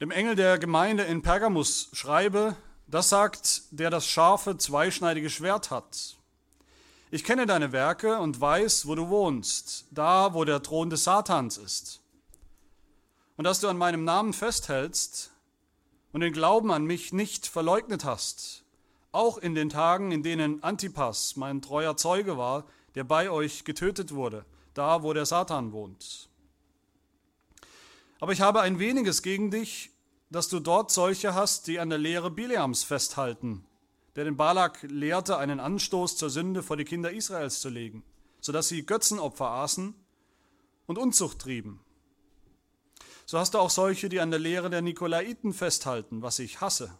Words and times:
dem 0.00 0.10
Engel 0.12 0.36
der 0.36 0.58
Gemeinde 0.58 1.02
in 1.04 1.22
Pergamus 1.22 1.88
schreibe, 1.92 2.56
das 2.86 3.08
sagt, 3.08 3.62
der 3.70 3.90
das 3.90 4.06
scharfe, 4.06 4.56
zweischneidige 4.56 5.28
Schwert 5.28 5.70
hat. 5.70 6.16
Ich 7.10 7.24
kenne 7.24 7.46
deine 7.46 7.72
Werke 7.72 8.18
und 8.18 8.40
weiß, 8.40 8.86
wo 8.86 8.94
du 8.94 9.08
wohnst, 9.08 9.86
da, 9.90 10.34
wo 10.34 10.44
der 10.44 10.62
Thron 10.62 10.90
des 10.90 11.04
Satans 11.04 11.56
ist. 11.56 12.00
Und 13.36 13.44
dass 13.44 13.60
du 13.60 13.68
an 13.68 13.78
meinem 13.78 14.04
Namen 14.04 14.32
festhältst 14.32 15.32
und 16.12 16.20
den 16.20 16.32
Glauben 16.32 16.70
an 16.70 16.84
mich 16.84 17.12
nicht 17.12 17.46
verleugnet 17.46 18.04
hast, 18.04 18.64
auch 19.10 19.38
in 19.38 19.54
den 19.54 19.68
Tagen, 19.68 20.12
in 20.12 20.22
denen 20.22 20.62
Antipas, 20.62 21.36
mein 21.36 21.62
treuer 21.62 21.96
Zeuge 21.96 22.36
war, 22.36 22.64
der 22.94 23.04
bei 23.04 23.30
euch 23.30 23.64
getötet 23.64 24.14
wurde, 24.14 24.44
da, 24.74 25.02
wo 25.02 25.12
der 25.12 25.26
Satan 25.26 25.72
wohnt. 25.72 26.27
Aber 28.20 28.32
ich 28.32 28.40
habe 28.40 28.60
ein 28.60 28.78
weniges 28.78 29.22
gegen 29.22 29.50
dich, 29.50 29.90
dass 30.30 30.48
du 30.48 30.60
dort 30.60 30.90
solche 30.90 31.34
hast, 31.34 31.66
die 31.66 31.78
an 31.78 31.88
der 31.88 31.98
Lehre 31.98 32.30
Bileams 32.30 32.82
festhalten, 32.82 33.64
der 34.16 34.24
den 34.24 34.36
Balak 34.36 34.82
lehrte, 34.82 35.38
einen 35.38 35.60
Anstoß 35.60 36.16
zur 36.16 36.30
Sünde 36.30 36.62
vor 36.62 36.76
die 36.76 36.84
Kinder 36.84 37.12
Israels 37.12 37.60
zu 37.60 37.68
legen, 37.68 38.02
sodass 38.40 38.68
sie 38.68 38.84
Götzenopfer 38.84 39.48
aßen 39.48 39.94
und 40.86 40.98
Unzucht 40.98 41.38
trieben. 41.38 41.80
So 43.24 43.38
hast 43.38 43.54
du 43.54 43.58
auch 43.58 43.70
solche, 43.70 44.08
die 44.08 44.20
an 44.20 44.30
der 44.30 44.40
Lehre 44.40 44.70
der 44.70 44.82
Nikolaiten 44.82 45.52
festhalten, 45.52 46.22
was 46.22 46.38
ich 46.38 46.60
hasse. 46.60 46.98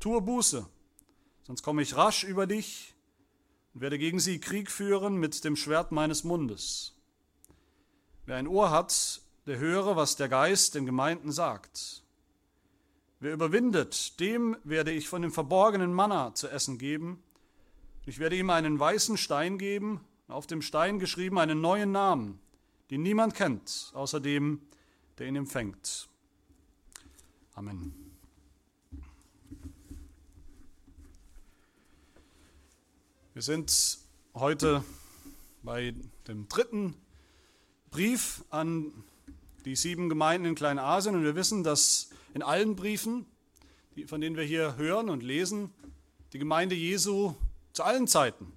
Tue 0.00 0.20
Buße, 0.20 0.66
sonst 1.44 1.62
komme 1.62 1.82
ich 1.82 1.96
rasch 1.96 2.24
über 2.24 2.46
dich 2.46 2.94
und 3.74 3.80
werde 3.80 3.98
gegen 3.98 4.20
sie 4.20 4.40
Krieg 4.40 4.70
führen 4.70 5.16
mit 5.16 5.44
dem 5.44 5.56
Schwert 5.56 5.92
meines 5.92 6.22
Mundes. 6.24 6.94
Wer 8.26 8.36
ein 8.36 8.48
Ohr 8.48 8.70
hat, 8.70 9.22
der 9.48 9.58
höre, 9.58 9.96
was 9.96 10.16
der 10.16 10.28
Geist 10.28 10.74
den 10.74 10.84
Gemeinden 10.84 11.32
sagt. 11.32 12.02
Wer 13.18 13.32
überwindet, 13.32 14.20
dem 14.20 14.58
werde 14.62 14.90
ich 14.92 15.08
von 15.08 15.22
dem 15.22 15.32
verborgenen 15.32 15.94
Manna 15.94 16.34
zu 16.34 16.48
essen 16.48 16.76
geben. 16.76 17.22
Ich 18.04 18.18
werde 18.18 18.36
ihm 18.36 18.50
einen 18.50 18.78
weißen 18.78 19.16
Stein 19.16 19.56
geben, 19.56 20.02
auf 20.28 20.46
dem 20.46 20.60
Stein 20.60 20.98
geschrieben 20.98 21.38
einen 21.38 21.62
neuen 21.62 21.92
Namen, 21.92 22.38
den 22.90 23.02
niemand 23.02 23.32
kennt, 23.34 23.90
außer 23.94 24.20
dem, 24.20 24.60
der 25.16 25.28
ihn 25.28 25.36
empfängt. 25.36 26.10
Amen. 27.54 27.94
Wir 33.32 33.42
sind 33.42 33.98
heute 34.34 34.84
bei 35.62 35.94
dem 36.26 36.48
dritten 36.48 36.94
Brief 37.90 38.44
an 38.50 38.92
die 39.68 39.76
sieben 39.76 40.08
Gemeinden 40.08 40.46
in 40.46 40.54
Kleinasien 40.54 41.14
und 41.14 41.24
wir 41.24 41.34
wissen, 41.34 41.62
dass 41.62 42.08
in 42.32 42.42
allen 42.42 42.74
Briefen, 42.74 43.26
von 44.06 44.18
denen 44.18 44.34
wir 44.34 44.44
hier 44.44 44.76
hören 44.76 45.10
und 45.10 45.22
lesen, 45.22 45.74
die 46.32 46.38
Gemeinde 46.38 46.74
Jesu 46.74 47.34
zu 47.74 47.82
allen 47.82 48.08
Zeiten 48.08 48.50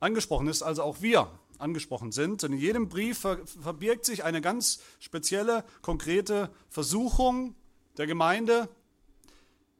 angesprochen 0.00 0.48
ist, 0.48 0.62
also 0.62 0.82
auch 0.82 1.02
wir 1.02 1.30
angesprochen 1.58 2.10
sind. 2.10 2.42
Und 2.42 2.54
in 2.54 2.58
jedem 2.58 2.88
Brief 2.88 3.18
verbirgt 3.18 4.04
sich 4.04 4.24
eine 4.24 4.40
ganz 4.40 4.80
spezielle, 4.98 5.64
konkrete 5.82 6.50
Versuchung 6.68 7.54
der 7.96 8.08
Gemeinde, 8.08 8.68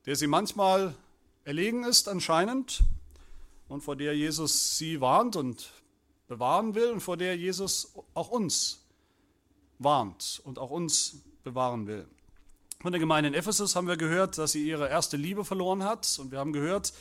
der 0.07 0.15
sie 0.15 0.29
manchmal 0.29 0.95
erlegen 1.43 1.83
ist 1.83 2.09
anscheinend 2.09 2.85
und 3.67 3.83
vor 3.83 3.97
der 3.97 4.17
Jesus 4.17 4.79
sie 4.79 5.01
warnt 5.01 5.35
und 5.35 5.73
bewahren 6.29 6.77
will 6.77 6.93
und 6.93 7.01
vor 7.01 7.17
der 7.17 7.37
Jesus 7.37 7.93
auch 8.15 8.31
uns 8.31 8.81
warnt 9.81 10.41
und 10.45 10.59
auch 10.61 10.71
uns 10.71 11.17
bewahren 11.43 11.89
will. 11.89 12.07
Von 12.81 12.93
der 12.93 13.01
Gemeinde 13.01 13.29
in 13.29 13.35
Ephesus 13.35 13.75
haben 13.75 13.89
wir 13.89 13.97
gehört, 13.97 14.39
dass 14.39 14.53
sie 14.53 14.67
ihre 14.67 14.89
erste 14.89 15.17
Liebe 15.17 15.45
verloren 15.45 15.83
hat. 15.83 16.19
Und 16.21 16.31
wir 16.31 16.39
haben 16.39 16.53
gehört, 16.53 16.93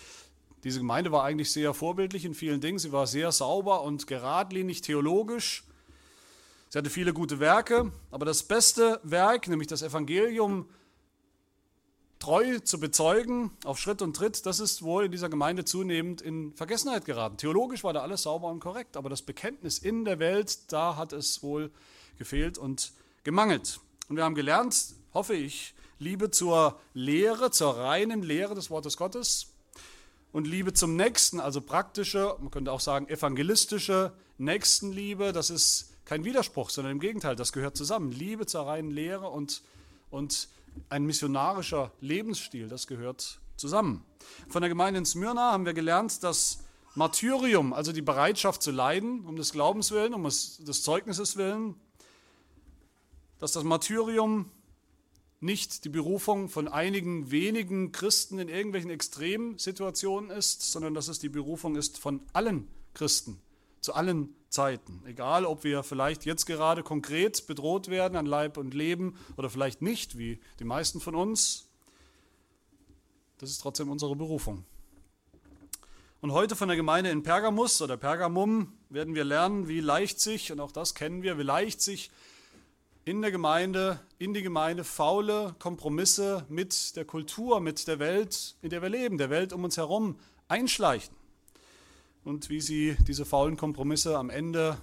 diese 0.63 0.79
Gemeinde 0.79 1.11
war 1.11 1.23
eigentlich 1.23 1.51
sehr 1.51 1.73
vorbildlich 1.73 2.25
in 2.25 2.33
vielen 2.33 2.59
Dingen. 2.59 2.79
Sie 2.79 2.91
war 2.91 3.07
sehr 3.07 3.31
sauber 3.31 3.83
und 3.83 4.07
geradlinig 4.07 4.81
theologisch. 4.81 5.63
Sie 6.69 6.77
hatte 6.77 6.89
viele 6.89 7.13
gute 7.13 7.39
Werke, 7.39 7.91
aber 8.11 8.25
das 8.25 8.43
beste 8.43 8.99
Werk, 9.03 9.47
nämlich 9.47 9.67
das 9.67 9.81
Evangelium 9.81 10.67
treu 12.19 12.59
zu 12.59 12.79
bezeugen, 12.79 13.51
auf 13.63 13.79
Schritt 13.79 14.01
und 14.01 14.15
Tritt, 14.15 14.45
das 14.45 14.59
ist 14.59 14.83
wohl 14.83 15.05
in 15.05 15.11
dieser 15.11 15.29
Gemeinde 15.29 15.63
zunehmend 15.63 16.21
in 16.21 16.53
Vergessenheit 16.53 17.05
geraten. 17.05 17.37
Theologisch 17.37 17.83
war 17.83 17.93
da 17.93 18.01
alles 18.01 18.23
sauber 18.23 18.49
und 18.49 18.59
korrekt, 18.59 18.97
aber 18.97 19.09
das 19.09 19.21
Bekenntnis 19.21 19.79
in 19.79 20.03
der 20.03 20.19
Welt, 20.19 20.71
da 20.71 20.97
hat 20.97 21.13
es 21.13 21.41
wohl 21.41 21.71
gefehlt 22.19 22.59
und 22.59 22.91
gemangelt. 23.23 23.79
Und 24.07 24.17
wir 24.17 24.23
haben 24.23 24.35
gelernt, 24.35 24.93
hoffe 25.13 25.33
ich, 25.33 25.73
Liebe 25.97 26.29
zur 26.29 26.79
Lehre, 26.93 27.49
zur 27.51 27.75
reinen 27.75 28.21
Lehre 28.21 28.53
des 28.53 28.69
Wortes 28.69 28.95
Gottes 28.95 29.47
und 30.31 30.45
Liebe 30.45 30.73
zum 30.73 30.95
Nächsten, 30.95 31.39
also 31.39 31.61
praktische, 31.61 32.35
man 32.39 32.51
könnte 32.51 32.71
auch 32.71 32.79
sagen 32.79 33.07
evangelistische 33.09 34.13
Nächstenliebe, 34.37 35.33
das 35.33 35.49
ist 35.49 35.93
kein 36.05 36.23
Widerspruch, 36.23 36.69
sondern 36.69 36.93
im 36.93 36.99
Gegenteil, 36.99 37.35
das 37.35 37.51
gehört 37.51 37.75
zusammen. 37.75 38.11
Liebe 38.11 38.45
zur 38.45 38.65
reinen 38.65 38.91
Lehre 38.91 39.29
und, 39.29 39.61
und 40.09 40.47
ein 40.89 41.05
missionarischer 41.05 41.91
Lebensstil, 41.99 42.67
das 42.67 42.87
gehört 42.87 43.39
zusammen. 43.57 44.05
Von 44.47 44.61
der 44.61 44.69
Gemeinde 44.69 44.99
in 44.99 45.05
Smyrna 45.05 45.51
haben 45.51 45.65
wir 45.65 45.73
gelernt, 45.73 46.23
dass 46.23 46.59
Martyrium, 46.95 47.73
also 47.73 47.91
die 47.91 48.01
Bereitschaft 48.01 48.63
zu 48.63 48.71
leiden, 48.71 49.25
um 49.25 49.35
des 49.35 49.51
Glaubens 49.51 49.91
willen, 49.91 50.13
um 50.13 50.23
des 50.23 50.83
Zeugnisses 50.83 51.37
willen, 51.37 51.75
dass 53.39 53.53
das 53.53 53.63
Martyrium 53.63 54.51
nicht 55.39 55.85
die 55.85 55.89
Berufung 55.89 56.49
von 56.49 56.67
einigen 56.67 57.31
wenigen 57.31 57.91
Christen 57.91 58.39
in 58.39 58.49
irgendwelchen 58.49 58.89
Extremsituationen 58.89 60.29
ist, 60.29 60.71
sondern 60.71 60.93
dass 60.93 61.07
es 61.07 61.19
die 61.19 61.29
Berufung 61.29 61.75
ist 61.75 61.97
von 61.97 62.21
allen 62.33 62.67
Christen 62.93 63.41
zu 63.81 63.93
allen 63.93 64.35
Zeiten. 64.49 65.01
Egal, 65.05 65.45
ob 65.45 65.63
wir 65.63 65.83
vielleicht 65.83 66.25
jetzt 66.25 66.45
gerade 66.45 66.83
konkret 66.83 67.47
bedroht 67.47 67.87
werden 67.87 68.17
an 68.17 68.25
Leib 68.25 68.57
und 68.57 68.73
Leben 68.73 69.15
oder 69.37 69.49
vielleicht 69.49 69.81
nicht, 69.81 70.17
wie 70.17 70.39
die 70.59 70.65
meisten 70.65 70.99
von 70.99 71.15
uns. 71.15 71.69
Das 73.37 73.49
ist 73.49 73.59
trotzdem 73.59 73.89
unsere 73.89 74.15
Berufung. 74.15 74.65
Und 76.21 76.33
heute 76.33 76.57
von 76.57 76.67
der 76.67 76.75
Gemeinde 76.75 77.11
in 77.11 77.23
Pergamus 77.23 77.81
oder 77.81 77.95
Pergamum 77.95 78.73
werden 78.89 79.15
wir 79.15 79.23
lernen, 79.23 79.69
wie 79.69 79.79
leicht 79.79 80.19
sich, 80.19 80.51
und 80.51 80.59
auch 80.59 80.73
das 80.73 80.93
kennen 80.93 81.23
wir, 81.23 81.37
wie 81.37 81.43
leicht 81.43 81.81
sich 81.81 82.11
in 83.09 83.23
der 83.23 83.31
Gemeinde, 83.31 83.99
in 84.19 84.35
die 84.35 84.43
Gemeinde 84.43 84.83
faule 84.83 85.55
Kompromisse 85.57 86.45
mit 86.47 86.95
der 86.95 87.05
Kultur, 87.05 87.59
mit 87.59 87.87
der 87.87 87.97
Welt, 87.97 88.55
in 88.61 88.69
der 88.69 88.83
wir 88.83 88.89
leben, 88.89 89.17
der 89.17 89.31
Welt 89.31 89.51
um 89.51 89.63
uns 89.63 89.77
herum 89.77 90.19
einschleichen. 90.47 91.15
Und 92.23 92.51
wie 92.51 92.61
sie 92.61 92.95
diese 93.07 93.25
faulen 93.25 93.57
Kompromisse 93.57 94.15
am 94.15 94.29
Ende 94.29 94.77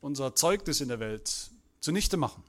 unser 0.00 0.36
Zeugnis 0.36 0.80
in 0.80 0.90
der 0.90 1.00
Welt 1.00 1.50
zunichte 1.80 2.16
machen. 2.16 2.44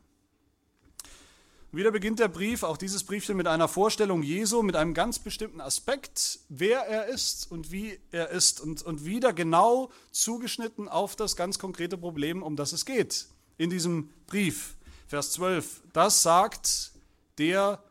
Wieder 1.72 1.90
beginnt 1.90 2.20
der 2.20 2.28
Brief, 2.28 2.62
auch 2.62 2.78
dieses 2.78 3.04
Briefchen, 3.04 3.36
mit 3.36 3.48
einer 3.48 3.68
Vorstellung 3.68 4.22
Jesu, 4.22 4.62
mit 4.62 4.76
einem 4.76 4.94
ganz 4.94 5.18
bestimmten 5.18 5.62
Aspekt, 5.62 6.42
wer 6.50 6.82
er 6.82 7.08
ist 7.08 7.52
und 7.52 7.72
wie 7.72 8.00
er 8.12 8.30
ist 8.30 8.62
und, 8.62 8.84
und 8.84 9.04
wieder 9.04 9.34
genau 9.34 9.90
zugeschnitten 10.12 10.88
auf 10.88 11.16
das 11.16 11.36
ganz 11.36 11.58
konkrete 11.58 11.98
Problem, 11.98 12.44
um 12.44 12.56
das 12.56 12.72
es 12.72 12.86
geht 12.86 13.26
in 13.58 13.72
diesem 13.72 14.12
Brief. 14.28 14.76
Vers 15.08 15.32
12, 15.34 15.84
das 15.94 16.24
sagt 16.24 16.92
der 17.38 17.84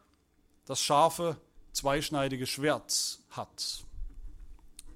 das 0.67 0.81
scharfe, 0.81 1.37
zweischneidige 1.73 2.47
Schwert 2.47 3.19
hat. 3.31 3.85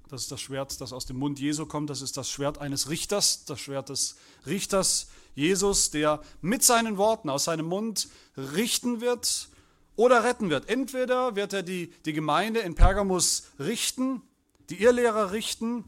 Das 0.09 0.23
ist 0.23 0.31
das 0.31 0.41
Schwert, 0.41 0.81
das 0.81 0.93
aus 0.93 1.07
dem 1.07 1.19
Mund 1.19 1.41
Jesu 1.41 1.67
kommt. 1.67 1.91
Das 1.91 2.01
ist 2.01 2.17
das 2.17 2.31
Schwert 2.31 2.59
eines 2.59 2.89
Richters, 2.89 3.45
das 3.45 3.61
Schwert 3.61 3.89
des 3.89 4.17
Richters 4.47 5.09
Jesus, 5.35 5.91
der 5.91 6.23
mit 6.41 6.63
seinen 6.63 6.97
Worten 6.97 7.29
aus 7.29 7.45
seinem 7.45 7.67
Mund 7.67 8.09
richten 8.37 9.01
wird 9.01 9.49
oder 9.97 10.23
retten 10.23 10.49
wird. 10.49 10.69
Entweder 10.69 11.35
wird 11.35 11.53
er 11.53 11.63
die, 11.63 11.93
die 12.05 12.13
Gemeinde 12.13 12.61
in 12.61 12.75
Pergamus 12.75 13.45
richten, 13.59 14.23
die 14.71 14.81
Irrlehrer 14.83 15.33
richten, 15.33 15.85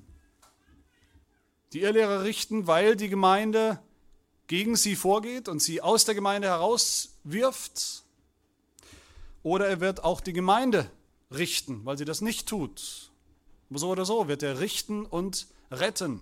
die 1.73 1.83
Irrlehrer 1.83 2.25
richten, 2.25 2.67
weil 2.67 2.97
die 2.97 3.09
Gemeinde 3.09 3.81
gegen 4.49 4.75
sie 4.77 4.97
vorgeht 4.97 5.49
und 5.49 5.63
sie 5.63 5.81
aus 5.81 6.05
der 6.05 6.15
Gemeinde 6.15 6.49
herauswirft. 6.49 8.03
Oder 9.45 9.69
er 9.69 9.81
wird 9.81 10.03
auch 10.03 10.21
die 10.21 10.33
Gemeinde 10.33 10.91
richten, 11.31 11.85
weil 11.85 11.97
sie 11.97 12.05
das 12.05 12.21
nicht 12.21 12.49
tut. 12.49 13.11
So 13.71 13.91
oder 13.91 14.05
so 14.05 14.27
wird 14.27 14.43
er 14.43 14.61
richten 14.61 15.05
und 15.07 15.47
retten. 15.71 16.21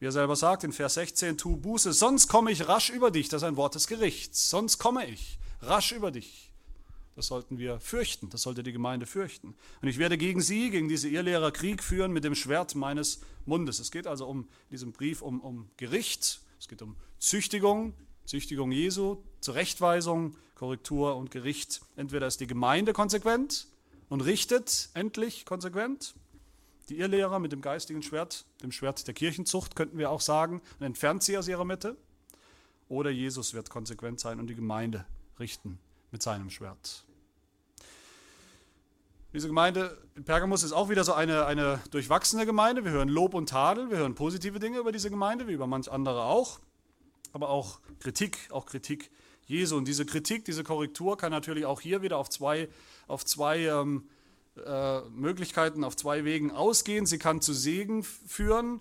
Wie 0.00 0.06
er 0.06 0.12
selber 0.12 0.34
sagt 0.34 0.64
in 0.64 0.72
Vers 0.72 0.94
16, 0.94 1.38
tu 1.38 1.56
Buße, 1.56 1.92
sonst 1.92 2.28
komme 2.28 2.50
ich 2.50 2.66
rasch 2.66 2.90
über 2.90 3.10
dich. 3.10 3.28
Das 3.28 3.42
ist 3.42 3.48
ein 3.48 3.56
Wort 3.56 3.74
des 3.74 3.86
Gerichts. 3.86 4.50
Sonst 4.50 4.78
komme 4.78 5.06
ich 5.06 5.38
rasch 5.60 5.92
über 5.92 6.10
dich. 6.10 6.50
Das 7.16 7.28
sollten 7.28 7.58
wir 7.58 7.78
fürchten, 7.78 8.28
das 8.30 8.42
sollte 8.42 8.64
die 8.64 8.72
Gemeinde 8.72 9.06
fürchten. 9.06 9.54
Und 9.80 9.88
ich 9.88 9.98
werde 9.98 10.18
gegen 10.18 10.40
sie, 10.40 10.70
gegen 10.70 10.88
diese 10.88 11.08
Irrlehrer 11.08 11.52
Krieg 11.52 11.82
führen 11.82 12.12
mit 12.12 12.24
dem 12.24 12.34
Schwert 12.34 12.74
meines 12.74 13.20
Mundes. 13.46 13.78
Es 13.78 13.92
geht 13.92 14.08
also 14.08 14.26
um 14.26 14.40
in 14.40 14.72
diesem 14.72 14.92
Brief 14.92 15.22
um, 15.22 15.40
um 15.40 15.70
Gericht, 15.76 16.40
es 16.64 16.68
geht 16.68 16.80
um 16.80 16.96
Züchtigung 17.18 17.92
Züchtigung 18.24 18.72
Jesu, 18.72 19.22
Zurechtweisung, 19.40 20.34
Korrektur 20.54 21.16
und 21.16 21.30
Gericht. 21.30 21.82
Entweder 21.94 22.26
ist 22.26 22.40
die 22.40 22.46
Gemeinde 22.46 22.94
konsequent 22.94 23.68
und 24.08 24.22
richtet 24.22 24.88
endlich 24.94 25.44
konsequent, 25.44 26.14
die 26.88 26.98
Irrlehrer 26.98 27.38
mit 27.38 27.52
dem 27.52 27.60
geistigen 27.60 28.02
Schwert, 28.02 28.46
dem 28.62 28.72
Schwert 28.72 29.06
der 29.06 29.12
Kirchenzucht, 29.12 29.76
könnten 29.76 29.98
wir 29.98 30.10
auch 30.10 30.22
sagen, 30.22 30.62
und 30.78 30.86
entfernt 30.86 31.22
sie 31.22 31.36
aus 31.36 31.48
ihrer 31.48 31.66
Mitte. 31.66 31.96
Oder 32.88 33.10
Jesus 33.10 33.52
wird 33.52 33.68
konsequent 33.68 34.20
sein 34.20 34.40
und 34.40 34.46
die 34.46 34.54
Gemeinde 34.54 35.04
richten 35.38 35.78
mit 36.12 36.22
seinem 36.22 36.48
Schwert. 36.48 37.04
Diese 39.34 39.48
Gemeinde 39.48 39.98
in 40.14 40.22
Pergamus 40.22 40.62
ist 40.62 40.70
auch 40.70 40.88
wieder 40.88 41.02
so 41.02 41.12
eine, 41.12 41.44
eine 41.44 41.80
durchwachsene 41.90 42.46
Gemeinde. 42.46 42.84
Wir 42.84 42.92
hören 42.92 43.08
Lob 43.08 43.34
und 43.34 43.48
Tadel, 43.48 43.90
wir 43.90 43.96
hören 43.96 44.14
positive 44.14 44.60
Dinge 44.60 44.78
über 44.78 44.92
diese 44.92 45.10
Gemeinde, 45.10 45.48
wie 45.48 45.54
über 45.54 45.66
manch 45.66 45.90
andere 45.90 46.22
auch. 46.22 46.60
Aber 47.32 47.48
auch 47.48 47.80
Kritik, 47.98 48.38
auch 48.52 48.64
Kritik 48.64 49.10
Jesu. 49.46 49.76
Und 49.76 49.88
diese 49.88 50.06
Kritik, 50.06 50.44
diese 50.44 50.62
Korrektur 50.62 51.18
kann 51.18 51.32
natürlich 51.32 51.66
auch 51.66 51.80
hier 51.80 52.00
wieder 52.00 52.16
auf 52.16 52.30
zwei, 52.30 52.68
auf 53.08 53.24
zwei 53.24 53.62
ähm, 53.62 54.04
äh, 54.64 55.00
Möglichkeiten, 55.10 55.82
auf 55.82 55.96
zwei 55.96 56.24
Wegen 56.24 56.52
ausgehen. 56.52 57.04
Sie 57.04 57.18
kann 57.18 57.40
zu 57.40 57.52
Segen 57.54 58.04
führen, 58.04 58.80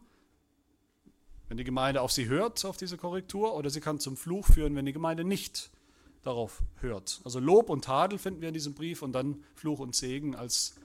wenn 1.50 1.58
die 1.58 1.64
Gemeinde 1.64 2.00
auf 2.00 2.12
sie 2.12 2.28
hört, 2.28 2.64
auf 2.64 2.78
diese 2.78 2.98
Korrektur, 2.98 3.56
oder 3.56 3.72
sie 3.72 3.82
kann 3.82 4.00
zum 4.00 4.16
Fluch 4.16 4.46
führen, 4.46 4.76
wenn 4.76 4.86
die 4.86 4.94
Gemeinde 4.94 5.24
nicht 5.24 5.72
darauf 6.24 6.64
hört. 6.80 7.22
Also 7.24 7.40
Lob 7.40 7.70
und 7.70 7.86
Tadel 7.86 8.18
finden 8.18 8.42
wir 8.42 8.48
in 8.48 8.54
diesem 8.54 8.74
Brief 8.74 9.02
und 9.02 9.14
dann 9.14 9.44
Fluch 9.56 9.80
und 9.80 9.96
Segen 9.96 10.36
als, 10.36 10.76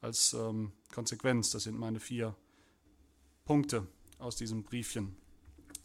als 0.00 0.32
ähm, 0.32 0.72
Konsequenz. 0.92 1.50
Das 1.50 1.64
sind 1.64 1.78
meine 1.78 2.00
vier 2.00 2.34
Punkte 3.44 3.86
aus 4.18 4.36
diesem 4.36 4.62
Briefchen. 4.62 5.16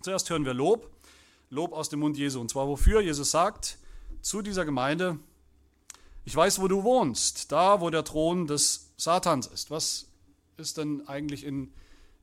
Zuerst 0.01 0.29
hören 0.29 0.45
wir 0.45 0.53
Lob, 0.53 0.89
Lob 1.49 1.73
aus 1.73 1.89
dem 1.89 1.99
Mund 1.99 2.17
Jesu. 2.17 2.39
Und 2.39 2.49
zwar 2.49 2.67
wofür? 2.67 3.01
Jesus 3.01 3.31
sagt 3.31 3.77
zu 4.21 4.41
dieser 4.41 4.65
Gemeinde, 4.65 5.19
ich 6.23 6.35
weiß, 6.35 6.61
wo 6.61 6.67
du 6.67 6.83
wohnst, 6.83 7.51
da, 7.51 7.81
wo 7.81 7.89
der 7.89 8.03
Thron 8.03 8.45
des 8.45 8.91
Satans 8.95 9.47
ist. 9.47 9.71
Was 9.71 10.07
ist 10.57 10.77
denn 10.77 11.07
eigentlich 11.07 11.43
in 11.43 11.73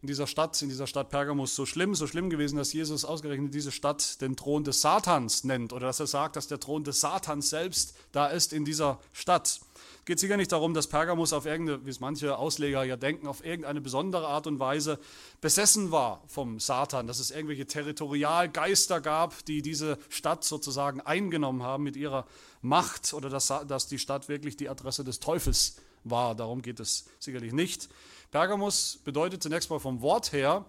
in 0.01 0.07
dieser 0.07 0.29
Stadt, 0.29 0.61
in 0.63 0.69
dieser 0.69 0.87
Stadt 0.87 1.11
Pergamus 1.11 1.57
so 1.57 1.67
schlimm, 1.67 1.95
so 1.95 2.07
schlimm 2.07 2.31
gewesen, 2.31 2.57
dass 2.57 2.73
Jesus 2.73 3.05
ausgerechnet 3.05 3.53
diese 3.53 3.73
Stadt 3.73 4.21
den 4.21 4.37
Thron 4.37 4.63
des 4.63 4.81
Satans 4.81 5.43
nennt 5.43 5.73
oder 5.73 5.89
dass 5.89 5.99
er 5.99 6.07
sagt, 6.07 6.37
dass 6.37 6.47
der 6.47 6.61
Thron 6.61 6.85
des 6.85 7.01
Satans 7.01 7.51
selbst 7.51 7.97
da 8.13 8.29
ist 8.29 8.53
in 8.53 8.65
dieser 8.65 9.01
Stadt. 9.13 9.61
Es 9.99 10.05
geht 10.05 10.21
sicher 10.21 10.37
nicht 10.37 10.53
darum, 10.53 10.73
dass 10.73 10.87
Pergamus 10.87 11.33
auf 11.33 11.47
irgendeine, 11.47 11.85
wie 11.85 11.91
es 11.91 11.99
manche 11.99 12.39
Ausleger 12.39 12.85
ja 12.85 12.97
denken, 12.97 13.27
auf 13.27 13.45
irgendeine 13.45 13.81
besondere 13.81 14.29
Art 14.29 14.47
und 14.47 14.61
Weise 14.61 15.01
besessen 15.41 15.91
war 15.91 16.23
vom 16.29 16.61
Satan, 16.61 17.09
dass 17.09 17.19
es 17.19 17.33
irgendwelche 17.33 17.67
Territorialgeister 17.67 19.01
gab, 19.01 19.45
die 19.47 19.63
diese 19.63 19.99
Stadt 20.09 20.45
sozusagen 20.45 21.01
eingenommen 21.01 21.65
haben 21.65 21.83
mit 21.83 21.97
ihrer 21.97 22.25
Macht 22.63 23.13
oder 23.15 23.29
dass, 23.31 23.53
dass 23.67 23.89
die 23.89 23.99
Stadt 23.99 24.29
wirklich 24.29 24.57
die 24.57 24.69
Adresse 24.69 25.03
des 25.03 25.19
Teufels 25.19 25.77
war. 26.05 26.35
Darum 26.35 26.63
geht 26.63 26.81
es 26.81 27.07
sicherlich 27.19 27.53
nicht. 27.53 27.89
Pergamus 28.31 29.01
bedeutet 29.05 29.43
zunächst 29.43 29.71
mal 29.71 29.79
vom 29.79 30.03
Wort 30.03 30.33
her 30.33 30.67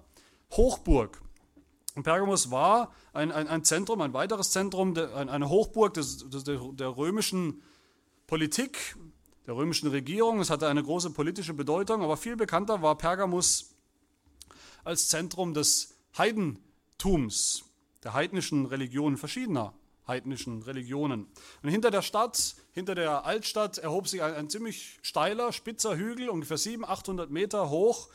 Hochburg. 0.52 1.22
Und 1.96 2.04
Pergamus 2.04 2.52
war 2.52 2.94
ein, 3.14 3.32
ein, 3.32 3.48
ein 3.48 3.64
Zentrum, 3.64 4.02
ein 4.02 4.14
weiteres 4.14 4.52
Zentrum, 4.52 4.96
eine 4.96 5.50
Hochburg 5.50 5.94
des, 5.96 6.30
des, 6.30 6.44
der 6.44 6.98
römischen 6.98 7.62
Politik, 8.28 8.96
der 9.48 9.56
römischen 9.56 9.90
Regierung. 9.90 10.40
Es 10.40 10.50
hatte 10.50 10.68
eine 10.68 10.84
große 10.84 11.10
politische 11.10 11.54
Bedeutung, 11.54 12.04
aber 12.04 12.16
viel 12.16 12.36
bekannter 12.36 12.82
war 12.82 12.98
Pergamus 12.98 13.76
als 14.84 15.10
Zentrum 15.10 15.54
des 15.54 15.98
Heidentums, 16.18 17.66
der 18.04 18.14
heidnischen 18.14 18.66
Religionen 18.66 19.18
verschiedener 19.18 19.74
heidnischen 20.10 20.62
Religionen. 20.64 21.28
Und 21.64 21.70
hinter 21.70 21.92
der 21.92 22.02
Stadt, 22.02 22.56
hinter 22.74 22.96
der 22.96 23.26
Altstadt, 23.26 23.78
erhob 23.78 24.10
sich 24.10 24.22
ein, 24.22 24.34
ein 24.34 24.50
ziemlich 24.50 25.00
steiler, 25.02 25.54
spitzer 25.54 25.96
Hügel, 25.96 26.28
ungefähr 26.28 26.58
700, 26.58 26.90
800 27.00 27.32
Meter 27.32 27.70
hoch, 27.70 28.10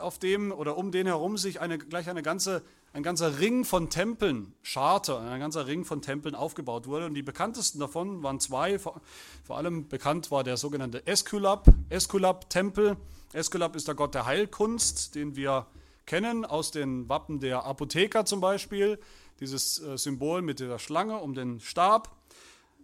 auf 0.00 0.18
dem 0.18 0.52
oder 0.52 0.76
um 0.76 0.90
den 0.90 1.06
herum 1.06 1.36
sich 1.36 1.60
eine, 1.60 1.78
gleich 1.78 2.08
eine 2.08 2.22
ganze, 2.22 2.62
ein 2.92 3.02
ganzer 3.02 3.38
Ring 3.38 3.64
von 3.64 3.90
Tempeln 3.90 4.54
scharte, 4.62 5.18
ein 5.18 5.40
ganzer 5.40 5.66
Ring 5.66 5.84
von 5.84 6.02
Tempeln 6.02 6.34
aufgebaut 6.34 6.86
wurde. 6.86 7.06
Und 7.06 7.14
die 7.14 7.22
bekanntesten 7.22 7.78
davon 7.78 8.22
waren 8.22 8.40
zwei. 8.40 8.78
Vor, 8.78 9.00
vor 9.44 9.56
allem 9.56 9.88
bekannt 9.88 10.30
war 10.30 10.44
der 10.44 10.56
sogenannte 10.56 11.06
Esculap, 11.06 11.66
Esculap-Tempel. 11.90 12.96
Esculap 13.32 13.76
ist 13.76 13.88
der 13.88 13.94
Gott 13.94 14.14
der 14.14 14.24
Heilkunst, 14.24 15.14
den 15.14 15.36
wir 15.36 15.66
kennen 16.06 16.44
aus 16.44 16.70
den 16.70 17.08
Wappen 17.08 17.40
der 17.40 17.64
Apotheker 17.64 18.24
zum 18.24 18.40
Beispiel 18.40 18.98
dieses 19.40 19.80
äh, 19.80 19.98
Symbol 19.98 20.42
mit 20.42 20.60
der 20.60 20.78
Schlange 20.78 21.18
um 21.18 21.34
den 21.34 21.60
Stab. 21.60 22.16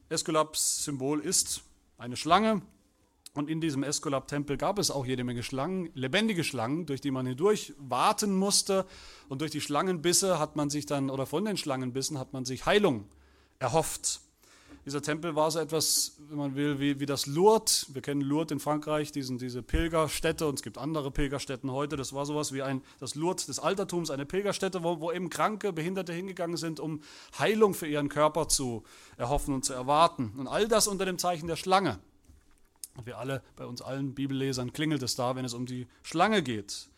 Äskulaps 0.08 0.84
Symbol 0.84 1.20
ist 1.20 1.62
eine 1.98 2.16
Schlange. 2.16 2.62
Und 3.34 3.48
in 3.48 3.62
diesem 3.62 3.82
Eskulap-Tempel 3.82 4.58
gab 4.58 4.78
es 4.78 4.90
auch 4.90 5.06
jede 5.06 5.24
Menge 5.24 5.42
Schlangen, 5.42 5.90
lebendige 5.94 6.44
Schlangen, 6.44 6.84
durch 6.84 7.00
die 7.00 7.10
man 7.10 7.26
hindurch 7.26 7.72
warten 7.78 8.36
musste. 8.36 8.84
Und 9.30 9.40
durch 9.40 9.50
die 9.50 9.62
Schlangenbisse 9.62 10.38
hat 10.38 10.54
man 10.54 10.68
sich 10.68 10.84
dann, 10.84 11.08
oder 11.08 11.24
von 11.24 11.46
den 11.46 11.56
Schlangenbissen 11.56 12.18
hat 12.18 12.34
man 12.34 12.44
sich 12.44 12.66
Heilung 12.66 13.06
erhofft. 13.58 14.20
Dieser 14.84 15.00
Tempel 15.00 15.36
war 15.36 15.48
so 15.52 15.60
etwas, 15.60 16.16
wenn 16.28 16.38
man 16.38 16.56
will, 16.56 16.80
wie, 16.80 16.98
wie 16.98 17.06
das 17.06 17.26
Lourdes. 17.26 17.86
Wir 17.94 18.02
kennen 18.02 18.20
Lourdes 18.20 18.50
in 18.50 18.58
Frankreich, 18.58 19.12
diesen, 19.12 19.38
diese 19.38 19.62
Pilgerstätte, 19.62 20.46
und 20.48 20.56
es 20.56 20.62
gibt 20.62 20.76
andere 20.76 21.12
Pilgerstätten 21.12 21.70
heute. 21.70 21.96
Das 21.96 22.12
war 22.12 22.26
sowas 22.26 22.52
wie 22.52 22.62
ein, 22.62 22.82
das 22.98 23.14
Lourdes 23.14 23.46
des 23.46 23.60
Altertums, 23.60 24.10
eine 24.10 24.26
Pilgerstätte, 24.26 24.82
wo, 24.82 24.98
wo 24.98 25.12
eben 25.12 25.30
Kranke, 25.30 25.72
Behinderte 25.72 26.12
hingegangen 26.12 26.56
sind, 26.56 26.80
um 26.80 27.00
Heilung 27.38 27.74
für 27.74 27.86
ihren 27.86 28.08
Körper 28.08 28.48
zu 28.48 28.82
erhoffen 29.16 29.54
und 29.54 29.64
zu 29.64 29.72
erwarten. 29.72 30.32
Und 30.36 30.48
all 30.48 30.66
das 30.66 30.88
unter 30.88 31.04
dem 31.04 31.18
Zeichen 31.18 31.46
der 31.46 31.56
Schlange. 31.56 32.00
Und 32.96 33.06
wir 33.06 33.18
alle, 33.18 33.42
bei 33.54 33.66
uns 33.66 33.82
allen 33.82 34.14
Bibellesern 34.14 34.72
klingelt 34.72 35.02
es 35.04 35.14
da, 35.14 35.36
wenn 35.36 35.44
es 35.44 35.54
um 35.54 35.64
die 35.64 35.86
Schlange 36.02 36.42
geht. 36.42 36.88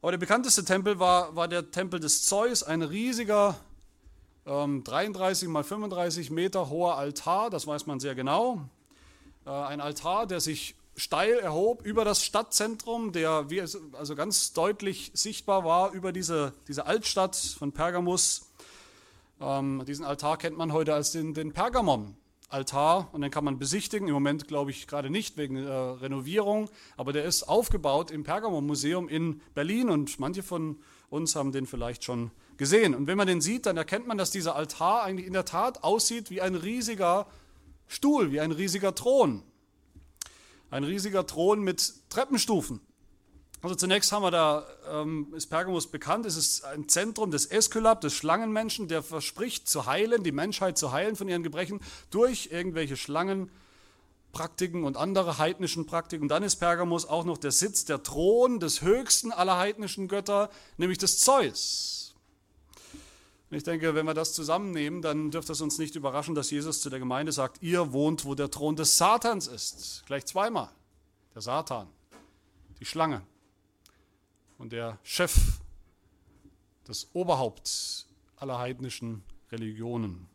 Aber 0.00 0.12
der 0.12 0.18
bekannteste 0.18 0.64
Tempel 0.64 0.98
war, 0.98 1.36
war 1.36 1.48
der 1.48 1.70
Tempel 1.70 2.00
des 2.00 2.24
Zeus, 2.24 2.62
ein 2.62 2.80
riesiger 2.80 3.60
33 4.48 5.46
ähm, 5.46 5.52
mal 5.52 5.62
35 5.62 6.30
Meter 6.30 6.70
hoher 6.70 6.96
Altar, 6.96 7.50
das 7.50 7.66
weiß 7.66 7.86
man 7.86 8.00
sehr 8.00 8.14
genau. 8.14 8.62
Äh, 9.44 9.50
ein 9.50 9.82
Altar, 9.82 10.26
der 10.26 10.40
sich 10.40 10.74
steil 10.96 11.34
erhob 11.34 11.84
über 11.84 12.04
das 12.04 12.24
Stadtzentrum, 12.24 13.12
der 13.12 13.46
also 13.92 14.16
ganz 14.16 14.54
deutlich 14.54 15.10
sichtbar 15.14 15.64
war 15.64 15.92
über 15.92 16.12
diese, 16.12 16.54
diese 16.66 16.86
Altstadt 16.86 17.36
von 17.36 17.72
Pergamus. 17.72 18.48
Ähm, 19.38 19.84
diesen 19.86 20.06
Altar 20.06 20.38
kennt 20.38 20.56
man 20.56 20.72
heute 20.72 20.94
als 20.94 21.12
den, 21.12 21.34
den 21.34 21.52
Pergamon-Altar 21.52 23.10
und 23.12 23.20
den 23.20 23.30
kann 23.30 23.44
man 23.44 23.58
besichtigen. 23.58 24.08
Im 24.08 24.14
Moment 24.14 24.48
glaube 24.48 24.70
ich 24.70 24.86
gerade 24.86 25.10
nicht 25.10 25.36
wegen 25.36 25.56
äh, 25.56 25.70
Renovierung, 25.70 26.70
aber 26.96 27.12
der 27.12 27.24
ist 27.24 27.42
aufgebaut 27.42 28.10
im 28.10 28.24
Pergamon-Museum 28.24 29.10
in 29.10 29.42
Berlin 29.54 29.90
und 29.90 30.18
manche 30.18 30.42
von 30.42 30.78
uns 31.10 31.36
haben 31.36 31.52
den 31.52 31.66
vielleicht 31.66 32.02
schon 32.02 32.30
gesehen. 32.58 32.94
Und 32.94 33.06
wenn 33.06 33.16
man 33.16 33.26
den 33.26 33.40
sieht, 33.40 33.64
dann 33.64 33.76
erkennt 33.76 34.06
man, 34.06 34.18
dass 34.18 34.30
dieser 34.30 34.54
Altar 34.54 35.04
eigentlich 35.04 35.26
in 35.26 35.32
der 35.32 35.46
Tat 35.46 35.82
aussieht 35.82 36.28
wie 36.30 36.42
ein 36.42 36.54
riesiger 36.54 37.26
Stuhl, 37.86 38.32
wie 38.32 38.40
ein 38.40 38.52
riesiger 38.52 38.94
Thron. 38.94 39.42
Ein 40.70 40.84
riesiger 40.84 41.26
Thron 41.26 41.62
mit 41.62 41.94
Treppenstufen. 42.10 42.80
Also 43.60 43.74
zunächst 43.74 44.12
haben 44.12 44.22
wir 44.22 44.30
da, 44.30 44.66
ähm, 44.90 45.32
ist 45.34 45.46
Pergamus 45.48 45.88
bekannt, 45.88 46.26
es 46.26 46.36
ist 46.36 46.64
ein 46.64 46.88
Zentrum 46.88 47.32
des 47.32 47.46
Äskulap, 47.46 48.00
des 48.00 48.14
Schlangenmenschen, 48.14 48.86
der 48.86 49.02
verspricht 49.02 49.68
zu 49.68 49.86
heilen, 49.86 50.22
die 50.22 50.30
Menschheit 50.30 50.78
zu 50.78 50.92
heilen 50.92 51.16
von 51.16 51.28
ihren 51.28 51.42
Gebrechen 51.42 51.80
durch 52.10 52.50
irgendwelche 52.52 52.96
Schlangenpraktiken 52.96 54.84
und 54.84 54.96
andere 54.96 55.38
heidnischen 55.38 55.86
Praktiken. 55.86 56.28
Dann 56.28 56.44
ist 56.44 56.56
Pergamus 56.56 57.06
auch 57.06 57.24
noch 57.24 57.38
der 57.38 57.50
Sitz, 57.50 57.84
der 57.84 58.04
Thron 58.04 58.60
des 58.60 58.82
höchsten 58.82 59.32
aller 59.32 59.58
heidnischen 59.58 60.06
Götter, 60.06 60.50
nämlich 60.76 60.98
des 60.98 61.18
Zeus. 61.18 62.07
Und 63.50 63.56
ich 63.56 63.62
denke, 63.62 63.94
wenn 63.94 64.04
wir 64.04 64.14
das 64.14 64.34
zusammennehmen, 64.34 65.00
dann 65.00 65.30
dürfte 65.30 65.52
es 65.52 65.60
uns 65.60 65.78
nicht 65.78 65.96
überraschen, 65.96 66.34
dass 66.34 66.50
Jesus 66.50 66.82
zu 66.82 66.90
der 66.90 66.98
Gemeinde 66.98 67.32
sagt, 67.32 67.62
ihr 67.62 67.92
wohnt, 67.92 68.24
wo 68.26 68.34
der 68.34 68.50
Thron 68.50 68.76
des 68.76 68.98
Satans 68.98 69.46
ist. 69.46 70.02
Gleich 70.06 70.26
zweimal. 70.26 70.70
Der 71.34 71.40
Satan, 71.40 71.88
die 72.78 72.84
Schlange 72.84 73.22
und 74.58 74.72
der 74.72 74.98
Chef, 75.02 75.60
das 76.84 77.08
Oberhaupt 77.12 78.06
aller 78.36 78.58
heidnischen 78.58 79.22
Religionen. 79.50 80.28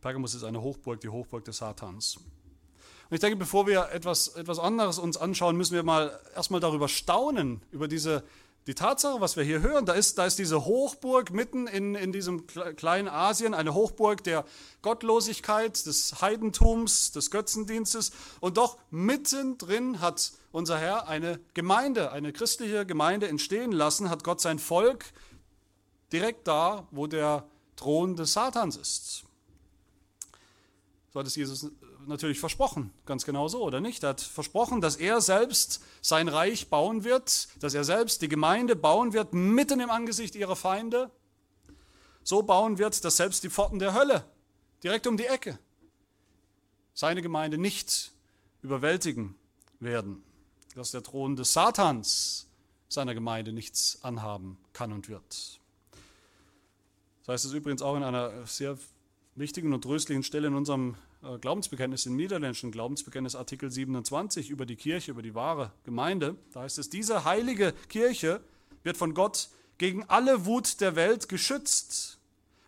Pergamus 0.00 0.34
ist 0.34 0.44
eine 0.44 0.62
Hochburg, 0.62 1.00
die 1.00 1.08
Hochburg 1.08 1.44
des 1.44 1.58
Satans. 1.58 2.16
Und 2.16 3.16
ich 3.16 3.20
denke, 3.20 3.36
bevor 3.36 3.66
wir 3.66 3.90
etwas, 3.90 4.28
etwas 4.28 4.58
anderes 4.58 4.98
uns 4.98 5.16
anschauen, 5.16 5.56
müssen 5.56 5.74
wir 5.74 5.82
mal 5.82 6.18
erstmal 6.34 6.60
darüber 6.60 6.88
staunen, 6.88 7.62
über 7.70 7.86
diese 7.86 8.24
die 8.66 8.74
Tatsache, 8.74 9.20
was 9.20 9.36
wir 9.36 9.42
hier 9.42 9.60
hören, 9.60 9.86
da 9.86 9.92
ist, 9.92 10.18
da 10.18 10.26
ist 10.26 10.38
diese 10.38 10.64
Hochburg 10.64 11.32
mitten 11.32 11.66
in, 11.66 11.96
in 11.96 12.12
diesem 12.12 12.46
kleinen 12.46 13.08
Asien, 13.08 13.54
eine 13.54 13.74
Hochburg 13.74 14.22
der 14.22 14.44
Gottlosigkeit, 14.82 15.84
des 15.84 16.20
Heidentums, 16.20 17.10
des 17.10 17.32
Götzendienstes. 17.32 18.12
Und 18.38 18.58
doch 18.58 18.78
mittendrin 18.90 20.00
hat 20.00 20.32
unser 20.52 20.78
Herr 20.78 21.08
eine 21.08 21.40
Gemeinde, 21.54 22.12
eine 22.12 22.32
christliche 22.32 22.86
Gemeinde 22.86 23.26
entstehen 23.26 23.72
lassen, 23.72 24.10
hat 24.10 24.22
Gott 24.22 24.40
sein 24.40 24.60
Volk, 24.60 25.06
direkt 26.12 26.46
da, 26.46 26.86
wo 26.92 27.08
der 27.08 27.48
Thron 27.74 28.14
des 28.14 28.32
Satans 28.32 28.76
ist. 28.76 29.24
So 31.12 31.18
hat 31.18 31.26
es 31.26 31.34
Jesus 31.34 31.66
natürlich 32.06 32.40
versprochen, 32.40 32.92
ganz 33.06 33.24
genau 33.24 33.48
so, 33.48 33.62
oder 33.62 33.80
nicht? 33.80 34.02
Er 34.02 34.10
hat 34.10 34.20
versprochen, 34.20 34.80
dass 34.80 34.96
er 34.96 35.20
selbst 35.20 35.82
sein 36.00 36.28
Reich 36.28 36.68
bauen 36.68 37.04
wird, 37.04 37.48
dass 37.62 37.74
er 37.74 37.84
selbst 37.84 38.22
die 38.22 38.28
Gemeinde 38.28 38.76
bauen 38.76 39.12
wird, 39.12 39.34
mitten 39.34 39.80
im 39.80 39.90
Angesicht 39.90 40.34
ihrer 40.34 40.56
Feinde. 40.56 41.10
So 42.22 42.42
bauen 42.42 42.78
wird, 42.78 43.04
dass 43.04 43.16
selbst 43.16 43.42
die 43.44 43.50
Pforten 43.50 43.78
der 43.78 43.94
Hölle 43.94 44.24
direkt 44.82 45.06
um 45.06 45.16
die 45.16 45.26
Ecke 45.26 45.58
seine 46.94 47.22
Gemeinde 47.22 47.58
nicht 47.58 48.12
überwältigen 48.62 49.34
werden, 49.80 50.22
dass 50.74 50.90
der 50.90 51.02
Thron 51.02 51.36
des 51.36 51.52
Satans 51.52 52.46
seiner 52.88 53.14
Gemeinde 53.14 53.52
nichts 53.52 53.98
anhaben 54.02 54.58
kann 54.72 54.92
und 54.92 55.08
wird. 55.08 55.60
Das 57.20 57.28
heißt 57.28 57.44
es 57.46 57.52
übrigens 57.52 57.82
auch 57.82 57.96
in 57.96 58.02
einer 58.02 58.46
sehr 58.46 58.78
wichtigen 59.34 59.72
und 59.72 59.82
tröstlichen 59.82 60.22
Stelle 60.22 60.48
in 60.48 60.54
unserem 60.54 60.96
Glaubensbekenntnis, 61.40 62.06
im 62.06 62.16
niederländischen 62.16 62.72
Glaubensbekenntnis 62.72 63.36
Artikel 63.36 63.70
27 63.70 64.50
über 64.50 64.66
die 64.66 64.76
Kirche, 64.76 65.12
über 65.12 65.22
die 65.22 65.34
wahre 65.34 65.72
Gemeinde. 65.84 66.36
Da 66.52 66.62
heißt 66.62 66.78
es, 66.78 66.90
diese 66.90 67.24
heilige 67.24 67.72
Kirche 67.88 68.40
wird 68.82 68.96
von 68.96 69.14
Gott 69.14 69.48
gegen 69.78 70.04
alle 70.08 70.46
Wut 70.46 70.80
der 70.80 70.96
Welt 70.96 71.28
geschützt 71.28 72.18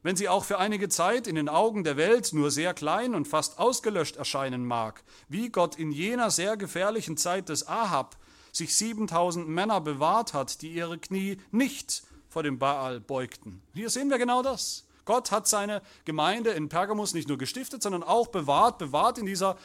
wenn 0.05 0.17
sie 0.17 0.29
auch 0.29 0.45
für 0.45 0.59
einige 0.59 0.91
Zeit 0.91 1.27
in 1.27 1.35
den 1.35 1.49
Augen 1.49 1.83
der 1.83 1.97
Welt 1.97 2.35
nur 2.35 2.51
sehr 2.51 2.75
klein 2.75 3.15
und 3.15 3.27
fast 3.27 3.59
ausgelöscht 3.59 4.17
erscheinen 4.17 4.65
mag, 4.65 5.03
wie 5.29 5.49
Gott 5.49 5.77
in 5.77 5.91
jener 5.91 6.31
sehr 6.31 6.59
gefährlichen 6.59 7.17
Zeit 7.17 7.49
des 7.49 7.67
Ahab 7.67 8.17
sich 8.53 8.77
7000 8.77 9.49
Männer 9.49 9.81
bewahrt 9.81 10.35
hat, 10.35 10.61
die 10.61 10.75
ihre 10.75 10.99
Knie 10.99 11.39
nicht 11.51 12.03
vor 12.29 12.43
dem 12.43 12.59
Baal 12.59 13.01
beugten. 13.01 13.63
Hier 13.73 13.89
sehen 13.89 14.11
wir 14.11 14.19
genau 14.19 14.43
das. 14.43 14.84
Gott 15.05 15.31
hat 15.31 15.47
seine 15.47 15.83
Gemeinde 16.05 16.51
in 16.51 16.69
Pergamus 16.69 17.15
nicht 17.15 17.29
nur 17.29 17.39
gestiftet, 17.39 17.83
sondern 17.83 18.03
auch 18.03 18.29
bewahrt, 18.29 18.79
bewahrt 18.79 19.19
in 19.19 19.27
dieser 19.27 19.57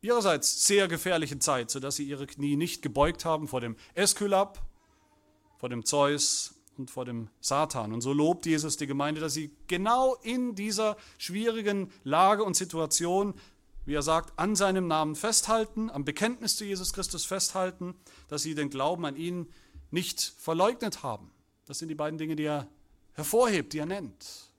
ihrerseits 0.00 0.66
sehr 0.66 0.88
gefährlichen 0.88 1.40
Zeit, 1.40 1.70
sodass 1.70 1.96
sie 1.96 2.04
ihre 2.04 2.26
Knie 2.26 2.56
nicht 2.56 2.82
gebeugt 2.82 3.24
haben 3.24 3.48
vor 3.48 3.60
dem 3.60 3.76
Eskylab, 3.94 4.60
vor 5.58 5.68
dem 5.68 5.84
Zeus 5.84 6.54
und 6.76 6.90
vor 6.90 7.04
dem 7.04 7.28
Satan. 7.40 7.92
Und 7.92 8.00
so 8.00 8.12
lobt 8.12 8.46
Jesus 8.46 8.76
die 8.76 8.86
Gemeinde, 8.86 9.20
dass 9.20 9.34
sie 9.34 9.54
genau 9.68 10.16
in 10.22 10.54
dieser 10.54 10.96
schwierigen 11.18 11.92
Lage 12.02 12.42
und 12.44 12.56
Situation, 12.56 13.34
wie 13.84 13.94
er 13.94 14.02
sagt, 14.02 14.38
an 14.38 14.56
seinem 14.56 14.88
Namen 14.88 15.14
festhalten, 15.14 15.90
am 15.90 16.04
Bekenntnis 16.04 16.56
zu 16.56 16.64
Jesus 16.64 16.92
Christus 16.92 17.24
festhalten, 17.24 17.94
dass 18.28 18.42
sie 18.42 18.54
den 18.54 18.70
Glauben 18.70 19.04
an 19.04 19.16
ihn 19.16 19.48
nicht 19.90 20.34
verleugnet 20.38 21.02
haben. 21.02 21.30
Das 21.66 21.78
sind 21.78 21.88
die 21.88 21.94
beiden 21.94 22.18
Dinge, 22.18 22.34
die 22.34 22.44
er 22.44 22.66
hervorhebt, 23.12 23.72
die 23.72 23.78
er 23.78 23.86
nennt. 23.86 24.51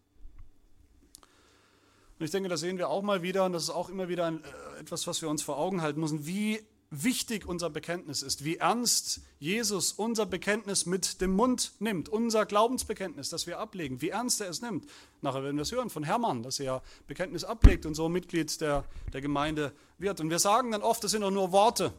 Und 2.20 2.26
ich 2.26 2.32
denke, 2.32 2.50
das 2.50 2.60
sehen 2.60 2.78
wir 2.78 2.90
auch 2.90 3.02
mal 3.02 3.22
wieder, 3.22 3.46
und 3.46 3.54
das 3.54 3.64
ist 3.64 3.70
auch 3.70 3.90
immer 3.90 4.08
wieder 4.08 4.26
ein, 4.26 4.44
äh, 4.44 4.80
etwas, 4.82 5.08
was 5.08 5.22
wir 5.22 5.30
uns 5.30 5.42
vor 5.42 5.58
Augen 5.58 5.82
halten 5.82 6.00
müssen, 6.00 6.26
wie 6.26 6.60
wichtig 6.94 7.48
unser 7.48 7.72
Bekenntnis 7.72 8.22
ist, 8.22 8.44
wie 8.44 8.58
ernst 8.58 9.22
Jesus 9.40 9.94
unser 9.94 10.28
Bekenntnis 10.28 10.86
mit 10.86 11.22
dem 11.22 11.36
Mund 11.36 11.74
nimmt, 11.80 12.08
unser 12.08 12.46
Glaubensbekenntnis, 12.46 13.30
das 13.30 13.48
wir 13.48 13.60
ablegen, 13.60 14.02
wie 14.02 14.10
ernst 14.10 14.42
er 14.42 14.50
es 14.50 14.62
nimmt. 14.62 14.86
Nachher 15.22 15.44
werden 15.44 15.56
wir 15.56 15.64
es 15.64 15.72
hören 15.72 15.90
von 15.90 16.04
Hermann, 16.04 16.44
dass 16.44 16.60
er 16.60 16.84
Bekenntnis 17.08 17.44
ablegt 17.44 17.88
und 17.88 17.96
so 17.96 18.10
Mitglied 18.10 18.62
der, 18.62 18.86
der 19.12 19.22
Gemeinde 19.22 19.74
wird. 19.98 20.20
Und 20.22 20.30
wir 20.30 20.40
sagen 20.40 20.72
dann 20.72 20.84
oft, 20.84 21.04
das 21.04 21.12
sind 21.12 21.22
doch 21.22 21.32
nur 21.32 21.52
Worte. 21.52 21.94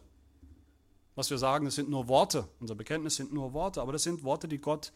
Was 1.16 1.30
wir 1.30 1.38
sagen, 1.38 1.64
das 1.64 1.74
sind 1.74 1.90
nur 1.90 2.06
Worte. 2.06 2.48
Unser 2.60 2.76
Bekenntnis 2.76 3.16
sind 3.16 3.32
nur 3.32 3.52
Worte, 3.52 3.80
aber 3.82 3.92
das 3.92 4.04
sind 4.04 4.22
Worte, 4.22 4.46
die 4.46 4.58
Gott 4.58 4.92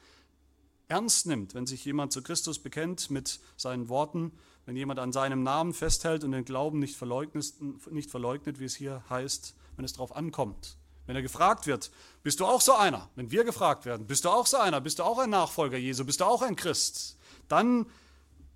ernst 0.87 1.26
nimmt, 1.26 1.54
wenn 1.54 1.66
sich 1.66 1.84
jemand 1.84 2.12
zu 2.12 2.22
Christus 2.22 2.58
bekennt 2.58 3.10
mit 3.10 3.40
seinen 3.56 3.88
Worten, 3.88 4.32
wenn 4.68 4.76
jemand 4.76 5.00
an 5.00 5.12
seinem 5.12 5.42
Namen 5.42 5.72
festhält 5.72 6.25
und 6.25 6.32
den 6.32 6.44
Glauben 6.44 6.78
nicht 6.78 6.94
verleugnet, 6.94 7.54
nicht 7.90 8.10
verleugnet 8.10 8.60
wie 8.60 8.66
es 8.66 8.75
hier 8.75 9.02
heißt, 9.08 9.54
wenn 9.76 9.84
es 9.87 9.94
darauf 9.94 10.14
ankommt. 10.14 10.76
Wenn 11.06 11.16
er 11.16 11.22
gefragt 11.22 11.66
wird, 11.66 11.90
bist 12.22 12.38
du 12.38 12.44
auch 12.44 12.60
so 12.60 12.75
einer? 12.75 13.08
Wenn 13.14 13.30
wir 13.30 13.44
gefragt 13.44 13.87
werden, 13.87 14.06
bist 14.06 14.26
du 14.26 14.28
auch 14.28 14.46
so 14.46 14.58
einer? 14.58 14.82
Bist 14.82 14.98
du 14.98 15.04
auch 15.04 15.18
ein 15.20 15.30
Nachfolger 15.30 15.78
Jesu? 15.78 16.04
Bist 16.04 16.20
du 16.20 16.26
auch 16.26 16.42
ein 16.42 16.54
Christ? 16.54 17.16
Dann 17.48 17.87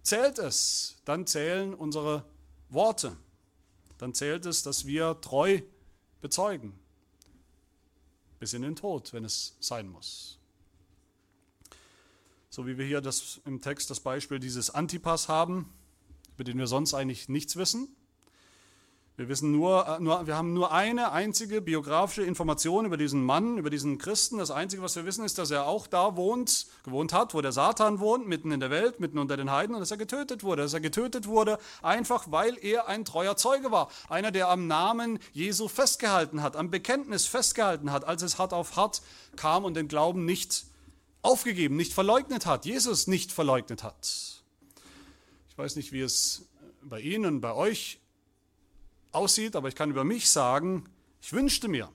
zählt 0.03 0.39
es, 0.39 0.97
dann 1.07 1.27
zählen 1.27 1.73
unsere 1.73 2.27
Worte. 2.69 3.17
Dann 3.97 4.13
zählt 4.13 4.45
es, 4.45 4.63
dass 4.63 4.85
wir 4.85 5.19
treu 5.23 5.63
bezeugen. 6.21 6.79
Bis 8.39 8.53
in 8.53 8.61
den 8.61 8.77
Tod, 8.77 9.15
wenn 9.15 9.25
es 9.25 9.57
sein 9.61 9.89
muss. 9.89 10.39
So 12.51 12.67
wie 12.67 12.77
wir 12.77 12.85
hier 12.85 13.01
das, 13.01 13.41
im 13.47 13.63
Text 13.63 13.89
das 13.89 14.01
Beispiel 14.01 14.41
dieses 14.41 14.69
Antipas 14.69 15.31
haben, 15.31 15.73
über 16.43 16.51
den 16.51 16.59
wir 16.59 16.67
sonst 16.67 16.93
eigentlich 16.93 17.29
nichts 17.29 17.57
wissen. 17.57 17.95
Wir, 19.17 19.29
wissen 19.29 19.53
nur, 19.53 19.87
äh, 19.87 20.01
nur, 20.01 20.27
wir 20.27 20.37
haben 20.37 20.55
nur 20.55 20.73
eine 20.73 21.13
einzige 21.13 21.61
biografische 21.61 22.25
Information 22.25 22.85
über 22.85 22.97
diesen 22.97 23.23
Mann, 23.25 23.59
über 23.59 23.71
diesen 23.71 23.99
Christen. 23.99 24.39
Das 24.39 24.51
Einzige, 24.51 24.83
was 24.83 24.97
wir 24.97 25.05
wissen, 25.05 25.25
ist, 25.25 25.39
dass 25.39 25.53
er 25.53 25.67
auch 25.67 25.87
da 25.87 26.17
wohnt, 26.17 26.67
gewohnt 26.83 27.13
hat, 27.13 27.33
wo 27.33 27.41
der 27.41 27.53
Satan 27.53 28.01
wohnt, 28.01 28.27
mitten 28.27 28.51
in 28.51 28.59
der 28.59 28.71
Welt, 28.71 28.99
mitten 28.99 29.19
unter 29.19 29.37
den 29.37 29.53
Heiden, 29.53 29.75
und 29.75 29.81
dass 29.81 29.93
er 29.93 29.99
getötet 29.99 30.43
wurde. 30.43 30.63
Dass 30.63 30.75
er 30.75 30.81
getötet 30.81 31.29
wurde, 31.29 31.59
einfach 31.83 32.27
weil 32.31 32.57
er 32.61 32.89
ein 32.89 33.05
treuer 33.05 33.37
Zeuge 33.37 33.71
war. 33.71 33.89
Einer, 34.09 34.33
der 34.33 34.49
am 34.49 34.67
Namen 34.67 35.21
Jesu 35.33 35.69
festgehalten 35.69 36.43
hat, 36.43 36.57
am 36.57 36.71
Bekenntnis 36.71 37.27
festgehalten 37.27 37.93
hat, 37.93 38.05
als 38.05 38.23
es 38.23 38.39
hart 38.39 38.53
auf 38.53 38.75
hart 38.75 39.03
kam 39.37 39.65
und 39.65 39.75
den 39.75 39.87
Glauben 39.87 40.25
nicht 40.25 40.65
aufgegeben, 41.21 41.77
nicht 41.77 41.93
verleugnet 41.93 42.47
hat, 42.47 42.65
Jesus 42.65 43.07
nicht 43.07 43.31
verleugnet 43.31 43.85
hat. 43.85 44.42
Ich 45.53 45.59
weiß 45.59 45.77
nicht, 45.77 45.93
wie 45.93 46.01
es 46.01 46.49
bei 46.81 46.99
Ihnen, 46.99 47.43
bei 47.43 47.53
euch 47.53 48.01
aussieht, 49.11 49.55
aber 49.55 49.69
ich 49.69 49.75
kann 49.75 49.91
über 49.91 50.03
mich 50.03 50.31
sagen, 50.31 50.89
ich 51.21 51.35
wünschte 51.35 51.69
mir, 51.69 51.93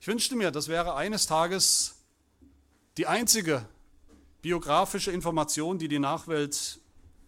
ich 0.00 0.08
wünschte 0.08 0.34
mir, 0.34 0.50
das 0.50 0.66
wäre 0.66 0.96
eines 0.96 1.28
Tages 1.28 2.02
die 2.96 3.06
einzige 3.06 3.64
biografische 4.42 5.12
Information, 5.12 5.78
die 5.78 5.86
die 5.86 6.00
Nachwelt 6.00 6.80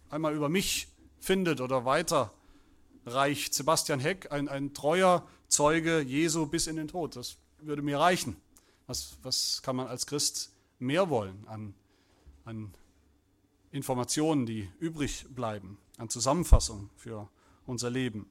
einmal 0.09 0.35
über 0.35 0.49
mich 0.49 0.89
findet 1.21 1.61
oder 1.61 1.85
weiterreicht. 1.85 3.53
Sebastian 3.53 4.01
Heck, 4.01 4.33
ein, 4.33 4.49
ein 4.49 4.73
treuer 4.73 5.25
Zeuge 5.47 6.01
Jesu 6.01 6.45
bis 6.45 6.67
in 6.67 6.75
den 6.75 6.89
Tod. 6.89 7.15
Das 7.15 7.37
würde 7.59 7.83
mir 7.83 7.99
reichen. 7.99 8.35
Was, 8.85 9.17
was 9.23 9.61
kann 9.61 9.77
man 9.77 9.87
als 9.87 10.07
Christ 10.07 10.51
mehr 10.77 11.09
wollen 11.09 11.47
an, 11.47 11.73
an 12.43 12.73
Informationen, 13.71 14.45
die 14.45 14.69
übrig 14.79 15.25
bleiben, 15.29 15.77
an 15.97 16.09
Zusammenfassung 16.09 16.89
für 16.95 17.29
unser 17.65 17.89
Leben? 17.89 18.29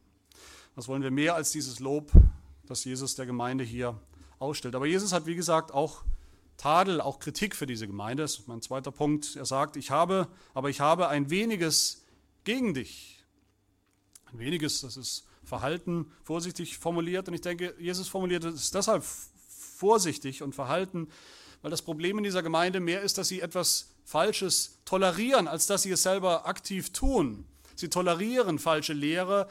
Was 0.75 0.88
wollen 0.88 1.02
wir 1.02 1.11
mehr 1.11 1.35
als 1.35 1.52
dieses 1.52 1.80
Lob, 1.80 2.12
das 2.66 2.85
Jesus 2.85 3.14
der 3.14 3.26
Gemeinde 3.26 3.64
hier 3.64 4.00
ausstellt? 4.38 4.75
Aber 4.75 4.87
Jesus 4.87 5.12
hat, 5.12 5.26
wie 5.26 5.35
gesagt, 5.35 5.73
auch 5.73 6.04
Tadel, 6.57 7.00
auch 7.00 7.21
Kritik 7.21 7.54
für 7.54 7.66
diese 7.66 7.87
Gemeinde. 7.87 8.25
Das 8.25 8.38
ist 8.38 8.49
mein 8.49 8.62
zweiter 8.62 8.90
Punkt. 8.90 9.37
Er 9.37 9.47
sagt, 9.47 9.76
ich 9.76 9.90
habe, 9.90 10.28
aber 10.54 10.71
ich 10.71 10.80
habe 10.80 11.09
ein 11.09 11.30
weniges 11.30 12.04
gegen 12.45 12.75
dich. 12.75 13.25
Ein 14.33 14.40
weniges, 14.40 14.80
das 14.80 14.97
ist 14.97 15.25
Verhalten 15.45 16.11
vorsichtig 16.25 16.78
formuliert. 16.78 17.28
Und 17.28 17.35
ich 17.35 17.40
denke, 17.40 17.75
Jesus 17.78 18.09
formuliert 18.09 18.45
es 18.45 18.71
deshalb 18.71 19.04
vorsichtig 19.04 20.42
und 20.42 20.54
verhalten, 20.54 21.09
weil 21.62 21.71
das 21.71 21.83
Problem 21.83 22.18
in 22.18 22.25
dieser 22.25 22.42
Gemeinde 22.42 22.80
mehr 22.80 23.02
ist, 23.02 23.18
dass 23.18 23.28
sie 23.28 23.40
etwas 23.40 23.95
Falsches 24.09 24.79
tolerieren, 24.87 25.47
als 25.49 25.67
dass 25.67 25.83
sie 25.83 25.91
es 25.91 26.03
selber 26.03 26.47
aktiv 26.47 26.95
tun. 26.95 27.45
Sie 27.77 27.91
tolerieren 27.91 28.59
falsche 28.59 28.95
Lehre, 28.95 29.50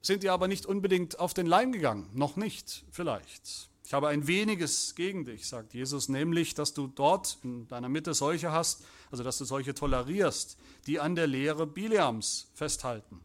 sind 0.00 0.24
ihr 0.24 0.32
aber 0.32 0.48
nicht 0.48 0.64
unbedingt 0.64 1.18
auf 1.18 1.34
den 1.34 1.46
Leim 1.46 1.72
gegangen. 1.72 2.08
Noch 2.14 2.36
nicht, 2.36 2.86
vielleicht. 2.90 3.68
Ich 3.84 3.92
habe 3.92 4.08
ein 4.08 4.26
weniges 4.26 4.94
gegen 4.94 5.26
dich, 5.26 5.46
sagt 5.46 5.74
Jesus, 5.74 6.08
nämlich, 6.08 6.54
dass 6.54 6.72
du 6.72 6.86
dort 6.86 7.36
in 7.42 7.68
deiner 7.68 7.90
Mitte 7.90 8.14
solche 8.14 8.50
hast, 8.50 8.86
also 9.10 9.22
dass 9.22 9.36
du 9.36 9.44
solche 9.44 9.74
tolerierst, 9.74 10.56
die 10.86 10.98
an 10.98 11.14
der 11.14 11.26
Lehre 11.26 11.66
Bileams 11.66 12.50
festhalten. 12.54 13.20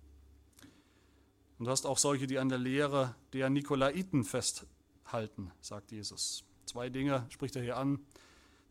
Und 1.60 1.65
du 1.65 1.72
hast 1.72 1.86
auch 1.86 1.98
solche, 1.98 2.27
die 2.27 2.39
an 2.39 2.50
der 2.50 2.57
Lehre 2.57 3.15
der 3.31 3.50
Nikolaiten 3.50 4.25
festhalten, 4.25 5.51
sagt 5.62 5.93
Jesus. 5.93 6.43
Zwei 6.65 6.89
Dinge 6.89 7.25
spricht 7.29 7.55
er 7.55 7.62
hier 7.62 7.77
an. 7.77 8.00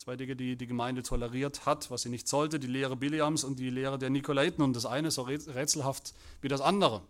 Zwei 0.02 0.16
Dinge, 0.16 0.34
die 0.34 0.56
die 0.56 0.66
Gemeinde 0.66 1.04
toleriert 1.04 1.64
hat, 1.64 1.88
was 1.92 2.02
sie 2.02 2.08
nicht 2.08 2.26
sollte, 2.26 2.58
die 2.58 2.66
Lehre 2.66 2.96
Bileams 2.96 3.44
und 3.44 3.60
die 3.60 3.70
Lehre 3.70 4.00
der 4.00 4.10
Nikolaiten. 4.10 4.60
Und 4.60 4.74
das 4.74 4.84
eine 4.84 5.06
ist 5.06 5.14
so 5.14 5.22
rätselhaft 5.22 6.12
wie 6.40 6.48
das 6.48 6.60
andere. 6.60 7.02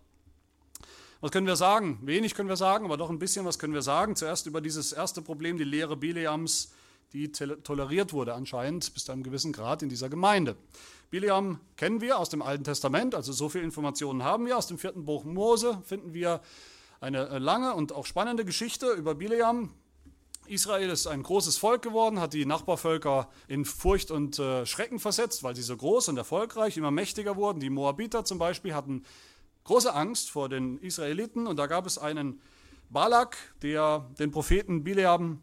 Was 1.19 1.31
können 1.31 1.47
wir 1.47 1.55
sagen? 1.55 1.97
Wenig 2.03 2.35
können 2.35 2.49
wir 2.49 2.55
sagen, 2.55 2.85
aber 2.85 2.97
doch 2.97 3.09
ein 3.09 3.17
bisschen 3.17 3.45
was 3.45 3.57
können 3.57 3.73
wir 3.73 3.81
sagen. 3.81 4.15
Zuerst 4.15 4.45
über 4.45 4.61
dieses 4.61 4.91
erste 4.93 5.23
Problem, 5.23 5.57
die 5.57 5.63
Lehre 5.63 5.97
Bileams, 5.97 6.71
die 7.13 7.31
toleriert 7.31 8.13
wurde 8.13 8.35
anscheinend 8.35 8.93
bis 8.93 9.05
zu 9.05 9.11
einem 9.11 9.23
gewissen 9.23 9.53
Grad 9.53 9.81
in 9.81 9.89
dieser 9.89 10.09
Gemeinde. 10.09 10.55
Bileam 11.09 11.59
kennen 11.77 11.99
wir 11.99 12.19
aus 12.19 12.29
dem 12.29 12.43
Alten 12.43 12.63
Testament, 12.63 13.15
also 13.15 13.33
so 13.33 13.49
viele 13.49 13.63
Informationen 13.63 14.21
haben 14.21 14.45
wir. 14.45 14.55
Aus 14.55 14.67
dem 14.67 14.77
vierten 14.77 15.03
Buch 15.05 15.23
Mose 15.23 15.81
finden 15.83 16.13
wir 16.13 16.41
eine 17.01 17.39
lange 17.39 17.73
und 17.73 17.91
auch 17.91 18.05
spannende 18.05 18.45
Geschichte 18.45 18.91
über 18.91 19.15
Bileam. 19.15 19.71
Israel 20.47 20.89
ist 20.89 21.07
ein 21.07 21.23
großes 21.23 21.57
Volk 21.57 21.81
geworden, 21.81 22.19
hat 22.19 22.33
die 22.33 22.45
Nachbarvölker 22.45 23.29
in 23.47 23.65
Furcht 23.65 24.11
und 24.11 24.39
äh, 24.39 24.65
Schrecken 24.65 24.99
versetzt, 24.99 25.43
weil 25.43 25.55
sie 25.55 25.61
so 25.61 25.75
groß 25.75 26.09
und 26.09 26.17
erfolgreich, 26.17 26.77
immer 26.77 26.91
mächtiger 26.91 27.35
wurden. 27.35 27.59
Die 27.59 27.69
Moabiter 27.69 28.25
zum 28.25 28.39
Beispiel 28.39 28.73
hatten 28.73 29.03
große 29.63 29.93
Angst 29.93 30.29
vor 30.29 30.49
den 30.49 30.77
Israeliten 30.79 31.47
und 31.47 31.57
da 31.57 31.67
gab 31.67 31.85
es 31.85 31.97
einen 31.97 32.41
Balak, 32.89 33.37
der 33.61 34.09
den 34.19 34.31
Propheten 34.31 34.83
Bileam, 34.83 35.41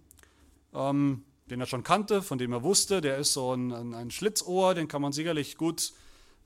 ähm, 0.74 1.24
den 1.50 1.60
er 1.60 1.66
schon 1.66 1.82
kannte, 1.82 2.22
von 2.22 2.38
dem 2.38 2.52
er 2.52 2.62
wusste, 2.62 3.00
der 3.00 3.18
ist 3.18 3.32
so 3.32 3.52
ein, 3.52 3.94
ein, 3.94 4.10
Schlitzohr, 4.10 4.74
den 4.74 4.86
kann 4.86 5.02
man 5.02 5.12
sicherlich 5.12 5.56
gut 5.56 5.92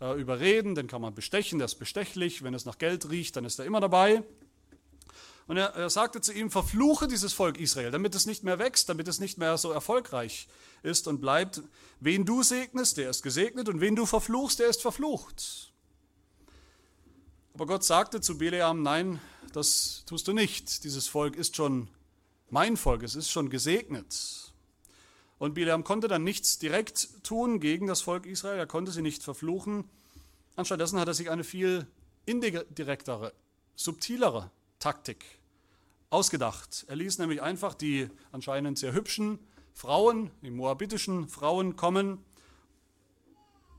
äh, 0.00 0.18
überreden, 0.18 0.75
den 0.75 0.87
kann 0.87 1.02
man 1.02 1.14
bestechen, 1.14 1.58
der 1.58 1.66
ist 1.66 1.75
bestechlich, 1.75 2.42
wenn 2.42 2.54
es 2.54 2.64
nach 2.64 2.78
Geld 2.78 3.11
riecht, 3.11 3.37
dann 3.37 3.44
ist 3.44 3.58
er 3.58 3.66
immer 3.66 3.80
dabei. 3.80 4.23
Und 5.47 5.59
er, 5.59 5.75
er, 5.75 5.91
sagte 5.91 6.21
zu 6.21 6.33
ihm, 6.33 6.51
verfluche 6.51 7.07
dieses 7.07 7.35
Volk 7.35 7.59
Israel, 7.59 7.91
damit 7.91 8.15
es 8.15 8.25
nicht 8.25 8.45
mehr 8.45 8.59
wächst, 8.59 8.89
damit 8.89 9.09
es 9.09 9.21
nicht 9.21 9.37
mehr 9.37 9.59
so 9.59 9.73
erfolgreich 9.73 10.49
ist 10.83 11.07
und 11.07 11.21
bleibt. 11.21 11.63
Wen 12.01 12.25
du 12.25 12.43
segnest, 12.43 12.97
der 12.97 13.11
ist 13.11 13.23
gesegnet, 13.23 13.69
und 13.69 13.81
wen 13.81 13.95
du 13.95 14.07
verfluchst, 14.07 14.59
der 14.59 14.69
ist 14.69 14.81
verflucht. 14.81 15.73
Aber 17.53 17.67
Gott 17.67 17.85
sagte 17.85 18.21
zu 18.21 18.39
Bileam, 18.39 18.83
nein, 18.83 19.21
das 19.53 20.03
tust 20.07 20.27
du 20.27 20.33
nicht. 20.33 20.83
Dieses 20.83 21.09
Volk 21.09 21.37
ist 21.37 21.57
schon 21.57 21.89
mein 22.51 22.77
Volk, 22.77 23.03
es 23.03 23.15
ist 23.15 23.31
schon 23.31 23.51
gesegnet. 23.51 24.53
Und 25.39 25.55
Bileam 25.55 25.85
konnte 25.85 26.09
dann 26.09 26.25
nichts 26.25 26.59
direkt 26.59 27.23
tun 27.23 27.61
gegen 27.61 27.87
das 27.87 28.01
Volk 28.01 28.25
Israel, 28.25 28.59
er 28.59 28.67
konnte 28.67 28.93
sie 28.93 29.03
nicht 29.03 29.23
verfluchen. 29.23 29.85
Anstattdessen 30.57 30.99
hat 30.99 31.09
er 31.09 31.15
sich 31.15 31.31
eine 31.31 31.45
viel 31.45 31.87
indirektere, 32.25 33.35
subtilere 33.75 34.51
Taktik 34.85 35.25
ausgedacht. 36.11 36.85
Er 36.88 36.97
ließ 36.97 37.17
nämlich 37.17 37.41
einfach 37.41 37.73
die 37.73 38.11
anscheinend 38.33 38.79
sehr 38.79 38.93
hübschen 38.93 39.38
Frauen, 39.73 40.31
die 40.43 40.50
moabitischen 40.50 41.26
Frauen 41.26 41.75
kommen, 41.75 42.23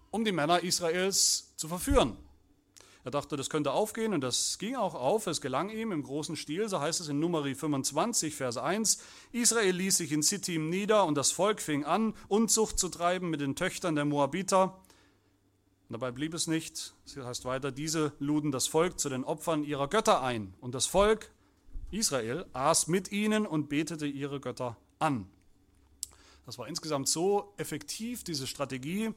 um 0.10 0.26
die 0.26 0.32
Männer 0.32 0.64
Israels 0.64 1.54
zu 1.58 1.68
verführen. 1.68 2.18
Er 3.04 3.12
dachte, 3.12 3.38
das 3.38 3.52
könnte 3.52 3.72
aufgehen 3.72 4.16
und 4.16 4.22
das 4.22 4.58
ging 4.58 4.76
auch 4.76 4.96
auf. 4.96 5.28
Es 5.28 5.42
gelang 5.42 5.70
ihm 5.70 5.92
im 5.92 6.02
großen 6.02 6.36
Stil, 6.36 6.68
so 6.70 6.80
heißt 6.80 7.00
es 7.02 7.08
in 7.08 7.20
Numeri 7.20 7.54
25, 7.54 8.34
Vers 8.34 8.58
1. 8.58 8.98
Israel 9.32 9.76
ließ 9.76 9.98
sich 9.98 10.12
in 10.12 10.24
Sittim 10.24 10.72
nieder 10.72 11.06
und 11.06 11.14
das 11.14 11.32
Volk 11.32 11.62
fing 11.62 11.86
an, 11.86 12.16
Unzucht 12.30 12.80
zu 12.80 12.90
treiben 12.90 13.30
mit 13.30 13.42
den 13.42 13.56
Töchtern 13.56 13.94
der 13.94 14.06
Moabiter. 14.06 14.82
Und 15.88 15.94
dabei 15.94 16.12
blieb 16.12 16.34
es 16.34 16.48
nicht. 16.48 16.94
Es 17.06 17.18
heißt 17.18 17.46
weiter, 17.46 17.72
diese 17.72 18.14
luden 18.20 18.52
das 18.52 18.68
Volk 18.68 19.00
zu 19.00 19.10
den 19.10 19.24
Opfern 19.24 19.64
ihrer 19.64 19.88
Götter 19.88 20.22
ein. 20.22 20.54
Und 20.62 20.74
das 20.74 20.88
Volk 20.88 21.32
Israel 21.92 22.46
aß 22.54 22.88
mit 22.88 23.12
ihnen 23.12 23.46
und 23.46 23.70
betete 23.70 24.08
ihre 24.08 24.40
Götter 24.40 24.78
an. 25.00 25.28
Das 26.46 26.58
war 26.58 26.68
insgesamt 26.68 27.08
so 27.08 27.54
effektiv, 27.58 28.24
diese 28.24 28.48
Strategie, 28.48 29.14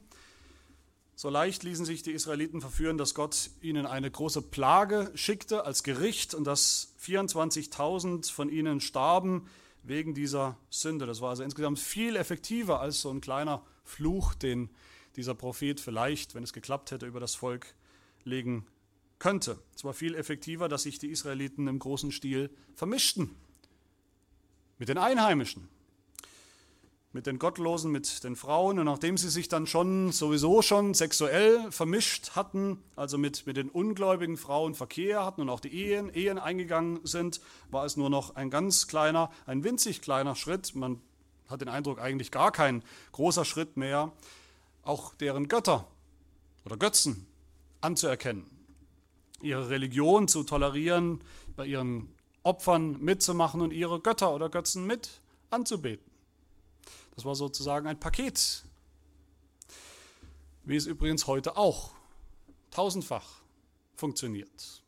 so 1.20 1.30
leicht 1.30 1.64
ließen 1.64 1.84
sich 1.84 2.04
die 2.04 2.12
Israeliten 2.12 2.60
verführen, 2.60 2.96
dass 2.96 3.12
Gott 3.12 3.50
ihnen 3.60 3.86
eine 3.86 4.08
große 4.08 4.40
Plage 4.40 5.10
schickte 5.16 5.64
als 5.64 5.82
Gericht 5.82 6.32
und 6.32 6.44
dass 6.44 6.94
24.000 7.04 8.30
von 8.30 8.48
ihnen 8.48 8.80
starben 8.80 9.48
wegen 9.82 10.14
dieser 10.14 10.56
Sünde. 10.70 11.06
Das 11.06 11.20
war 11.20 11.30
also 11.30 11.42
insgesamt 11.42 11.80
viel 11.80 12.14
effektiver 12.14 12.78
als 12.78 13.00
so 13.00 13.10
ein 13.10 13.20
kleiner 13.20 13.64
Fluch, 13.82 14.34
den 14.34 14.70
dieser 15.18 15.34
Prophet 15.34 15.80
vielleicht, 15.80 16.34
wenn 16.34 16.42
es 16.42 16.54
geklappt 16.54 16.90
hätte, 16.90 17.06
über 17.06 17.20
das 17.20 17.34
Volk 17.34 17.74
legen 18.24 18.66
könnte. 19.18 19.58
Es 19.74 19.84
war 19.84 19.92
viel 19.92 20.14
effektiver, 20.14 20.68
dass 20.68 20.84
sich 20.84 20.98
die 20.98 21.08
Israeliten 21.08 21.66
im 21.68 21.78
großen 21.78 22.12
Stil 22.12 22.50
vermischten 22.74 23.34
mit 24.78 24.88
den 24.88 24.96
Einheimischen 24.96 25.68
mit 27.12 27.26
den 27.26 27.38
Gottlosen, 27.38 27.90
mit 27.90 28.22
den 28.22 28.36
Frauen. 28.36 28.78
Und 28.78 28.84
nachdem 28.84 29.16
sie 29.16 29.30
sich 29.30 29.48
dann 29.48 29.66
schon 29.66 30.12
sowieso 30.12 30.62
schon 30.62 30.94
sexuell 30.94 31.70
vermischt 31.72 32.36
hatten, 32.36 32.82
also 32.96 33.18
mit, 33.18 33.46
mit 33.46 33.56
den 33.56 33.70
ungläubigen 33.70 34.36
Frauen 34.36 34.74
Verkehr 34.74 35.24
hatten 35.24 35.40
und 35.40 35.48
auch 35.48 35.60
die 35.60 35.72
Ehen, 35.74 36.14
Ehen 36.14 36.38
eingegangen 36.38 37.00
sind, 37.04 37.40
war 37.70 37.84
es 37.84 37.96
nur 37.96 38.10
noch 38.10 38.36
ein 38.36 38.50
ganz 38.50 38.86
kleiner, 38.86 39.30
ein 39.46 39.64
winzig 39.64 40.02
kleiner 40.02 40.36
Schritt. 40.36 40.74
Man 40.74 41.00
hat 41.48 41.60
den 41.60 41.68
Eindruck, 41.68 41.98
eigentlich 41.98 42.30
gar 42.30 42.52
kein 42.52 42.82
großer 43.12 43.44
Schritt 43.44 43.76
mehr, 43.76 44.12
auch 44.88 45.14
deren 45.14 45.48
Götter 45.48 45.86
oder 46.64 46.76
Götzen 46.76 47.26
anzuerkennen, 47.80 48.46
ihre 49.42 49.68
Religion 49.68 50.28
zu 50.28 50.44
tolerieren, 50.44 51.22
bei 51.56 51.66
ihren 51.66 52.14
Opfern 52.42 52.98
mitzumachen 53.00 53.60
und 53.60 53.72
ihre 53.72 54.00
Götter 54.00 54.34
oder 54.34 54.48
Götzen 54.48 54.86
mit 54.86 55.20
anzubeten. 55.50 56.10
Das 57.14 57.24
war 57.24 57.34
sozusagen 57.34 57.86
ein 57.86 58.00
Paket, 58.00 58.64
wie 60.64 60.76
es 60.76 60.86
übrigens 60.86 61.26
heute 61.26 61.56
auch 61.56 61.90
tausendfach 62.70 63.42
funktioniert. 63.94 64.82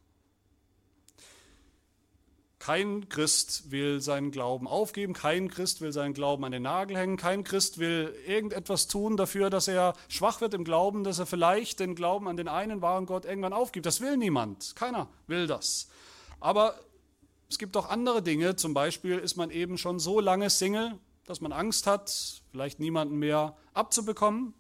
Kein 2.60 3.08
Christ 3.08 3.70
will 3.70 4.02
seinen 4.02 4.30
Glauben 4.30 4.68
aufgeben, 4.68 5.14
kein 5.14 5.48
Christ 5.48 5.80
will 5.80 5.94
seinen 5.94 6.12
Glauben 6.12 6.44
an 6.44 6.52
den 6.52 6.62
Nagel 6.62 6.94
hängen, 6.98 7.16
kein 7.16 7.42
Christ 7.42 7.78
will 7.78 8.14
irgendetwas 8.26 8.86
tun 8.86 9.16
dafür, 9.16 9.48
dass 9.48 9.66
er 9.66 9.94
schwach 10.08 10.42
wird 10.42 10.52
im 10.52 10.62
Glauben, 10.62 11.02
dass 11.02 11.18
er 11.18 11.24
vielleicht 11.24 11.80
den 11.80 11.94
Glauben 11.94 12.28
an 12.28 12.36
den 12.36 12.48
einen 12.48 12.82
wahren 12.82 13.06
Gott 13.06 13.24
irgendwann 13.24 13.54
aufgibt. 13.54 13.86
Das 13.86 14.02
will 14.02 14.18
niemand, 14.18 14.76
keiner 14.76 15.08
will 15.26 15.46
das. 15.46 15.88
Aber 16.38 16.78
es 17.48 17.56
gibt 17.56 17.78
auch 17.78 17.88
andere 17.88 18.22
Dinge, 18.22 18.56
zum 18.56 18.74
Beispiel 18.74 19.16
ist 19.18 19.36
man 19.36 19.50
eben 19.50 19.78
schon 19.78 19.98
so 19.98 20.20
lange 20.20 20.50
Single, 20.50 20.98
dass 21.24 21.40
man 21.40 21.52
Angst 21.52 21.86
hat, 21.86 22.42
vielleicht 22.52 22.78
niemanden 22.78 23.16
mehr 23.16 23.56
abzubekommen, 23.72 24.52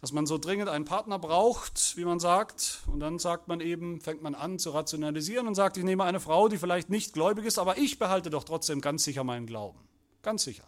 dass 0.00 0.12
man 0.12 0.26
so 0.26 0.38
dringend 0.38 0.68
einen 0.68 0.86
Partner 0.86 1.18
braucht, 1.18 1.96
wie 1.96 2.04
man 2.04 2.20
sagt, 2.20 2.82
und 2.86 3.00
dann 3.00 3.18
sagt 3.18 3.48
man 3.48 3.60
eben, 3.60 4.00
fängt 4.00 4.22
man 4.22 4.34
an 4.34 4.58
zu 4.58 4.70
rationalisieren 4.70 5.46
und 5.46 5.54
sagt, 5.54 5.76
ich 5.76 5.84
nehme 5.84 6.04
eine 6.04 6.20
Frau, 6.20 6.48
die 6.48 6.56
vielleicht 6.56 6.88
nicht 6.88 7.12
gläubig 7.12 7.44
ist, 7.44 7.58
aber 7.58 7.76
ich 7.76 7.98
behalte 7.98 8.30
doch 8.30 8.44
trotzdem 8.44 8.80
ganz 8.80 9.04
sicher 9.04 9.24
meinen 9.24 9.46
Glauben. 9.46 9.78
Ganz 10.22 10.44
sicher. 10.44 10.64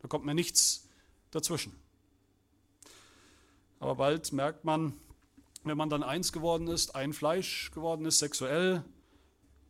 Da 0.00 0.08
kommt 0.08 0.24
mir 0.24 0.34
nichts 0.34 0.88
dazwischen. 1.32 1.76
Aber 3.80 3.96
bald 3.96 4.32
merkt 4.32 4.64
man, 4.64 4.94
wenn 5.64 5.76
man 5.76 5.90
dann 5.90 6.04
eins 6.04 6.32
geworden 6.32 6.68
ist, 6.68 6.94
ein 6.94 7.12
Fleisch 7.12 7.72
geworden 7.72 8.06
ist, 8.06 8.20
sexuell 8.20 8.84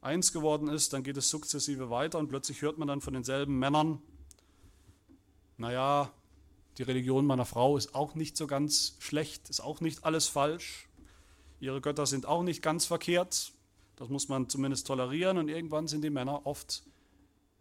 eins 0.02 0.32
geworden 0.32 0.68
ist, 0.68 0.92
dann 0.92 1.02
geht 1.02 1.16
es 1.16 1.30
sukzessive 1.30 1.88
weiter 1.88 2.18
und 2.18 2.28
plötzlich 2.28 2.60
hört 2.60 2.76
man 2.76 2.86
dann 2.86 3.00
von 3.00 3.14
denselben 3.14 3.58
Männern, 3.58 4.00
naja, 5.56 6.12
die 6.78 6.82
Religion 6.82 7.26
meiner 7.26 7.46
Frau 7.46 7.76
ist 7.76 7.94
auch 7.94 8.14
nicht 8.14 8.36
so 8.36 8.46
ganz 8.46 8.96
schlecht, 8.98 9.48
ist 9.48 9.60
auch 9.60 9.80
nicht 9.80 10.04
alles 10.04 10.28
falsch. 10.28 10.88
Ihre 11.58 11.80
Götter 11.80 12.06
sind 12.06 12.26
auch 12.26 12.42
nicht 12.42 12.62
ganz 12.62 12.84
verkehrt. 12.84 13.52
Das 13.96 14.08
muss 14.10 14.28
man 14.28 14.48
zumindest 14.48 14.86
tolerieren 14.86 15.38
und 15.38 15.48
irgendwann 15.48 15.88
sind 15.88 16.02
die 16.02 16.10
Männer 16.10 16.46
oft 16.46 16.82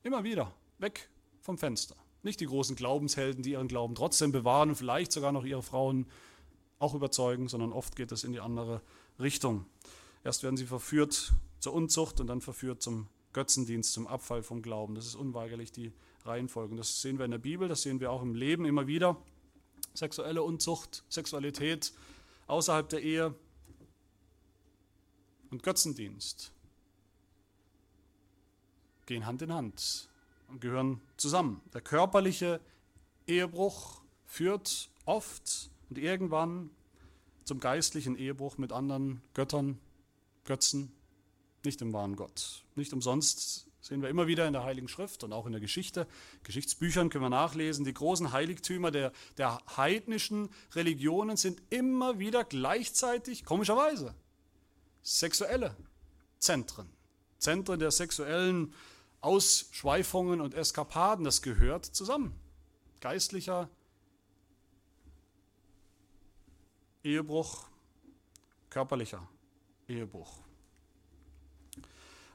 immer 0.04 0.23
wieder 0.23 0.54
weg 0.80 1.10
vom 1.41 1.58
Fenster. 1.58 1.95
Nicht 2.23 2.41
die 2.41 2.45
großen 2.45 2.75
Glaubenshelden, 2.75 3.41
die 3.41 3.51
ihren 3.51 3.69
Glauben 3.69 3.95
trotzdem 3.95 4.32
bewahren 4.32 4.69
und 4.69 4.75
vielleicht 4.75 5.12
sogar 5.12 5.32
noch 5.32 5.45
ihre 5.45 5.63
Frauen 5.63 6.08
auch 6.80 6.93
überzeugen, 6.93 7.47
sondern 7.47 7.71
oft 7.71 7.95
geht 7.95 8.12
es 8.12 8.25
in 8.25 8.34
die 8.34 8.41
andere 8.41 8.82
Richtung. 9.19 9.65
Erst 10.25 10.43
werden 10.43 10.58
sie 10.58 10.65
verführt 10.65 11.34
zur 11.60 11.73
Unzucht 11.73 12.19
und 12.19 12.28
dann 12.28 12.41
verführt 12.41 12.82
zum 12.82 13.08
Götzendienst, 13.36 13.91
zum 13.91 14.08
Abfall 14.08 14.43
vom 14.43 14.62
Glauben. 14.62 14.95
Das 14.95 15.06
ist 15.06 15.15
unweigerlich 15.15 15.71
die 15.74 15.91
Reihenfolge. 16.24 16.76
Das 16.78 17.02
sehen 17.02 17.19
wir 17.19 17.26
in 17.26 17.32
der 17.32 17.38
Bibel, 17.38 17.67
das 17.67 17.82
sehen 17.82 18.00
wir 18.00 18.10
auch 18.10 18.21
im 18.21 18.34
Leben 18.34 18.63
immer 18.63 18.88
wieder. 18.88 19.21
Sexuelle 19.93 20.41
Unzucht, 20.41 21.04
Sexualität 21.10 21.93
außerhalb 22.48 22.88
der 22.88 23.02
Ehe 23.04 23.36
und 25.52 25.63
Götzendienst 25.63 26.54
gehen 29.06 29.26
Hand 29.26 29.41
in 29.41 29.54
Hand 29.54 30.08
und 30.48 30.62
gehören 30.62 31.02
zusammen. 31.17 31.62
Der 31.74 31.82
körperliche 31.82 32.62
Ehebruch 33.28 34.02
führt 34.26 34.89
oft 35.06 35.69
und 35.89 35.98
irgendwann 35.98 36.69
zum 37.43 37.60
geistlichen 37.60 38.15
Ehebruch 38.15 38.58
mit 38.58 38.71
anderen 38.71 39.21
Göttern, 39.34 39.78
Götzen, 40.45 40.95
nicht 41.65 41.82
dem 41.82 41.93
wahren 41.93 42.15
Gott. 42.15 42.63
Nicht 42.75 42.93
umsonst 42.93 43.67
sehen 43.86 44.01
wir 44.01 44.10
immer 44.10 44.25
wieder 44.25 44.47
in 44.47 44.54
der 44.54 44.63
Heiligen 44.63 44.88
Schrift 44.88 45.23
und 45.23 45.32
auch 45.32 45.45
in 45.45 45.51
der 45.51 45.62
Geschichte. 45.62 46.08
Geschichtsbüchern 46.43 47.10
können 47.10 47.23
wir 47.23 47.30
nachlesen, 47.30 47.86
die 47.86 47.93
großen 47.93 48.32
Heiligtümer 48.32 48.89
der, 48.89 49.12
der 49.38 49.62
heidnischen 49.78 50.49
Religionen 50.73 51.38
sind 51.38 51.62
immer 51.69 52.17
wieder 52.17 52.43
gleichzeitig, 52.43 53.45
komischerweise, 53.45 54.15
sexuelle 55.04 55.75
Zentren. 56.39 56.89
Zentren 57.38 57.80
der 57.80 57.91
sexuellen 57.91 58.73
Ausschweifungen 59.21 60.41
und 60.41 60.56
Eskapaden, 60.56 61.23
das 61.23 61.43
gehört 61.43 61.86
zusammen. 61.86 62.34
Geistlicher 63.01 63.69
Ehebruch, 67.04 67.67
körperlicher 68.71 69.28
Ehebruch. 69.88 70.45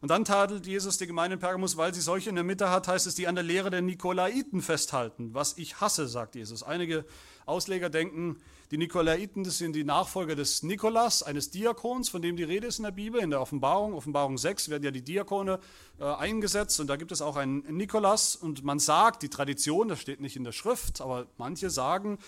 Und 0.01 0.11
dann 0.11 0.25
tadelt 0.25 0.67
Jesus 0.67 0.97
die 0.97 1.07
Gemeinde 1.07 1.35
in 1.35 1.41
Pergamus, 1.41 1.77
weil 1.77 1.93
sie 1.93 2.01
solche 2.01 2.31
in 2.31 2.35
der 2.35 2.45
Mitte 2.45 2.71
hat, 2.71 2.89
heißt 2.89 3.07
es, 3.07 3.15
die 3.15 3.27
an 3.27 3.35
der 3.35 3.45
Lehre 3.45 3.69
der 3.69 3.83
Nikolaiten 3.83 4.63
festhalten. 4.63 5.35
Was 5.35 5.59
ich 5.59 5.81
hasse, 5.83 6.09
sagt 6.09 6.37
Jesus. 6.37 6.63
Einige 6.63 7.05
Ausleger 7.45 7.91
denken, 7.91 8.39
die 8.71 8.79
Nikolaiten, 8.79 9.45
das 9.45 9.59
sind 9.59 9.75
die 9.75 9.85
Nachfolger 9.85 10.37
des 10.37 10.63
Nikolas, 10.63 11.23
eines 11.23 11.51
Diakons, 11.51 12.09
von 12.09 12.23
dem 12.23 12.37
die 12.37 12.45
Rede 12.45 12.69
ist 12.69 12.79
in 12.79 12.85
der 12.85 12.93
Bibel, 12.93 13.21
in 13.21 13.31
der 13.31 13.43
Offenbarung. 13.43 13.93
Offenbarung 13.93 14.39
6 14.39 14.71
werden 14.71 14.85
ja 14.85 14.91
die 14.91 15.03
Diakone 15.03 15.59
äh, 15.99 16.05
eingesetzt 16.05 16.81
und 16.81 16.87
da 16.87 16.97
gibt 16.97 17.13
es 17.13 17.21
auch 17.21 17.37
einen 17.37 17.59
Nikolas 17.77 18.37
und 18.37 18.65
man 18.65 18.79
sagt, 18.79 19.23
die 19.23 19.29
Tradition, 19.29 19.89
das 19.89 20.01
steht 20.01 20.21
nicht 20.21 20.37
in 20.37 20.45
der 20.45 20.53
Schrift, 20.53 21.01
aber 21.01 21.27
manche 21.37 21.69
sagen, 21.69 22.19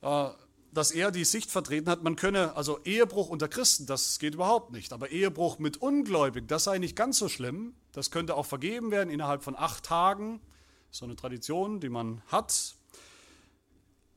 äh, 0.00 0.30
dass 0.72 0.90
er 0.90 1.10
die 1.10 1.24
Sicht 1.24 1.50
vertreten 1.50 1.88
hat, 1.88 2.02
man 2.02 2.16
könne, 2.16 2.56
also 2.56 2.80
Ehebruch 2.84 3.28
unter 3.28 3.46
Christen, 3.46 3.86
das 3.86 4.18
geht 4.18 4.34
überhaupt 4.34 4.72
nicht, 4.72 4.92
aber 4.92 5.10
Ehebruch 5.10 5.58
mit 5.58 5.76
Ungläubigen, 5.76 6.48
das 6.48 6.64
sei 6.64 6.78
nicht 6.78 6.96
ganz 6.96 7.18
so 7.18 7.28
schlimm, 7.28 7.74
das 7.92 8.10
könnte 8.10 8.34
auch 8.36 8.46
vergeben 8.46 8.90
werden 8.90 9.10
innerhalb 9.10 9.42
von 9.42 9.54
acht 9.54 9.84
Tagen, 9.84 10.40
so 10.90 11.04
eine 11.04 11.14
Tradition, 11.14 11.80
die 11.80 11.90
man 11.90 12.22
hat. 12.26 12.74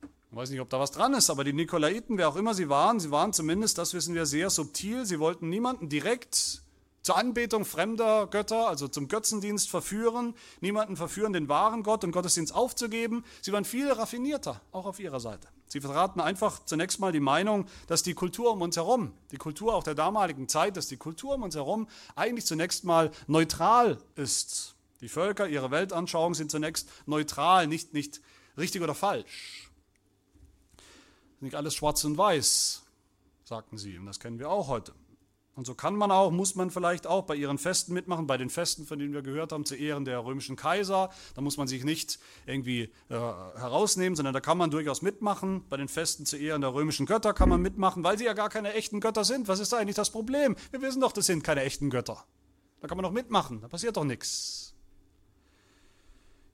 Ich 0.02 0.38
weiß 0.38 0.50
nicht, 0.50 0.62
ob 0.62 0.70
da 0.70 0.80
was 0.80 0.91
dran 0.91 1.13
ist, 1.13 1.30
aber 1.30 1.44
die 1.44 1.54
Nikolaiten, 1.54 2.18
wer 2.18 2.30
auch 2.30 2.36
immer 2.36 2.54
sie 2.54 2.70
waren, 2.70 3.00
sie 3.00 3.12
waren 3.12 3.34
zumindest, 3.34 3.78
das 3.78 3.94
wissen 3.94 4.15
wir, 4.15 4.26
sehr 4.26 4.50
subtil, 4.50 5.06
sie 5.06 5.20
wollten 5.20 5.50
niemanden 5.50 5.89
direkt 5.89 6.62
zur 7.06 7.18
Anbetung 7.18 7.65
fremder 7.65 8.26
Götter, 8.26 8.68
also 8.68 8.88
zum 8.88 9.08
Götzendienst 9.08 9.70
verführen, 9.70 10.34
niemanden 10.60 10.98
verführen, 10.98 11.34
den 11.34 11.48
wahren 11.48 11.84
Gott 11.84 12.04
und 12.04 12.12
Gottesdienst 12.12 12.52
aufzugeben. 12.52 13.24
Sie 13.44 13.54
waren 13.54 13.63
viel 13.63 13.91
raffinierter, 13.91 14.60
auch 14.72 14.88
auf 14.88 15.00
ihrer 15.00 15.20
Seite. 15.20 15.48
Sie 15.68 15.82
verraten 15.82 16.20
einfach 16.20 16.65
zunächst 16.65 17.00
mal 17.00 17.12
die 17.12 17.20
Meinung, 17.20 17.68
dass 17.86 18.02
die 18.02 18.15
Kultur 18.15 18.52
um 18.52 18.63
uns 18.63 18.76
herum, 18.76 19.13
die 19.30 19.38
Kultur 19.38 19.76
auch 19.76 19.84
der 19.84 19.94
damaligen 19.94 20.48
Zeit, 20.48 20.78
dass 20.78 20.88
die 20.88 20.98
Kultur 20.98 21.36
um 21.36 21.44
uns 21.44 21.54
herum 21.54 21.88
eigentlich 22.15 22.48
zunächst 22.48 22.86
mal 22.86 23.12
neutral 23.28 24.00
ist. 24.15 24.74
Die 25.00 25.08
Völker, 25.08 25.48
ihre 25.48 25.70
Weltanschauungen 25.70 26.34
sind 26.34 26.50
zunächst 26.50 26.89
neutral, 27.06 27.68
nicht, 27.68 27.94
nicht 27.94 28.20
richtig 28.58 28.82
oder 28.82 28.96
falsch. 28.96 29.70
Nicht 31.39 31.54
alles 31.54 31.76
schwarz 31.76 32.04
und 32.04 32.18
weiß, 32.18 32.82
sagten 33.44 33.78
sie, 33.78 34.00
und 34.00 34.08
das 34.08 34.20
kennen 34.20 34.39
wir 34.39 34.50
auch 34.50 34.70
heute. 34.70 34.91
Und 35.56 35.65
so 35.65 35.74
kann 35.74 35.96
man 35.96 36.12
auch, 36.12 36.32
muss 36.32 36.56
man 36.56 36.70
vielleicht 36.70 37.08
auch 37.08 37.24
bei 37.24 37.36
ihren 37.36 37.58
Festen 37.58 37.94
mitmachen, 37.94 38.28
bei 38.28 38.38
den 38.38 38.50
Festen, 38.50 38.86
von 38.86 39.00
denen 39.00 39.13
wir 39.13 39.22
gehört 39.22 39.54
haben, 39.54 39.63
zu 39.63 39.76
Ehren 39.76 40.04
der 40.04 40.24
römischen 40.26 40.58
Kaiser. 40.58 41.10
Da 41.34 41.41
muss 41.41 41.56
man 41.56 41.68
sich 41.68 41.86
nicht 41.86 42.20
irgendwie 42.46 42.91
äh, 43.08 43.13
herausnehmen, 43.13 44.18
sondern 44.18 44.34
da 44.34 44.41
kann 44.41 44.58
man 44.58 44.70
durchaus 44.70 45.02
mitmachen. 45.02 45.63
Bei 45.70 45.78
den 45.78 45.88
Festen 45.88 46.26
zu 46.26 46.36
Ehren 46.36 46.60
der 46.60 46.74
römischen 46.74 47.06
Götter 47.06 47.34
kann 47.34 47.48
man 47.48 47.62
mitmachen, 47.62 48.04
weil 48.04 48.18
sie 48.18 48.26
ja 48.26 48.34
gar 48.34 48.50
keine 48.50 48.74
echten 48.74 49.00
Götter 49.00 49.24
sind. 49.24 49.48
Was 49.48 49.60
ist 49.60 49.72
da 49.72 49.78
eigentlich 49.78 49.96
das 49.96 50.10
Problem? 50.10 50.58
Wir 50.72 50.82
wissen 50.82 51.00
doch, 51.00 51.13
das 51.13 51.26
sind 51.26 51.41
keine 51.41 51.63
echten 51.63 51.89
Götter. 51.89 52.26
Da 52.82 52.88
kann 52.89 52.98
man 52.98 53.04
doch 53.04 53.12
mitmachen, 53.12 53.62
da 53.62 53.70
passiert 53.70 53.96
doch 53.96 54.04
nichts. 54.04 54.74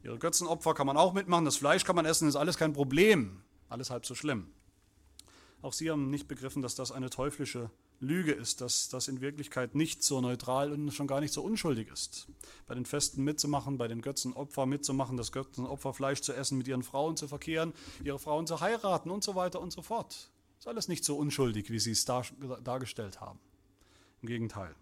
Ihre 0.03 0.19
Götzenopfer 0.19 0.75
kann 0.75 0.85
man 0.85 0.97
auch 0.97 1.13
mitmachen, 1.13 1.45
das 1.45 1.57
Fleisch 1.57 1.85
kann 1.85 1.95
man 1.95 2.05
essen, 2.05 2.27
ist 2.27 2.35
alles 2.35 2.57
kein 2.57 2.73
Problem. 2.73 3.41
Alles 3.67 3.89
halb 3.89 4.05
so 4.05 4.13
schlimm. 4.13 4.51
Auch 5.63 5.73
sie 5.73 5.89
haben 5.89 6.11
nicht 6.11 6.27
begriffen, 6.27 6.61
dass 6.61 6.75
das 6.75 6.91
eine 6.91 7.09
teuflische 7.09 7.71
Lüge 8.01 8.31
ist, 8.31 8.61
dass 8.61 8.89
das 8.89 9.07
in 9.07 9.21
Wirklichkeit 9.21 9.75
nicht 9.75 10.01
so 10.03 10.21
neutral 10.21 10.71
und 10.71 10.91
schon 10.91 11.05
gar 11.05 11.21
nicht 11.21 11.33
so 11.33 11.43
unschuldig 11.43 11.87
ist. 11.87 12.27
Bei 12.65 12.73
den 12.73 12.85
Festen 12.85 13.23
mitzumachen, 13.23 13.77
bei 13.77 13.87
den 13.87 14.01
Götzenopfer 14.01 14.65
mitzumachen, 14.65 15.17
das 15.17 15.31
Götzenopferfleisch 15.31 16.21
zu 16.21 16.33
essen, 16.33 16.57
mit 16.57 16.67
ihren 16.67 16.81
Frauen 16.81 17.15
zu 17.15 17.27
verkehren, 17.27 17.73
ihre 18.03 18.17
Frauen 18.17 18.47
zu 18.47 18.59
heiraten 18.59 19.11
und 19.11 19.23
so 19.23 19.35
weiter 19.35 19.61
und 19.61 19.71
so 19.71 19.83
fort. 19.83 20.31
Ist 20.57 20.67
alles 20.67 20.87
nicht 20.87 21.05
so 21.05 21.15
unschuldig, 21.15 21.69
wie 21.69 21.79
sie 21.79 21.91
es 21.91 22.03
dargestellt 22.05 23.21
haben. 23.21 23.39
Im 24.23 24.27
Gegenteil. 24.27 24.75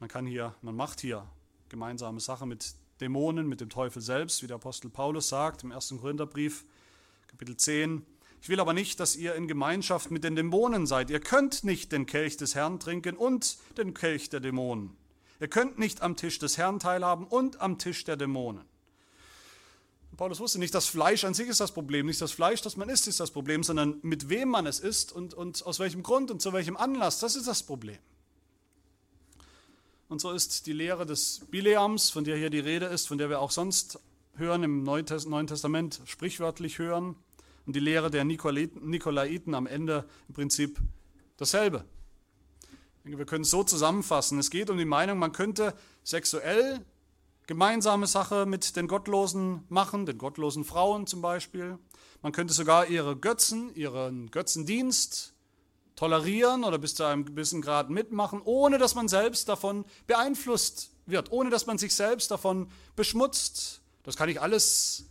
Man 0.00 0.08
kann 0.08 0.26
hier, 0.26 0.54
man 0.62 0.74
macht 0.74 1.00
hier 1.00 1.24
gemeinsame 1.68 2.18
Sache 2.18 2.46
mit 2.46 2.74
Dämonen, 3.00 3.48
mit 3.48 3.60
dem 3.60 3.70
Teufel 3.70 4.02
selbst, 4.02 4.42
wie 4.42 4.48
der 4.48 4.56
Apostel 4.56 4.90
Paulus 4.90 5.28
sagt 5.28 5.62
im 5.62 5.70
1. 5.70 5.94
Korintherbrief, 6.00 6.64
Kapitel 7.28 7.56
10, 7.56 8.04
ich 8.42 8.48
will 8.48 8.60
aber 8.60 8.72
nicht, 8.72 9.00
dass 9.00 9.16
ihr 9.16 9.34
in 9.34 9.48
Gemeinschaft 9.48 10.10
mit 10.10 10.24
den 10.24 10.34
Dämonen 10.34 10.86
seid. 10.86 11.10
Ihr 11.10 11.20
könnt 11.20 11.62
nicht 11.64 11.92
den 11.92 12.06
Kelch 12.06 12.36
des 12.36 12.54
Herrn 12.54 12.80
trinken 12.80 13.16
und 13.16 13.58
den 13.76 13.92
Kelch 13.92 14.30
der 14.30 14.40
Dämonen. 14.40 14.96
Ihr 15.40 15.48
könnt 15.48 15.78
nicht 15.78 16.02
am 16.02 16.16
Tisch 16.16 16.38
des 16.38 16.58
Herrn 16.58 16.78
teilhaben 16.78 17.26
und 17.26 17.60
am 17.60 17.78
Tisch 17.78 18.04
der 18.04 18.16
Dämonen. 18.16 18.64
Paulus 20.20 20.38
wusste 20.38 20.58
nicht, 20.58 20.74
das 20.74 20.86
Fleisch 20.86 21.24
an 21.24 21.32
sich 21.32 21.48
ist 21.48 21.60
das 21.60 21.72
Problem, 21.72 22.04
nicht 22.04 22.20
das 22.20 22.32
Fleisch, 22.32 22.60
das 22.60 22.76
man 22.76 22.90
isst, 22.90 23.08
ist 23.08 23.20
das 23.20 23.30
Problem, 23.30 23.62
sondern 23.62 24.00
mit 24.02 24.28
wem 24.28 24.50
man 24.50 24.66
es 24.66 24.78
isst 24.78 25.12
und, 25.12 25.32
und 25.32 25.64
aus 25.64 25.78
welchem 25.78 26.02
Grund 26.02 26.30
und 26.30 26.42
zu 26.42 26.52
welchem 26.52 26.76
Anlass, 26.76 27.20
das 27.20 27.36
ist 27.36 27.48
das 27.48 27.62
Problem. 27.62 27.96
Und 30.10 30.20
so 30.20 30.30
ist 30.32 30.66
die 30.66 30.74
Lehre 30.74 31.06
des 31.06 31.46
Bileams, 31.50 32.10
von 32.10 32.24
der 32.24 32.36
hier 32.36 32.50
die 32.50 32.58
Rede 32.58 32.84
ist, 32.84 33.08
von 33.08 33.16
der 33.16 33.30
wir 33.30 33.40
auch 33.40 33.50
sonst 33.50 33.98
hören, 34.34 34.62
im 34.62 34.82
Neuen 34.82 35.06
Testament 35.06 36.02
sprichwörtlich 36.04 36.78
hören, 36.78 37.16
und 37.70 37.76
die 37.76 37.78
Lehre 37.78 38.10
der 38.10 38.24
Nikolaiten 38.24 39.54
am 39.54 39.68
Ende 39.68 40.04
im 40.26 40.34
Prinzip 40.34 40.80
dasselbe. 41.36 41.84
wir 43.04 43.24
können 43.24 43.42
es 43.42 43.50
so 43.50 43.62
zusammenfassen. 43.62 44.40
Es 44.40 44.50
geht 44.50 44.70
um 44.70 44.76
die 44.76 44.84
Meinung, 44.84 45.20
man 45.20 45.30
könnte 45.30 45.72
sexuell 46.02 46.84
gemeinsame 47.46 48.08
Sache 48.08 48.44
mit 48.44 48.74
den 48.74 48.88
Gottlosen 48.88 49.62
machen, 49.68 50.04
den 50.04 50.18
gottlosen 50.18 50.64
Frauen 50.64 51.06
zum 51.06 51.22
Beispiel. 51.22 51.78
Man 52.22 52.32
könnte 52.32 52.54
sogar 52.54 52.88
ihre 52.88 53.14
Götzen, 53.16 53.72
ihren 53.76 54.32
Götzendienst 54.32 55.32
tolerieren 55.94 56.64
oder 56.64 56.78
bis 56.78 56.96
zu 56.96 57.04
einem 57.04 57.24
gewissen 57.24 57.62
Grad 57.62 57.88
mitmachen, 57.88 58.42
ohne 58.42 58.78
dass 58.78 58.96
man 58.96 59.06
selbst 59.06 59.48
davon 59.48 59.84
beeinflusst 60.08 60.90
wird, 61.06 61.30
ohne 61.30 61.50
dass 61.50 61.66
man 61.66 61.78
sich 61.78 61.94
selbst 61.94 62.32
davon 62.32 62.68
beschmutzt. 62.96 63.80
Das 64.02 64.16
kann 64.16 64.28
ich 64.28 64.40
alles 64.40 65.04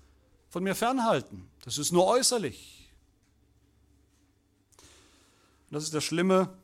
von 0.49 0.63
mir 0.63 0.75
fernhalten. 0.75 1.49
Das 1.63 1.77
ist 1.77 1.91
nur 1.91 2.07
äußerlich. 2.07 2.79
das 5.71 5.83
ist 5.83 5.93
der 5.93 6.01
schlimme, 6.01 6.57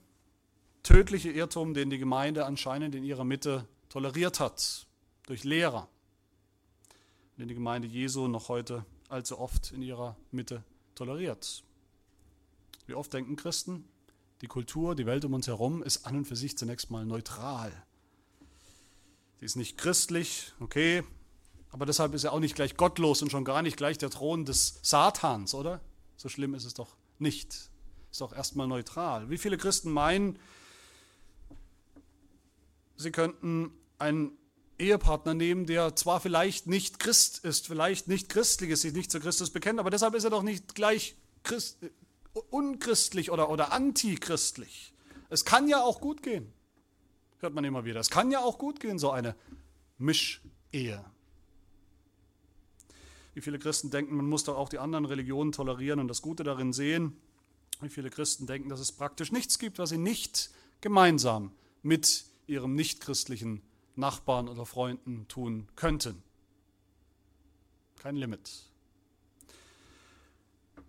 tödliche 0.82 1.30
Irrtum, 1.32 1.74
den 1.74 1.90
die 1.90 2.00
Gemeinde 2.00 2.46
anscheinend 2.46 2.96
in 2.96 3.04
ihrer 3.04 3.24
Mitte 3.24 3.68
toleriert 3.90 4.40
hat, 4.40 4.88
durch 5.28 5.44
Lehrer, 5.44 5.88
den 7.38 7.48
die 7.48 7.54
Gemeinde 7.54 7.88
Jesu 7.88 8.28
noch 8.28 8.50
heute 8.50 8.86
allzu 9.10 9.40
oft 9.40 9.72
in 9.72 9.82
ihrer 9.82 10.16
Mitte 10.32 10.64
toleriert. 10.96 11.64
Wie 12.88 12.96
oft 12.96 13.14
denken 13.14 13.36
Christen, 13.36 13.88
die 14.42 14.48
Kultur, 14.48 14.96
die 14.96 15.06
Welt 15.06 15.26
um 15.26 15.34
uns 15.34 15.48
herum 15.48 15.84
ist 15.84 16.06
an 16.06 16.18
und 16.18 16.26
für 16.26 16.36
sich 16.36 16.58
zunächst 16.58 16.92
mal 16.92 17.06
neutral. 17.06 17.72
Sie 19.40 19.46
ist 19.46 19.56
nicht 19.56 19.78
christlich, 19.78 20.54
okay, 20.60 21.04
aber 21.76 21.86
deshalb 21.86 22.14
ist 22.14 22.24
er 22.24 22.32
auch 22.32 22.40
nicht 22.40 22.56
gleich 22.56 22.78
gottlos 22.78 23.22
und 23.22 23.32
schon 23.32 23.44
gar 23.44 23.62
nicht 23.62 23.76
gleich 23.76 23.98
der 23.98 24.10
Thron 24.10 24.46
des 24.46 24.80
Satans, 24.82 25.54
oder? 25.54 25.82
So 26.16 26.30
schlimm 26.30 26.54
ist 26.54 26.64
es 26.64 26.74
doch 26.74 26.96
nicht. 27.20 27.70
Ist 28.10 28.22
doch 28.22 28.32
erstmal 28.32 28.66
neutral. 28.66 29.30
Wie 29.30 29.38
viele 29.38 29.58
Christen 29.58 29.92
meinen, 29.92 30.40
sie 32.96 33.12
könnten 33.12 33.74
einen 33.98 34.38
Ehepartner 34.80 35.34
nehmen, 35.34 35.66
der 35.66 35.98
zwar 35.98 36.22
vielleicht 36.22 36.66
nicht 36.66 36.98
Christ 36.98 37.44
ist, 37.44 37.68
vielleicht 37.68 38.08
nicht 38.08 38.30
christlich 38.30 38.70
ist, 38.70 38.84
sich 38.84 38.94
nicht 38.94 39.12
zu 39.12 39.20
Christus 39.20 39.50
bekennt, 39.50 39.82
aber 39.82 39.90
deshalb 39.90 40.16
ist 40.16 40.24
er 40.24 40.30
doch 40.30 40.44
nicht 40.44 40.76
gleich 40.76 41.18
Christ, 41.44 41.80
unchristlich 42.52 43.32
oder, 43.32 43.50
oder 43.50 43.74
antichristlich. 43.74 44.94
Es 45.30 45.44
kann 45.44 45.68
ja 45.68 45.82
auch 45.82 46.00
gut 46.00 46.24
gehen, 46.24 46.54
hört 47.40 47.54
man 47.54 47.66
immer 47.66 47.84
wieder. 47.84 48.00
Es 48.00 48.10
kann 48.10 48.32
ja 48.32 48.40
auch 48.40 48.60
gut 48.60 48.80
gehen, 48.80 48.98
so 48.98 49.12
eine 49.12 49.36
Mischehe. 49.98 51.04
Wie 53.36 53.42
viele 53.42 53.60
Christen 53.60 53.92
denken, 53.92 54.16
man 54.16 54.28
muss 54.28 54.46
doch 54.46 54.58
auch 54.58 54.70
die 54.70 54.80
anderen 54.80 55.06
Religionen 55.06 55.52
tolerieren 55.52 56.00
und 56.00 56.08
das 56.08 56.22
Gute 56.22 56.44
darin 56.44 56.72
sehen. 56.72 57.18
Wie 57.82 57.90
viele 57.90 58.10
Christen 58.10 58.48
denken, 58.48 58.70
dass 58.70 58.80
es 58.80 58.94
praktisch 58.94 59.34
nichts 59.34 59.60
gibt, 59.60 59.78
was 59.78 59.90
sie 59.90 59.98
nicht 59.98 60.50
gemeinsam 60.80 61.52
mit 61.84 62.24
ihrem 62.48 62.76
nichtchristlichen 62.76 63.62
Nachbarn 63.96 64.48
oder 64.48 64.66
Freunden 64.66 65.28
tun 65.28 65.68
könnten. 65.76 66.24
Kein 68.02 68.16
Limit. 68.16 68.52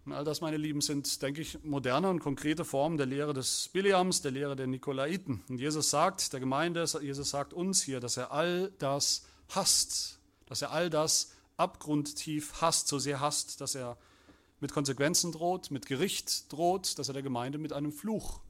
Und 0.04 0.12
all 0.12 0.24
das, 0.24 0.40
meine 0.40 0.56
Lieben, 0.56 0.80
sind, 0.80 1.22
denke 1.22 1.40
ich, 1.40 1.64
moderne 1.64 2.08
und 2.08 2.20
konkrete 2.20 2.64
Formen 2.64 2.96
der 2.96 3.06
Lehre 3.06 3.34
des 3.34 3.70
Biliams, 3.72 4.22
der 4.22 4.30
Lehre 4.30 4.54
der 4.54 4.68
Nikolaiten. 4.68 5.42
Und 5.48 5.58
Jesus 5.58 5.90
sagt 5.90 6.32
der 6.32 6.38
Gemeinde, 6.38 6.84
Jesus 7.02 7.30
sagt 7.30 7.52
uns 7.52 7.82
hier, 7.82 7.98
dass 7.98 8.16
er 8.16 8.30
all 8.30 8.70
das 8.78 9.26
hasst, 9.48 10.20
dass 10.46 10.62
er 10.62 10.70
all 10.70 10.90
das 10.90 11.32
abgrundtief 11.56 12.60
hasst, 12.60 12.88
so 12.88 12.98
sehr 12.98 13.20
hasst, 13.20 13.60
dass 13.60 13.74
er 13.74 13.96
mit 14.60 14.72
Konsequenzen 14.72 15.32
droht, 15.32 15.70
mit 15.70 15.86
Gericht 15.86 16.52
droht, 16.52 16.98
dass 16.98 17.08
er 17.08 17.14
der 17.14 17.22
Gemeinde 17.22 17.58
mit 17.58 17.72
einem 17.72 17.92
Fluch 17.92 18.40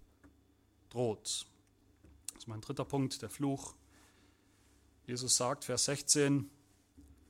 droht. 0.90 1.47
Das 2.33 2.38
ist 2.38 2.49
mein 2.49 2.61
dritter 2.61 2.85
Punkt, 2.85 3.23
der 3.23 3.31
Fluch. 3.31 3.75
Jesus 5.07 5.37
sagt, 5.37 5.64
Vers 5.64 5.85
16, 5.87 6.51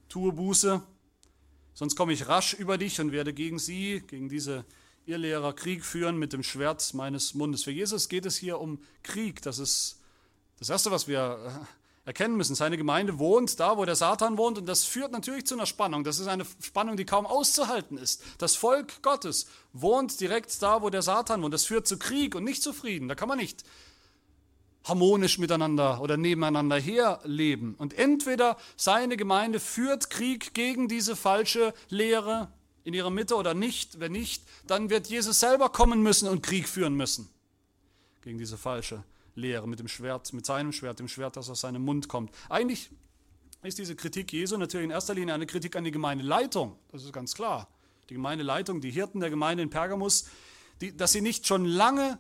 tue 0.09 0.33
Buße, 0.33 0.83
sonst 1.75 1.97
komme 1.97 2.13
ich 2.13 2.29
rasch 2.29 2.55
über 2.55 2.79
dich 2.79 3.01
und 3.01 3.13
werde 3.13 3.35
gegen 3.35 3.59
sie, 3.59 4.03
gegen 4.07 4.29
diese 4.29 4.65
Irrlehrer 5.05 5.53
Krieg 5.53 5.85
führen 5.85 6.17
mit 6.17 6.33
dem 6.33 6.43
Schwert 6.43 6.93
meines 6.95 7.35
Mundes. 7.35 7.65
Für 7.65 7.71
Jesus 7.71 8.09
geht 8.09 8.27
es 8.27 8.37
hier 8.37 8.61
um 8.61 8.81
Krieg, 9.03 9.43
das 9.43 9.59
ist 9.59 10.01
Das 10.59 10.71
Erste, 10.71 10.91
was 10.91 11.07
wir 11.07 11.69
erkennen 12.07 12.37
müssen, 12.37 12.55
seine 12.55 12.79
Gemeinde 12.79 13.19
wohnt 13.19 13.59
da, 13.59 13.77
wo 13.77 13.85
der 13.85 13.97
Satan 13.97 14.39
wohnt 14.39 14.59
und 14.59 14.67
das 14.67 14.85
führt 14.85 15.11
natürlich 15.11 15.45
zu 15.45 15.55
einer 15.55 15.67
Spannung. 15.67 16.05
Das 16.05 16.21
ist 16.21 16.29
eine 16.29 16.47
Spannung, 16.63 16.97
die 16.97 17.05
kaum 17.05 17.27
auszuhalten 17.27 17.99
ist. 17.99 18.23
Das 18.39 18.55
Volk 18.55 19.03
Gottes 19.03 19.49
wohnt 19.73 20.19
direkt 20.21 20.63
da, 20.63 20.83
wo 20.83 20.89
der 20.89 21.03
Satan 21.03 21.43
wohnt. 21.43 21.53
Das 21.53 21.67
führt 21.67 21.89
zu 21.89 21.99
Krieg 21.99 22.37
und 22.37 22.45
nicht 22.45 22.63
zu 22.63 22.73
Frieden. 22.73 23.09
Da 23.09 23.17
kann 23.17 23.29
man 23.29 23.39
nicht 23.39 23.65
harmonisch 24.85 25.39
miteinander 25.39 26.01
oder 26.01 26.17
nebeneinander 26.17 26.79
herleben. 26.79 27.75
Und 27.75 27.93
entweder 27.99 28.57
seine 28.77 29.17
Gemeinde 29.17 29.59
führt 29.59 30.09
Krieg 30.09 30.55
gegen 30.55 30.87
diese 30.87 31.17
falsche 31.17 31.75
Lehre 31.89 32.53
in 32.85 32.95
ihrer 32.95 33.11
Mitte 33.11 33.35
oder 33.35 33.53
nicht. 33.53 33.99
Wenn 33.99 34.13
nicht, 34.13 34.45
dann 34.69 34.91
wird 34.91 35.09
Jesus 35.09 35.41
selber 35.41 35.71
kommen 35.71 36.05
müssen 36.05 36.29
und 36.29 36.45
Krieg 36.45 36.69
führen 36.69 36.95
müssen 36.95 37.29
gegen 38.23 38.39
diese 38.39 38.57
falsche 38.57 39.03
Lehre 39.37 39.69
mit 39.69 39.79
dem 39.79 39.87
Schwert, 39.87 40.33
mit 40.33 40.45
seinem 40.45 40.73
Schwert, 40.73 40.99
dem 40.99 41.09
Schwert, 41.09 41.37
das 41.37 41.49
aus 41.49 41.61
seinem 41.61 41.83
Mund 41.83 42.09
kommt. 42.09 42.35
Eigentlich 42.49 42.91
ist 43.63 43.79
diese 43.79 43.95
Kritik 43.95 44.33
Jesu 44.33 44.57
natürlich 44.57 44.85
in 44.85 44.91
erster 44.91 45.15
Linie 45.15 45.35
eine 45.35 45.47
Kritik 45.47 45.77
an 45.77 45.85
die 45.85 45.91
Gemeindeleitung. 45.91 46.79
Das 46.91 47.05
ist 47.05 47.13
ganz 47.13 47.35
klar. 47.35 47.69
Die 48.09 48.15
Gemeindeleitung, 48.15 48.81
die 48.81 48.91
Hirten 48.91 49.21
der 49.21 49.31
Gemeinde 49.31 49.63
in 49.63 49.71
Pergamus, 49.71 50.27
die, 50.81 50.97
dass 50.97 51.13
sie 51.13 51.21
nicht 51.21 51.47
schon 51.47 51.65
lange 51.65 52.19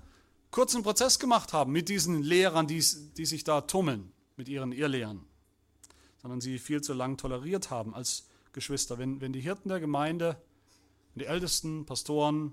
kurzen 0.51 0.83
Prozess 0.83 1.19
gemacht 1.19 1.53
haben 1.53 1.73
mit 1.73 1.89
diesen 1.89 2.23
Lehrern, 2.23 2.67
die, 2.67 2.85
die 3.17 3.27
sich 3.27 3.45
da 3.45 3.63
tummeln, 3.63 4.13
mit 4.37 4.49
ihren 4.49 4.73
Irrlehren, 4.73 5.25
sondern 6.21 6.41
sie 6.41 6.59
viel 6.59 6.83
zu 6.83 6.93
lang 6.93 7.17
toleriert 7.17 7.71
haben 7.71 7.95
als 7.95 8.29
Geschwister. 8.53 8.99
Wenn, 8.99 9.21
wenn 9.21 9.33
die 9.33 9.41
Hirten 9.41 9.69
der 9.69 9.81
Gemeinde, 9.81 10.41
die 11.15 11.25
Ältesten, 11.25 11.87
Pastoren, 11.87 12.53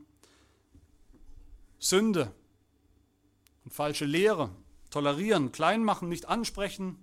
Sünde 1.79 2.33
und 3.63 3.73
falsche 3.73 4.05
Lehre 4.05 4.49
tolerieren, 4.89 5.51
klein 5.51 5.83
machen, 5.83 6.09
nicht 6.09 6.27
ansprechen, 6.27 6.97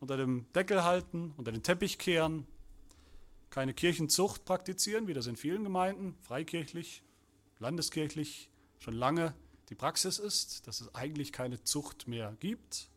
unter 0.00 0.16
dem 0.16 0.46
Deckel 0.54 0.84
halten, 0.84 1.34
unter 1.36 1.52
den 1.52 1.62
Teppich 1.62 1.98
kehren, 1.98 2.46
keine 3.50 3.74
Kirchenzucht 3.74 4.44
praktizieren, 4.44 5.06
wie 5.06 5.14
das 5.14 5.26
in 5.26 5.36
vielen 5.36 5.64
Gemeinden, 5.64 6.16
freikirchlich, 6.22 7.02
landeskirchlich, 7.58 8.48
schon 8.78 8.94
lange 8.94 9.34
die 9.68 9.74
Praxis 9.74 10.18
ist, 10.18 10.66
dass 10.66 10.80
es 10.80 10.94
eigentlich 10.94 11.32
keine 11.32 11.62
Zucht 11.62 12.08
mehr 12.08 12.36
gibt, 12.40 12.88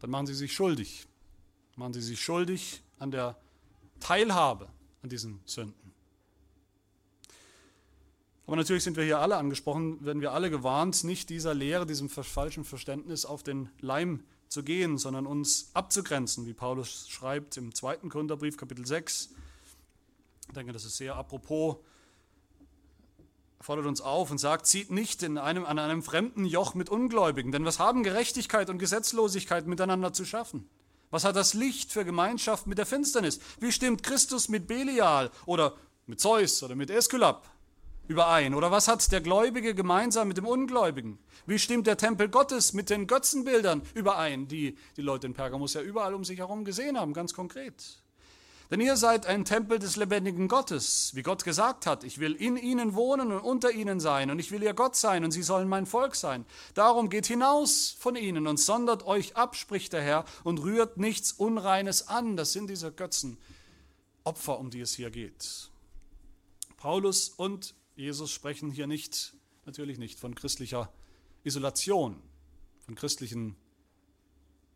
dann 0.00 0.10
machen 0.10 0.26
sie 0.26 0.34
sich 0.34 0.52
schuldig. 0.52 1.06
Machen 1.76 1.92
sie 1.92 2.00
sich 2.00 2.20
schuldig 2.20 2.82
an 2.98 3.10
der 3.10 3.38
Teilhabe 4.00 4.70
an 5.02 5.10
diesen 5.10 5.40
Sünden. 5.44 5.89
Aber 8.50 8.56
natürlich 8.56 8.82
sind 8.82 8.96
wir 8.96 9.04
hier 9.04 9.20
alle 9.20 9.36
angesprochen, 9.36 10.04
werden 10.04 10.20
wir 10.20 10.32
alle 10.32 10.50
gewarnt, 10.50 11.04
nicht 11.04 11.30
dieser 11.30 11.54
Lehre, 11.54 11.86
diesem 11.86 12.08
falschen 12.08 12.64
Verständnis 12.64 13.24
auf 13.24 13.44
den 13.44 13.68
Leim 13.78 14.24
zu 14.48 14.64
gehen, 14.64 14.98
sondern 14.98 15.24
uns 15.24 15.70
abzugrenzen, 15.72 16.46
wie 16.46 16.52
Paulus 16.52 17.08
schreibt 17.08 17.56
im 17.58 17.72
zweiten 17.76 18.08
Gründerbrief, 18.08 18.56
Kapitel 18.56 18.84
6. 18.84 19.28
Ich 20.48 20.54
denke, 20.54 20.72
das 20.72 20.84
ist 20.84 20.96
sehr 20.96 21.14
apropos 21.14 21.76
fordert 23.60 23.86
uns 23.86 24.00
auf 24.00 24.32
und 24.32 24.38
sagt, 24.38 24.66
zieht 24.66 24.90
nicht 24.90 25.22
in 25.22 25.38
einem, 25.38 25.64
an 25.64 25.78
einem 25.78 26.02
fremden 26.02 26.44
Joch 26.44 26.74
mit 26.74 26.90
Ungläubigen, 26.90 27.52
denn 27.52 27.64
was 27.64 27.78
haben 27.78 28.02
Gerechtigkeit 28.02 28.68
und 28.68 28.78
Gesetzlosigkeit 28.78 29.68
miteinander 29.68 30.12
zu 30.12 30.24
schaffen? 30.24 30.68
Was 31.12 31.22
hat 31.22 31.36
das 31.36 31.54
Licht 31.54 31.92
für 31.92 32.04
Gemeinschaft 32.04 32.66
mit 32.66 32.78
der 32.78 32.86
Finsternis? 32.86 33.38
Wie 33.60 33.70
stimmt 33.70 34.02
Christus 34.02 34.48
mit 34.48 34.66
Belial 34.66 35.30
oder 35.46 35.76
mit 36.08 36.18
Zeus 36.18 36.64
oder 36.64 36.74
mit 36.74 36.90
Eskulap 36.90 37.48
überein? 38.10 38.54
Oder 38.54 38.72
was 38.72 38.88
hat 38.88 39.12
der 39.12 39.20
Gläubige 39.20 39.72
gemeinsam 39.74 40.28
mit 40.28 40.36
dem 40.36 40.46
Ungläubigen? 40.46 41.18
Wie 41.46 41.60
stimmt 41.60 41.86
der 41.86 41.96
Tempel 41.96 42.28
Gottes 42.28 42.72
mit 42.72 42.90
den 42.90 43.06
Götzenbildern 43.06 43.82
überein, 43.94 44.48
die 44.48 44.76
die 44.96 45.02
Leute 45.02 45.28
in 45.28 45.34
Pergamus 45.34 45.74
ja 45.74 45.80
überall 45.80 46.14
um 46.14 46.24
sich 46.24 46.40
herum 46.40 46.64
gesehen 46.64 46.98
haben, 46.98 47.14
ganz 47.14 47.32
konkret? 47.32 48.02
Denn 48.68 48.80
ihr 48.80 48.96
seid 48.96 49.26
ein 49.26 49.44
Tempel 49.44 49.78
des 49.78 49.96
lebendigen 49.96 50.48
Gottes, 50.48 51.12
wie 51.14 51.22
Gott 51.22 51.44
gesagt 51.44 51.86
hat, 51.86 52.04
ich 52.04 52.18
will 52.18 52.34
in 52.34 52.56
ihnen 52.56 52.94
wohnen 52.94 53.32
und 53.32 53.40
unter 53.40 53.70
ihnen 53.70 53.98
sein, 54.00 54.30
und 54.30 54.38
ich 54.38 54.50
will 54.50 54.62
ihr 54.62 54.74
Gott 54.74 54.94
sein, 54.94 55.24
und 55.24 55.30
sie 55.30 55.42
sollen 55.42 55.68
mein 55.68 55.86
Volk 55.86 56.14
sein. 56.14 56.44
Darum 56.74 57.10
geht 57.10 57.26
hinaus 57.26 57.96
von 57.98 58.14
ihnen 58.14 58.46
und 58.46 58.58
sondert 58.58 59.06
euch 59.06 59.36
ab, 59.36 59.56
spricht 59.56 59.92
der 59.92 60.02
Herr, 60.02 60.24
und 60.44 60.62
rührt 60.62 60.98
nichts 60.98 61.32
Unreines 61.32 62.08
an. 62.08 62.36
Das 62.36 62.52
sind 62.52 62.70
diese 62.70 62.92
Götzenopfer, 62.92 64.58
um 64.58 64.70
die 64.70 64.80
es 64.80 64.94
hier 64.94 65.10
geht. 65.10 65.70
Paulus 66.76 67.28
und 67.28 67.74
Jesus 67.96 68.30
sprechen 68.30 68.70
hier 68.70 68.86
nicht, 68.86 69.34
natürlich 69.66 69.98
nicht, 69.98 70.18
von 70.18 70.34
christlicher 70.34 70.92
Isolation, 71.44 72.22
von 72.84 72.94
christlichen 72.94 73.56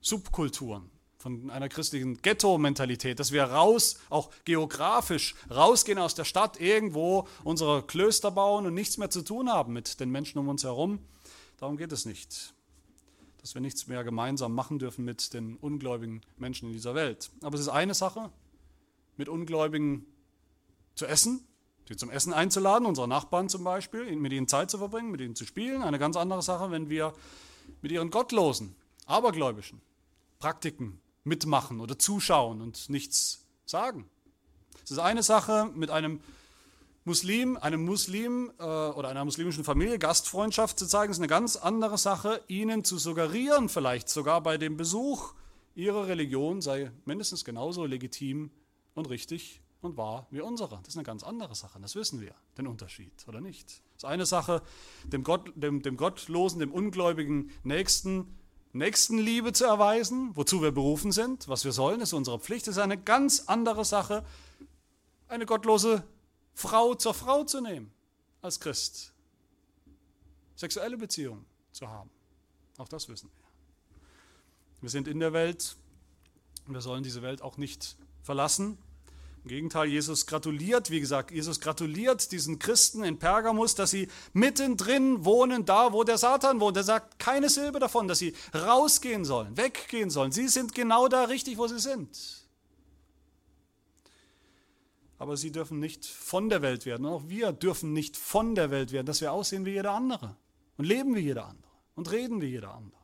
Subkulturen 0.00 0.90
von 1.24 1.50
einer 1.50 1.70
christlichen 1.70 2.20
Ghetto-Mentalität, 2.20 3.18
dass 3.18 3.32
wir 3.32 3.44
raus, 3.44 3.98
auch 4.10 4.30
geografisch, 4.44 5.34
rausgehen 5.50 5.98
aus 5.98 6.14
der 6.14 6.24
Stadt, 6.24 6.60
irgendwo 6.60 7.26
unsere 7.44 7.82
Klöster 7.82 8.30
bauen 8.30 8.66
und 8.66 8.74
nichts 8.74 8.98
mehr 8.98 9.08
zu 9.08 9.22
tun 9.22 9.48
haben 9.48 9.72
mit 9.72 10.00
den 10.00 10.10
Menschen 10.10 10.38
um 10.38 10.48
uns 10.48 10.64
herum. 10.64 10.98
Darum 11.56 11.78
geht 11.78 11.92
es 11.92 12.04
nicht. 12.04 12.52
Dass 13.38 13.54
wir 13.54 13.62
nichts 13.62 13.86
mehr 13.86 14.04
gemeinsam 14.04 14.54
machen 14.54 14.78
dürfen 14.78 15.06
mit 15.06 15.32
den 15.32 15.56
ungläubigen 15.56 16.20
Menschen 16.36 16.66
in 16.68 16.74
dieser 16.74 16.94
Welt. 16.94 17.30
Aber 17.40 17.54
es 17.54 17.62
ist 17.62 17.68
eine 17.68 17.94
Sache, 17.94 18.30
mit 19.16 19.30
Ungläubigen 19.30 20.04
zu 20.94 21.06
essen, 21.06 21.46
sie 21.88 21.96
zum 21.96 22.10
Essen 22.10 22.32
einzuladen, 22.32 22.86
unsere 22.86 23.08
Nachbarn 23.08 23.48
zum 23.48 23.64
Beispiel, 23.64 24.14
mit 24.16 24.32
ihnen 24.32 24.48
Zeit 24.48 24.70
zu 24.70 24.78
verbringen, 24.78 25.10
mit 25.10 25.20
ihnen 25.20 25.34
zu 25.34 25.44
spielen. 25.44 25.82
Eine 25.82 25.98
ganz 25.98 26.16
andere 26.16 26.42
Sache, 26.42 26.70
wenn 26.70 26.88
wir 26.88 27.12
mit 27.82 27.92
ihren 27.92 28.10
Gottlosen, 28.10 28.74
Abergläubischen 29.06 29.80
Praktiken 30.38 31.00
mitmachen 31.24 31.80
oder 31.80 31.98
zuschauen 31.98 32.60
und 32.60 32.88
nichts 32.88 33.46
sagen. 33.66 34.08
Es 34.82 34.90
ist 34.90 34.98
eine 34.98 35.22
Sache, 35.22 35.70
mit 35.74 35.90
einem 35.90 36.20
Muslim, 37.04 37.58
einem 37.58 37.84
Muslim 37.84 38.50
äh, 38.58 38.62
oder 38.62 39.08
einer 39.10 39.24
muslimischen 39.24 39.64
Familie 39.64 39.98
Gastfreundschaft 39.98 40.78
zu 40.78 40.86
zeigen, 40.86 41.10
es 41.10 41.18
ist 41.18 41.20
eine 41.20 41.28
ganz 41.28 41.56
andere 41.56 41.98
Sache, 41.98 42.42
ihnen 42.48 42.82
zu 42.82 42.98
suggerieren, 42.98 43.68
vielleicht 43.68 44.08
sogar 44.08 44.42
bei 44.42 44.56
dem 44.56 44.76
Besuch, 44.76 45.34
ihre 45.74 46.06
Religion 46.08 46.62
sei 46.62 46.90
mindestens 47.04 47.44
genauso 47.44 47.84
legitim 47.84 48.50
und 48.94 49.10
richtig 49.10 49.60
und 49.84 49.96
wahr 49.96 50.26
wie 50.30 50.40
unsere. 50.40 50.76
Das 50.78 50.88
ist 50.88 50.96
eine 50.96 51.04
ganz 51.04 51.22
andere 51.22 51.54
Sache, 51.54 51.78
das 51.80 51.94
wissen 51.94 52.20
wir, 52.20 52.34
den 52.58 52.66
Unterschied, 52.66 53.12
oder 53.28 53.40
nicht? 53.40 53.82
Das 53.94 53.98
ist 53.98 54.04
eine 54.04 54.26
Sache, 54.26 54.62
dem, 55.04 55.22
Gott, 55.22 55.52
dem, 55.54 55.82
dem 55.82 55.96
gottlosen, 55.96 56.60
dem 56.60 56.72
ungläubigen 56.72 57.50
Nächsten 57.62 58.38
Nächstenliebe 58.72 59.52
zu 59.52 59.66
erweisen, 59.66 60.34
wozu 60.34 60.60
wir 60.60 60.72
berufen 60.72 61.12
sind, 61.12 61.46
was 61.46 61.64
wir 61.64 61.70
sollen, 61.70 62.00
ist 62.00 62.12
unsere 62.12 62.40
Pflicht, 62.40 62.66
ist 62.66 62.78
eine 62.78 62.98
ganz 62.98 63.44
andere 63.46 63.84
Sache, 63.84 64.24
eine 65.28 65.46
gottlose 65.46 66.02
Frau 66.54 66.96
zur 66.96 67.14
Frau 67.14 67.44
zu 67.44 67.60
nehmen 67.60 67.92
als 68.42 68.58
Christ. 68.58 69.12
Sexuelle 70.56 70.96
Beziehungen 70.96 71.46
zu 71.70 71.88
haben. 71.88 72.10
Auch 72.78 72.88
das 72.88 73.08
wissen 73.08 73.30
wir. 73.32 73.44
Wir 74.80 74.90
sind 74.90 75.06
in 75.06 75.20
der 75.20 75.32
Welt 75.32 75.76
wir 76.66 76.80
sollen 76.80 77.02
diese 77.02 77.22
Welt 77.22 77.42
auch 77.42 77.56
nicht 77.56 77.96
verlassen. 78.22 78.78
Im 79.44 79.48
Gegenteil, 79.48 79.88
Jesus 79.88 80.24
gratuliert, 80.24 80.90
wie 80.90 81.00
gesagt, 81.00 81.30
Jesus 81.30 81.60
gratuliert 81.60 82.32
diesen 82.32 82.58
Christen 82.58 83.04
in 83.04 83.18
Pergamus, 83.18 83.74
dass 83.74 83.90
sie 83.90 84.08
mittendrin 84.32 85.26
wohnen, 85.26 85.66
da 85.66 85.92
wo 85.92 86.02
der 86.02 86.16
Satan 86.16 86.60
wohnt. 86.60 86.78
Er 86.78 86.82
sagt 86.82 87.18
keine 87.18 87.50
Silbe 87.50 87.78
davon, 87.78 88.08
dass 88.08 88.20
sie 88.20 88.34
rausgehen 88.54 89.26
sollen, 89.26 89.54
weggehen 89.58 90.08
sollen. 90.08 90.32
Sie 90.32 90.48
sind 90.48 90.74
genau 90.74 91.08
da 91.08 91.24
richtig, 91.24 91.58
wo 91.58 91.66
sie 91.66 91.78
sind. 91.78 92.48
Aber 95.18 95.36
sie 95.36 95.52
dürfen 95.52 95.78
nicht 95.78 96.06
von 96.06 96.48
der 96.48 96.62
Welt 96.62 96.86
werden. 96.86 97.04
auch 97.04 97.28
wir 97.28 97.52
dürfen 97.52 97.92
nicht 97.92 98.16
von 98.16 98.54
der 98.54 98.70
Welt 98.70 98.92
werden, 98.92 99.06
dass 99.06 99.20
wir 99.20 99.30
aussehen 99.32 99.66
wie 99.66 99.72
jeder 99.72 99.92
andere 99.92 100.38
und 100.78 100.86
leben 100.86 101.14
wie 101.14 101.20
jeder 101.20 101.48
andere 101.48 101.70
und 101.96 102.10
reden 102.10 102.40
wie 102.40 102.46
jeder 102.46 102.74
andere. 102.74 103.03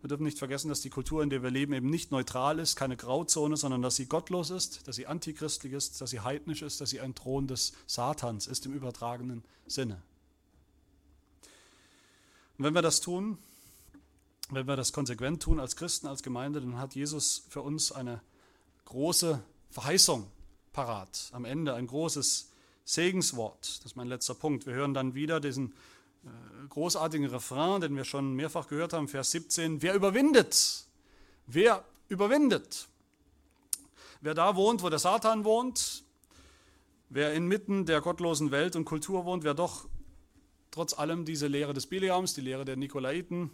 Wir 0.00 0.08
dürfen 0.08 0.24
nicht 0.24 0.38
vergessen, 0.38 0.68
dass 0.68 0.80
die 0.80 0.90
Kultur, 0.90 1.22
in 1.24 1.30
der 1.30 1.42
wir 1.42 1.50
leben, 1.50 1.72
eben 1.72 1.90
nicht 1.90 2.12
neutral 2.12 2.60
ist, 2.60 2.76
keine 2.76 2.96
Grauzone, 2.96 3.56
sondern 3.56 3.82
dass 3.82 3.96
sie 3.96 4.06
gottlos 4.06 4.50
ist, 4.50 4.86
dass 4.86 4.94
sie 4.94 5.08
antichristlich 5.08 5.72
ist, 5.72 6.00
dass 6.00 6.10
sie 6.10 6.20
heidnisch 6.20 6.62
ist, 6.62 6.80
dass 6.80 6.90
sie 6.90 7.00
ein 7.00 7.16
Thron 7.16 7.48
des 7.48 7.72
Satans 7.86 8.46
ist 8.46 8.64
im 8.66 8.74
übertragenen 8.74 9.42
Sinne. 9.66 10.00
Und 12.56 12.64
wenn 12.64 12.74
wir 12.74 12.82
das 12.82 13.00
tun, 13.00 13.38
wenn 14.50 14.66
wir 14.66 14.76
das 14.76 14.92
konsequent 14.92 15.42
tun 15.42 15.58
als 15.58 15.76
Christen, 15.76 16.06
als 16.06 16.22
Gemeinde, 16.22 16.60
dann 16.60 16.78
hat 16.78 16.94
Jesus 16.94 17.44
für 17.48 17.62
uns 17.62 17.90
eine 17.90 18.22
große 18.84 19.42
Verheißung 19.70 20.30
parat. 20.72 21.28
Am 21.32 21.44
Ende 21.44 21.74
ein 21.74 21.86
großes 21.86 22.50
Segenswort. 22.84 23.78
Das 23.78 23.86
ist 23.86 23.96
mein 23.96 24.08
letzter 24.08 24.34
Punkt. 24.34 24.64
Wir 24.66 24.74
hören 24.74 24.94
dann 24.94 25.14
wieder 25.14 25.40
diesen 25.40 25.74
großartigen 26.68 27.26
Refrain, 27.26 27.80
den 27.80 27.96
wir 27.96 28.04
schon 28.04 28.34
mehrfach 28.34 28.68
gehört 28.68 28.92
haben, 28.92 29.08
Vers 29.08 29.30
17. 29.30 29.82
Wer 29.82 29.94
überwindet? 29.94 30.84
Wer 31.46 31.84
überwindet? 32.08 32.88
Wer 34.20 34.34
da 34.34 34.56
wohnt, 34.56 34.82
wo 34.82 34.88
der 34.88 34.98
Satan 34.98 35.44
wohnt, 35.44 36.02
wer 37.08 37.34
inmitten 37.34 37.86
der 37.86 38.00
gottlosen 38.00 38.50
Welt 38.50 38.76
und 38.76 38.84
Kultur 38.84 39.24
wohnt, 39.24 39.44
wer 39.44 39.54
doch 39.54 39.88
trotz 40.70 40.92
allem 40.92 41.24
diese 41.24 41.46
Lehre 41.46 41.72
des 41.72 41.86
Biliams, 41.86 42.34
die 42.34 42.40
Lehre 42.40 42.64
der 42.64 42.76
Nikolaiten 42.76 43.50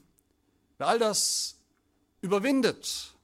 wer 0.79 0.89
all 0.89 0.99
das 0.99 1.57
überwindet, 2.21 3.15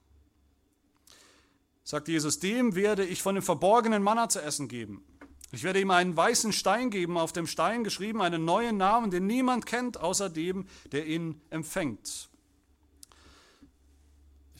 sagt 1.83 2.07
Jesus, 2.07 2.39
dem 2.39 2.75
werde 2.75 3.05
ich 3.05 3.21
von 3.21 3.35
dem 3.35 3.43
verborgenen 3.43 4.03
Manna 4.03 4.29
zu 4.29 4.41
essen 4.41 4.67
geben. 4.67 5.03
Ich 5.53 5.63
werde 5.63 5.81
ihm 5.81 5.91
einen 5.91 6.15
weißen 6.15 6.53
Stein 6.53 6.89
geben, 6.89 7.17
auf 7.17 7.33
dem 7.33 7.45
Stein 7.45 7.83
geschrieben 7.83 8.21
einen 8.21 8.45
neuen 8.45 8.77
Namen, 8.77 9.11
den 9.11 9.27
niemand 9.27 9.65
kennt, 9.65 9.99
außer 9.99 10.29
dem, 10.29 10.65
der 10.91 11.05
ihn 11.05 11.41
empfängt. 11.49 12.30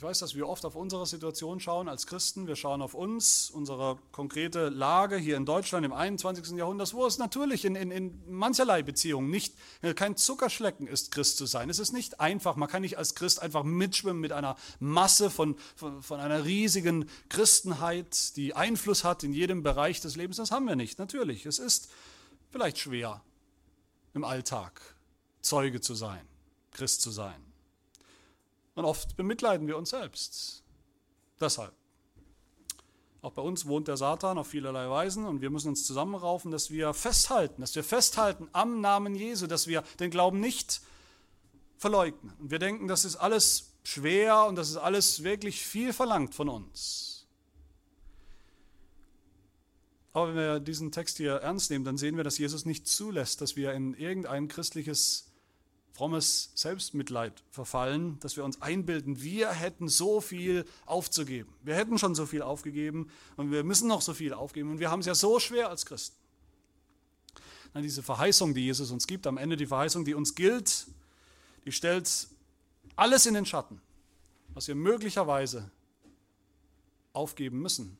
Ich 0.01 0.03
weiß, 0.07 0.17
dass 0.17 0.33
wir 0.33 0.49
oft 0.49 0.65
auf 0.65 0.75
unsere 0.75 1.05
Situation 1.05 1.59
schauen 1.59 1.87
als 1.87 2.07
Christen. 2.07 2.47
Wir 2.47 2.55
schauen 2.55 2.81
auf 2.81 2.95
uns, 2.95 3.51
unsere 3.51 3.99
konkrete 4.11 4.69
Lage 4.69 5.15
hier 5.15 5.37
in 5.37 5.45
Deutschland 5.45 5.85
im 5.85 5.93
21. 5.93 6.57
Jahrhundert, 6.57 6.91
wo 6.95 7.05
es 7.05 7.19
natürlich 7.19 7.65
in, 7.65 7.75
in, 7.75 7.91
in 7.91 8.19
mancherlei 8.27 8.81
Beziehungen 8.81 9.29
nicht, 9.29 9.53
äh, 9.83 9.93
kein 9.93 10.17
Zuckerschlecken 10.17 10.87
ist, 10.87 11.11
Christ 11.11 11.37
zu 11.37 11.45
sein. 11.45 11.69
Es 11.69 11.77
ist 11.77 11.91
nicht 11.91 12.19
einfach. 12.19 12.55
Man 12.55 12.67
kann 12.67 12.81
nicht 12.81 12.97
als 12.97 13.13
Christ 13.13 13.43
einfach 13.43 13.61
mitschwimmen 13.61 14.19
mit 14.19 14.31
einer 14.31 14.55
Masse 14.79 15.29
von, 15.29 15.55
von, 15.75 16.01
von 16.01 16.19
einer 16.19 16.45
riesigen 16.45 17.07
Christenheit, 17.29 18.35
die 18.37 18.55
Einfluss 18.55 19.03
hat 19.03 19.23
in 19.23 19.33
jedem 19.33 19.61
Bereich 19.61 20.01
des 20.01 20.15
Lebens. 20.15 20.37
Das 20.37 20.49
haben 20.49 20.65
wir 20.65 20.75
nicht, 20.75 20.97
natürlich. 20.97 21.45
Es 21.45 21.59
ist 21.59 21.91
vielleicht 22.49 22.79
schwer 22.79 23.21
im 24.15 24.23
Alltag 24.23 24.81
Zeuge 25.43 25.79
zu 25.79 25.93
sein, 25.93 26.27
Christ 26.71 27.03
zu 27.03 27.11
sein. 27.11 27.50
Und 28.75 28.85
oft 28.85 29.17
bemitleiden 29.17 29.67
wir 29.67 29.77
uns 29.77 29.89
selbst. 29.89 30.63
Deshalb. 31.39 31.73
Auch 33.21 33.33
bei 33.33 33.41
uns 33.41 33.67
wohnt 33.67 33.87
der 33.87 33.97
Satan 33.97 34.37
auf 34.39 34.47
vielerlei 34.47 34.89
Weisen 34.89 35.25
und 35.25 35.41
wir 35.41 35.51
müssen 35.51 35.69
uns 35.69 35.85
zusammenraufen, 35.85 36.51
dass 36.51 36.71
wir 36.71 36.93
festhalten, 36.93 37.61
dass 37.61 37.75
wir 37.75 37.83
festhalten 37.83 38.49
am 38.51 38.81
Namen 38.81 39.13
Jesu, 39.13 39.45
dass 39.45 39.67
wir 39.67 39.83
den 39.99 40.09
Glauben 40.09 40.39
nicht 40.39 40.81
verleugnen. 41.77 42.33
Und 42.39 42.49
wir 42.49 42.57
denken, 42.57 42.87
das 42.87 43.05
ist 43.05 43.17
alles 43.17 43.73
schwer 43.83 44.45
und 44.45 44.55
das 44.55 44.69
ist 44.69 44.77
alles 44.77 45.23
wirklich 45.23 45.61
viel 45.61 45.93
verlangt 45.93 46.33
von 46.33 46.49
uns. 46.49 47.27
Aber 50.13 50.29
wenn 50.29 50.35
wir 50.35 50.59
diesen 50.59 50.91
Text 50.91 51.17
hier 51.17 51.35
ernst 51.35 51.69
nehmen, 51.69 51.85
dann 51.85 51.97
sehen 51.97 52.17
wir, 52.17 52.23
dass 52.23 52.37
Jesus 52.37 52.65
nicht 52.65 52.87
zulässt, 52.87 53.39
dass 53.39 53.55
wir 53.55 53.73
in 53.73 53.93
irgendein 53.93 54.47
christliches 54.47 55.30
frommes 55.93 56.51
Selbstmitleid 56.55 57.43
verfallen, 57.49 58.19
dass 58.19 58.37
wir 58.37 58.45
uns 58.45 58.61
einbilden, 58.61 59.21
wir 59.21 59.51
hätten 59.51 59.89
so 59.89 60.21
viel 60.21 60.65
aufzugeben. 60.85 61.53
Wir 61.63 61.75
hätten 61.75 61.97
schon 61.97 62.15
so 62.15 62.25
viel 62.25 62.41
aufgegeben 62.41 63.09
und 63.35 63.51
wir 63.51 63.63
müssen 63.63 63.87
noch 63.87 64.01
so 64.01 64.13
viel 64.13 64.33
aufgeben 64.33 64.71
und 64.71 64.79
wir 64.79 64.89
haben 64.89 65.01
es 65.01 65.05
ja 65.05 65.15
so 65.15 65.39
schwer 65.39 65.69
als 65.69 65.85
Christen. 65.85 66.15
Nein, 67.73 67.83
diese 67.83 68.03
Verheißung, 68.03 68.53
die 68.53 68.65
Jesus 68.65 68.91
uns 68.91 69.07
gibt, 69.07 69.27
am 69.27 69.37
Ende 69.37 69.55
die 69.57 69.65
Verheißung, 69.65 70.05
die 70.05 70.13
uns 70.13 70.35
gilt, 70.35 70.87
die 71.65 71.71
stellt 71.71 72.27
alles 72.95 73.25
in 73.25 73.33
den 73.33 73.45
Schatten, 73.45 73.81
was 74.53 74.67
wir 74.67 74.75
möglicherweise 74.75 75.71
aufgeben 77.13 77.61
müssen 77.61 77.97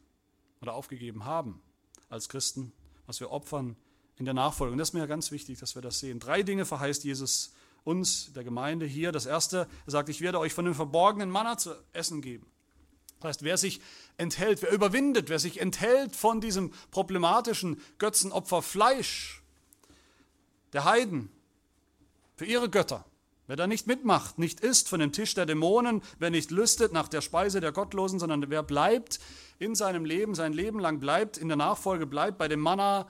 oder 0.62 0.73
aufgegeben 0.73 1.25
haben 1.25 1.62
als 2.10 2.30
Christen, 2.30 2.71
was 3.06 3.19
wir 3.19 3.32
opfern 3.32 3.75
in 4.17 4.25
der 4.25 4.34
Nachfolge. 4.34 4.71
Und 4.71 4.77
das 4.77 4.89
ist 4.89 4.93
mir 4.93 5.08
ganz 5.08 5.32
wichtig, 5.32 5.60
dass 5.60 5.75
wir 5.75 5.82
das 5.82 5.99
sehen. 5.99 6.19
Drei 6.19 6.43
Dinge 6.43 6.65
verheißt 6.65 7.04
Jesus 7.04 7.54
uns, 7.84 8.34
der 8.34 8.44
Gemeinde 8.44 8.86
hier. 8.86 9.12
Das 9.12 9.26
erste, 9.26 9.67
er 9.86 9.91
sagt, 9.91 10.10
ich 10.10 10.22
werde 10.22 10.39
euch 10.39 10.54
von 10.54 10.65
dem 10.65 10.76
verborgenen 10.76 11.30
Manna 11.30 11.58
zu 11.58 11.76
essen 11.94 12.22
geben. 12.22 12.46
Das 13.20 13.30
heißt, 13.30 13.44
wer 13.44 13.58
sich 13.58 13.82
enthält, 14.17 14.62
wer 14.62 14.72
überwindet, 14.72 15.30
wer 15.30 15.39
sich 15.39 15.62
enthält 15.62 16.15
von 16.15 16.41
diesem 16.41 16.72
problematischen 16.89 17.80
Götzenopfer 18.00 18.62
Fleisch, 18.62 19.44
der 20.74 20.86
Heiden, 20.86 21.30
für 22.36 22.46
ihre 22.46 22.70
Götter, 22.70 23.06
wer 23.46 23.56
da 23.56 23.67
nicht 23.67 23.86
mitmacht, 23.86 24.39
nicht 24.39 24.62
isst 24.62 24.89
von 24.89 25.00
dem 25.00 25.12
Tisch 25.12 25.36
der 25.36 25.46
Dämonen, 25.46 26.02
wer 26.17 26.32
nicht 26.32 26.50
lüstet 26.50 26.94
nach 26.94 27.08
der 27.08 27.22
Speise 27.22 27.60
der 27.60 27.72
Gottlosen, 27.72 28.17
sondern 28.17 28.50
wer 28.50 28.63
bleibt 28.63 29.20
in 29.60 29.76
seinem 29.76 30.06
Leben, 30.06 30.34
sein 30.34 30.54
Leben 30.54 30.80
lang 30.80 31.00
bleibt, 31.00 31.38
in 31.38 31.50
der 31.50 31.58
Nachfolge 31.58 32.08
bleibt 32.08 32.39
bei 32.39 32.48
dem 32.48 32.60
Manna, 32.60 33.08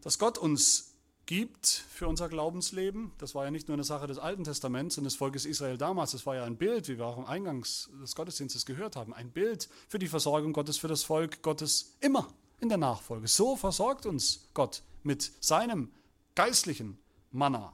das 0.00 0.18
Gott 0.18 0.38
uns 0.38 0.85
gibt 1.26 1.66
für 1.66 2.06
unser 2.06 2.28
Glaubensleben. 2.28 3.12
Das 3.18 3.34
war 3.34 3.44
ja 3.44 3.50
nicht 3.50 3.68
nur 3.68 3.74
eine 3.74 3.84
Sache 3.84 4.06
des 4.06 4.18
Alten 4.18 4.44
Testaments 4.44 4.96
und 4.96 5.04
des 5.04 5.16
Volkes 5.16 5.44
Israel 5.44 5.76
damals, 5.76 6.12
das 6.12 6.24
war 6.24 6.36
ja 6.36 6.44
ein 6.44 6.56
Bild, 6.56 6.88
wie 6.88 6.98
wir 6.98 7.06
auch 7.06 7.18
im 7.18 7.26
Eingangs 7.26 7.90
des 8.00 8.14
Gottesdienstes 8.14 8.64
gehört 8.64 8.96
haben, 8.96 9.12
ein 9.12 9.30
Bild 9.30 9.68
für 9.88 9.98
die 9.98 10.06
Versorgung 10.06 10.52
Gottes, 10.52 10.78
für 10.78 10.88
das 10.88 11.02
Volk 11.02 11.42
Gottes 11.42 11.96
immer 12.00 12.28
in 12.60 12.68
der 12.68 12.78
Nachfolge. 12.78 13.28
So 13.28 13.56
versorgt 13.56 14.06
uns 14.06 14.48
Gott 14.54 14.82
mit 15.02 15.32
seinem 15.40 15.90
geistlichen 16.34 16.98
Manna. 17.32 17.72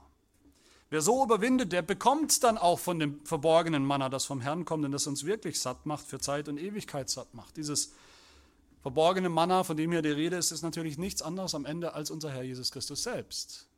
Wer 0.91 1.01
so 1.01 1.25
überwindet, 1.25 1.73
der 1.73 1.83
bekommt 1.83 2.43
dann 2.45 2.59
auch 2.59 2.79
von 2.79 2.99
dem 2.99 3.25
verborgenen 3.25 3.85
Manna, 3.85 4.09
das 4.09 4.25
vom 4.25 4.41
Herrn 4.41 4.65
kommt 4.65 4.85
und 4.85 4.93
das 4.93 5.07
uns 5.07 5.25
wirklich 5.25 5.61
satt 5.61 5.87
macht, 5.87 6.07
für 6.07 6.19
Zeit 6.19 6.49
und 6.49 6.59
Ewigkeit 6.59 7.09
satt 7.09 7.33
macht. 7.33 7.57
Dieses 7.57 7.93
verborgene 8.83 9.29
Manna, 9.29 9.63
von 9.65 9.77
dem 9.77 9.93
hier 9.93 10.03
die 10.03 10.11
Rede 10.11 10.37
ist, 10.37 10.51
ist 10.51 10.63
natürlich 10.63 10.99
nichts 10.99 11.23
anderes 11.23 11.55
am 11.55 11.65
Ende 11.65 11.95
als 11.95 12.11
unser 12.11 12.31
Herr 12.31 12.43
Jesus 12.43 12.73
Christus 12.73 13.05
selbst. 13.05 13.69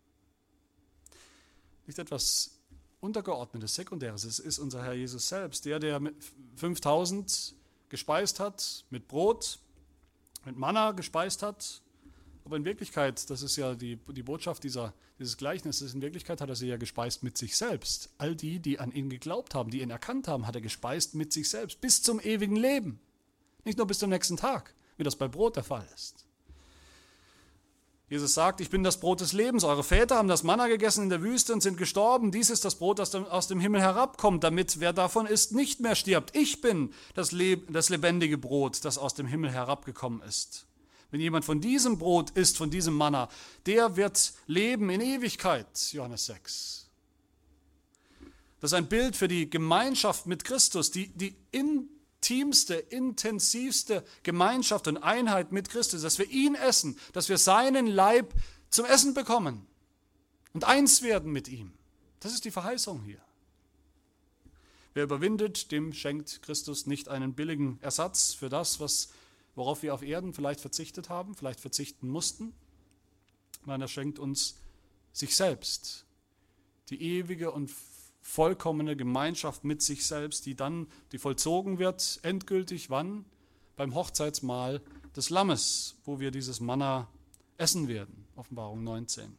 Nicht 1.86 1.98
etwas 1.98 2.58
Untergeordnetes, 3.00 3.74
Sekundäres, 3.74 4.24
es 4.24 4.38
ist 4.38 4.58
unser 4.58 4.82
Herr 4.82 4.94
Jesus 4.94 5.28
selbst, 5.28 5.66
der, 5.66 5.78
der 5.78 6.00
mit 6.00 6.14
5000 6.56 7.54
gespeist 7.90 8.40
hat, 8.40 8.86
mit 8.88 9.06
Brot, 9.06 9.58
mit 10.46 10.56
Manna 10.56 10.92
gespeist 10.92 11.42
hat. 11.42 11.82
Aber 12.46 12.56
in 12.56 12.64
Wirklichkeit, 12.64 13.28
das 13.28 13.42
ist 13.42 13.56
ja 13.56 13.74
die, 13.74 13.96
die 13.96 14.22
Botschaft 14.22 14.64
dieser, 14.64 14.94
dieses 15.18 15.36
Gleichnisses, 15.36 15.92
in 15.92 16.00
Wirklichkeit 16.00 16.40
hat 16.40 16.48
er 16.48 16.56
sie 16.56 16.68
ja 16.68 16.78
gespeist 16.78 17.22
mit 17.22 17.36
sich 17.36 17.56
selbst. 17.56 18.10
All 18.16 18.34
die, 18.34 18.58
die 18.58 18.80
an 18.80 18.90
ihn 18.92 19.10
geglaubt 19.10 19.54
haben, 19.54 19.70
die 19.70 19.82
ihn 19.82 19.90
erkannt 19.90 20.28
haben, 20.28 20.46
hat 20.46 20.54
er 20.54 20.60
gespeist 20.62 21.14
mit 21.14 21.32
sich 21.32 21.48
selbst, 21.48 21.82
bis 21.82 22.02
zum 22.02 22.20
ewigen 22.20 22.56
Leben. 22.56 23.00
Nicht 23.64 23.76
nur 23.78 23.86
bis 23.86 23.98
zum 23.98 24.10
nächsten 24.10 24.38
Tag 24.38 24.74
wie 24.96 25.04
das 25.04 25.16
bei 25.16 25.28
Brot 25.28 25.56
der 25.56 25.64
Fall 25.64 25.86
ist. 25.94 26.24
Jesus 28.10 28.34
sagt, 28.34 28.60
ich 28.60 28.68
bin 28.70 28.84
das 28.84 29.00
Brot 29.00 29.20
des 29.20 29.32
Lebens. 29.32 29.64
Eure 29.64 29.82
Väter 29.82 30.16
haben 30.16 30.28
das 30.28 30.42
Manna 30.42 30.68
gegessen 30.68 31.04
in 31.04 31.08
der 31.08 31.22
Wüste 31.22 31.52
und 31.52 31.62
sind 31.62 31.78
gestorben. 31.78 32.30
Dies 32.30 32.50
ist 32.50 32.64
das 32.64 32.76
Brot, 32.76 32.98
das 32.98 33.14
aus 33.14 33.48
dem 33.48 33.60
Himmel 33.60 33.80
herabkommt, 33.80 34.44
damit 34.44 34.78
wer 34.78 34.92
davon 34.92 35.26
isst, 35.26 35.52
nicht 35.52 35.80
mehr 35.80 35.94
stirbt. 35.94 36.36
Ich 36.36 36.60
bin 36.60 36.92
das, 37.14 37.32
Leb 37.32 37.72
das 37.72 37.88
lebendige 37.88 38.36
Brot, 38.36 38.84
das 38.84 38.98
aus 38.98 39.14
dem 39.14 39.26
Himmel 39.26 39.50
herabgekommen 39.50 40.20
ist. 40.22 40.66
Wenn 41.10 41.20
jemand 41.20 41.44
von 41.44 41.60
diesem 41.60 41.98
Brot 41.98 42.30
isst, 42.30 42.58
von 42.58 42.70
diesem 42.70 42.94
Manna, 42.94 43.28
der 43.66 43.96
wird 43.96 44.34
leben 44.46 44.90
in 44.90 45.00
Ewigkeit. 45.00 45.66
Johannes 45.92 46.26
6. 46.26 46.90
Das 48.60 48.72
ist 48.72 48.74
ein 48.74 48.88
Bild 48.88 49.16
für 49.16 49.28
die 49.28 49.48
Gemeinschaft 49.48 50.26
mit 50.26 50.44
Christus, 50.44 50.90
die, 50.90 51.08
die 51.08 51.34
in 51.52 51.88
intimste, 52.24 52.74
intensivste 52.74 54.04
Gemeinschaft 54.22 54.88
und 54.88 54.98
Einheit 54.98 55.52
mit 55.52 55.68
Christus, 55.68 56.02
dass 56.02 56.18
wir 56.18 56.30
ihn 56.30 56.54
essen, 56.54 56.98
dass 57.12 57.28
wir 57.28 57.38
seinen 57.38 57.86
Leib 57.86 58.32
zum 58.70 58.86
Essen 58.86 59.14
bekommen 59.14 59.66
und 60.52 60.64
eins 60.64 61.02
werden 61.02 61.32
mit 61.32 61.48
ihm. 61.48 61.72
Das 62.20 62.32
ist 62.32 62.44
die 62.44 62.50
Verheißung 62.50 63.02
hier. 63.02 63.20
Wer 64.94 65.04
überwindet, 65.04 65.70
dem 65.72 65.92
schenkt 65.92 66.40
Christus 66.42 66.86
nicht 66.86 67.08
einen 67.08 67.34
billigen 67.34 67.78
Ersatz 67.82 68.32
für 68.32 68.48
das, 68.48 68.80
was, 68.80 69.10
worauf 69.54 69.82
wir 69.82 69.92
auf 69.92 70.02
Erden 70.02 70.32
vielleicht 70.32 70.60
verzichtet 70.60 71.08
haben, 71.10 71.34
vielleicht 71.34 71.60
verzichten 71.60 72.08
mussten. 72.08 72.54
Nein, 73.66 73.80
er 73.80 73.88
schenkt 73.88 74.18
uns 74.18 74.56
sich 75.12 75.36
selbst, 75.36 76.06
die 76.90 77.02
ewige 77.02 77.50
und 77.50 77.70
vollkommene 78.24 78.96
Gemeinschaft 78.96 79.64
mit 79.64 79.82
sich 79.82 80.06
selbst, 80.06 80.46
die 80.46 80.56
dann, 80.56 80.88
die 81.12 81.18
vollzogen 81.18 81.78
wird, 81.78 82.20
endgültig 82.22 82.88
wann? 82.88 83.26
Beim 83.76 83.94
Hochzeitsmahl 83.94 84.80
des 85.14 85.28
Lammes, 85.28 85.96
wo 86.04 86.20
wir 86.20 86.30
dieses 86.30 86.58
Manna 86.58 87.06
essen 87.58 87.86
werden. 87.86 88.24
Offenbarung 88.34 88.82
19. 88.82 89.36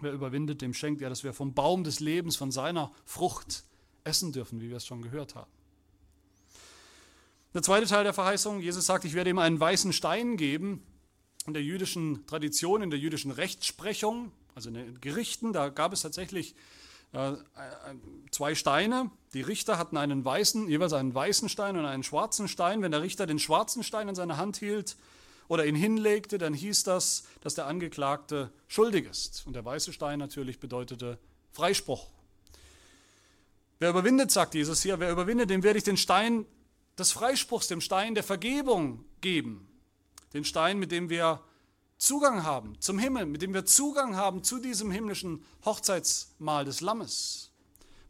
Wer 0.00 0.12
überwindet, 0.12 0.62
dem 0.62 0.74
schenkt 0.74 1.00
er, 1.00 1.10
dass 1.10 1.22
wir 1.22 1.32
vom 1.32 1.54
Baum 1.54 1.84
des 1.84 2.00
Lebens, 2.00 2.34
von 2.34 2.50
seiner 2.50 2.90
Frucht 3.04 3.62
essen 4.02 4.32
dürfen, 4.32 4.60
wie 4.60 4.68
wir 4.68 4.78
es 4.78 4.86
schon 4.86 5.00
gehört 5.00 5.36
haben. 5.36 5.50
Der 7.54 7.62
zweite 7.62 7.86
Teil 7.86 8.02
der 8.02 8.14
Verheißung, 8.14 8.60
Jesus 8.60 8.84
sagt, 8.84 9.04
ich 9.04 9.14
werde 9.14 9.30
ihm 9.30 9.38
einen 9.38 9.60
weißen 9.60 9.92
Stein 9.92 10.36
geben. 10.36 10.82
In 11.46 11.52
der 11.52 11.62
jüdischen 11.62 12.26
Tradition, 12.26 12.82
in 12.82 12.90
der 12.90 12.98
jüdischen 12.98 13.30
Rechtsprechung, 13.30 14.32
also 14.56 14.70
in 14.70 14.74
den 14.74 15.00
Gerichten, 15.00 15.52
da 15.52 15.68
gab 15.68 15.92
es 15.92 16.02
tatsächlich 16.02 16.56
zwei 18.30 18.54
Steine. 18.54 19.10
Die 19.34 19.42
Richter 19.42 19.78
hatten 19.78 19.96
einen 19.96 20.24
weißen, 20.24 20.68
jeweils 20.68 20.92
einen 20.94 21.14
weißen 21.14 21.48
Stein 21.48 21.76
und 21.76 21.84
einen 21.84 22.02
schwarzen 22.02 22.48
Stein. 22.48 22.82
Wenn 22.82 22.92
der 22.92 23.02
Richter 23.02 23.26
den 23.26 23.38
schwarzen 23.38 23.82
Stein 23.82 24.08
in 24.08 24.14
seiner 24.14 24.38
Hand 24.38 24.56
hielt 24.56 24.96
oder 25.48 25.66
ihn 25.66 25.74
hinlegte, 25.74 26.38
dann 26.38 26.54
hieß 26.54 26.84
das, 26.84 27.24
dass 27.42 27.54
der 27.54 27.66
Angeklagte 27.66 28.50
schuldig 28.68 29.08
ist. 29.10 29.46
Und 29.46 29.54
der 29.54 29.64
weiße 29.64 29.92
Stein 29.92 30.18
natürlich 30.18 30.58
bedeutete 30.58 31.18
Freispruch. 31.52 32.08
Wer 33.78 33.90
überwindet, 33.90 34.30
sagt 34.30 34.54
Jesus 34.54 34.82
hier, 34.82 35.00
wer 35.00 35.10
überwindet, 35.10 35.50
dem 35.50 35.62
werde 35.62 35.78
ich 35.78 35.84
den 35.84 35.96
Stein 35.96 36.46
des 36.98 37.12
Freispruchs, 37.12 37.68
dem 37.68 37.80
Stein 37.80 38.14
der 38.14 38.22
Vergebung 38.22 39.04
geben. 39.20 39.68
Den 40.32 40.44
Stein, 40.44 40.78
mit 40.78 40.92
dem 40.92 41.10
wir 41.10 41.42
Zugang 42.02 42.42
haben 42.42 42.74
zum 42.80 42.98
Himmel, 42.98 43.26
mit 43.26 43.42
dem 43.42 43.54
wir 43.54 43.64
Zugang 43.64 44.16
haben 44.16 44.42
zu 44.42 44.58
diesem 44.58 44.90
himmlischen 44.90 45.44
Hochzeitsmahl 45.64 46.64
des 46.64 46.80
Lammes. 46.80 47.52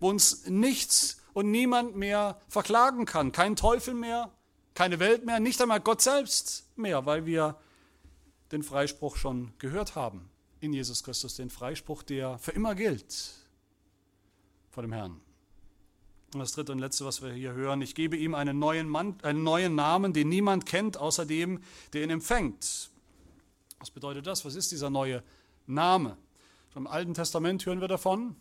wo 0.01 0.09
uns 0.09 0.47
nichts 0.47 1.18
und 1.34 1.51
niemand 1.51 1.95
mehr 1.95 2.40
verklagen 2.49 3.05
kann. 3.05 3.32
Kein 3.32 3.55
Teufel 3.55 3.93
mehr, 3.93 4.32
keine 4.74 4.99
Welt 4.99 5.26
mehr, 5.26 5.40
nicht 5.40 5.61
einmal 5.61 5.80
Gott 5.80 6.01
selbst 6.01 6.66
mehr, 6.74 7.05
weil 7.05 7.26
wir 7.26 7.59
den 8.51 8.62
Freispruch 8.62 9.16
schon 9.16 9.53
gehört 9.59 9.95
haben 9.95 10.30
in 10.61 10.72
Jesus 10.72 11.05
Christus, 11.05 11.36
den 11.36 11.51
Freispruch, 11.51 12.03
der 12.03 12.38
für 12.38 12.53
immer 12.53 12.74
gilt 12.74 13.34
vor 14.70 14.82
dem 14.82 14.93
Herrn. 14.93 15.20
Und 16.32 16.40
das 16.40 16.53
dritte 16.53 16.72
und 16.72 16.78
letzte, 16.78 17.05
was 17.05 17.20
wir 17.20 17.30
hier 17.30 17.53
hören, 17.53 17.82
ich 17.82 17.95
gebe 17.95 18.16
ihm 18.16 18.34
einen 18.34 18.59
neuen, 18.59 18.88
Mann, 18.88 19.18
einen 19.22 19.43
neuen 19.43 19.74
Namen, 19.74 20.14
den 20.14 20.30
niemand 20.30 20.64
kennt, 20.64 20.97
außer 20.97 21.26
dem, 21.26 21.61
der 21.93 22.05
ihn 22.05 22.11
empfängt. 22.11 22.90
Was 23.82 23.90
bedeutet 23.90 24.28
das? 24.28 24.44
Was 24.44 24.54
ist 24.54 24.70
dieser 24.70 24.90
neue 24.90 25.24
Name? 25.66 26.16
Im 26.76 26.86
Alten 26.86 27.14
Testament 27.14 27.66
hören 27.66 27.80
wir 27.80 27.88
davon. 27.88 28.36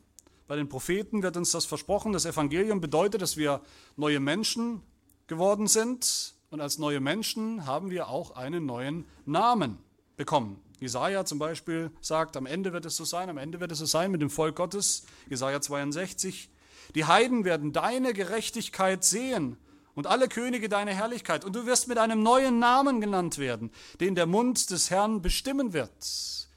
Bei 0.45 0.55
den 0.55 0.69
Propheten 0.69 1.23
wird 1.23 1.35
uns 1.35 1.49
das 1.49 1.65
versprochen. 1.65 2.13
Das 2.13 2.25
Evangelium 2.25 2.79
bedeutet, 2.79 3.23
dass 3.23 3.37
wir 3.37 3.61
neue 3.95 4.19
Menschen 4.19 4.83
geworden 5.25 5.65
sind. 5.65 6.35
Und 6.51 6.61
als 6.61 6.77
neue 6.77 6.99
Menschen 6.99 7.65
haben 7.65 7.89
wir 7.89 8.07
auch 8.07 8.35
einen 8.35 8.67
neuen 8.67 9.05
Namen 9.25 9.79
bekommen. 10.15 10.61
Jesaja 10.79 11.25
zum 11.25 11.39
Beispiel 11.39 11.89
sagt, 12.01 12.37
am 12.37 12.45
Ende 12.45 12.71
wird 12.71 12.85
es 12.85 12.95
so 12.95 13.03
sein, 13.03 13.27
am 13.27 13.39
Ende 13.39 13.59
wird 13.59 13.71
es 13.71 13.79
so 13.79 13.85
sein 13.85 14.11
mit 14.11 14.21
dem 14.21 14.29
Volk 14.29 14.55
Gottes. 14.55 15.07
Jesaja 15.27 15.59
62. 15.59 16.51
Die 16.93 17.05
Heiden 17.05 17.45
werden 17.45 17.73
deine 17.73 18.13
Gerechtigkeit 18.13 19.03
sehen 19.03 19.57
und 19.95 20.07
alle 20.07 20.27
Könige 20.27 20.69
deine 20.69 20.93
Herrlichkeit. 20.93 21.45
Und 21.45 21.55
du 21.55 21.65
wirst 21.65 21.87
mit 21.87 21.97
einem 21.97 22.23
neuen 22.23 22.59
Namen 22.59 23.01
genannt 23.01 23.37
werden, 23.37 23.71
den 23.99 24.15
der 24.15 24.25
Mund 24.25 24.69
des 24.69 24.89
Herrn 24.89 25.21
bestimmen 25.21 25.73
wird. 25.73 25.91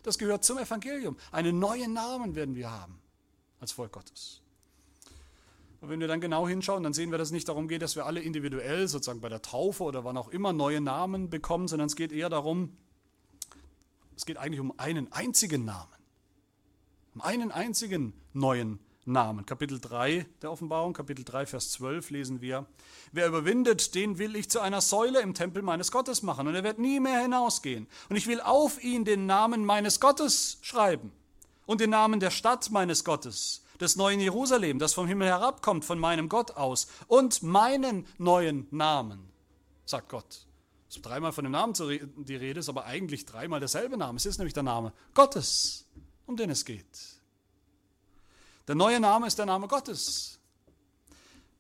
Das 0.03 0.19
gehört 0.19 0.45
zum 0.45 0.59
Evangelium. 0.59 1.17
Einen 1.33 1.59
neuen 1.59 1.93
Namen 1.93 2.35
werden 2.35 2.55
wir 2.55 2.71
haben 2.71 3.01
als 3.61 3.73
Volk 3.73 3.93
Gottes. 3.93 4.41
Und 5.81 5.91
wenn 5.91 6.01
wir 6.01 6.09
dann 6.09 6.21
genau 6.21 6.49
hinschauen, 6.49 6.83
dann 6.83 6.95
sehen 6.95 7.11
wir, 7.11 7.19
dass 7.19 7.29
es 7.29 7.33
nicht 7.33 7.49
darum 7.49 7.69
geht, 7.69 7.83
dass 7.83 7.97
wir 7.97 8.07
alle 8.07 8.21
individuell, 8.21 8.89
sozusagen 8.89 9.21
bei 9.21 9.29
der 9.29 9.43
Taufe 9.43 9.85
oder 9.85 10.05
wann 10.05 10.17
auch 10.17 10.29
immer, 10.29 10.53
neue 10.53 10.81
Namen 10.81 11.29
bekommen, 11.31 11.69
sondern 11.69 11.87
es 11.87 11.97
geht 11.97 12.13
eher 12.13 12.31
darum, 12.31 12.77
es 14.17 14.25
geht 14.25 14.37
eigentlich 14.37 14.61
um 14.61 14.79
einen 14.79 15.13
einzigen 15.13 15.65
Namen. 15.65 15.93
Um 17.15 17.21
einen 17.21 17.51
einzigen 17.51 18.15
neuen 18.33 18.71
Namen. 18.71 18.94
Namen. 19.07 19.45
Kapitel 19.45 19.81
3 19.81 20.27
der 20.43 20.51
Offenbarung, 20.51 20.93
Kapitel 20.93 21.25
3, 21.25 21.47
Vers 21.47 21.73
12 21.73 22.11
lesen 22.11 22.41
wir, 22.41 22.67
wer 23.13 23.27
überwindet, 23.27 23.95
den 23.95 24.19
will 24.19 24.37
ich 24.37 24.51
zu 24.51 24.61
einer 24.61 24.81
Säule 24.81 25.21
im 25.21 25.35
Tempel 25.35 25.63
meines 25.63 25.93
Gottes 25.93 26.23
machen 26.23 26.47
und 26.47 26.55
er 26.55 26.65
wird 26.65 26.79
nie 26.79 27.01
mehr 27.01 27.21
hinausgehen. 27.21 27.87
Und 28.09 28.17
ich 28.17 28.27
will 28.27 28.41
auf 28.41 28.83
ihn 28.83 29.05
den 29.05 29.27
Namen 29.27 29.65
meines 29.65 30.01
Gottes 30.01 30.59
schreiben 30.63 31.13
und 31.67 31.81
den 31.81 31.91
Namen 31.91 32.21
der 32.21 32.31
Stadt 32.31 32.71
meines 32.71 33.05
Gottes, 33.05 33.65
des 33.81 33.97
neuen 33.97 34.21
Jerusalem, 34.21 34.79
das 34.79 34.95
vom 34.95 35.07
Himmel 35.07 35.29
herabkommt, 35.29 35.85
von 35.85 35.99
meinem 35.99 36.29
Gott 36.29 36.53
aus, 36.53 36.87
und 37.09 37.43
meinen 37.43 38.07
neuen 38.19 38.67
Namen, 38.71 39.31
sagt 39.85 40.09
Gott. 40.09 40.47
Es 40.89 40.97
ist 40.97 41.03
dreimal 41.03 41.33
von 41.33 41.45
dem 41.45 41.53
Namen 41.53 41.75
die 41.75 42.37
Rede, 42.37 42.61
ist 42.61 42.69
aber 42.69 42.85
eigentlich 42.85 43.27
dreimal 43.27 43.59
derselbe 43.59 43.97
Name. 43.97 44.17
Es 44.17 44.27
ist 44.27 44.39
nämlich 44.39 44.55
der 44.55 44.63
Name 44.63 44.93
Gottes, 45.13 45.87
um 46.27 46.37
den 46.37 46.51
es 46.51 46.65
geht. 46.65 46.87
Der 48.67 48.75
neue 48.75 49.01
Name 49.01 49.27
ist 49.27 49.39
der 49.39 49.47
Name 49.47 49.69
Gottes. 49.69 50.39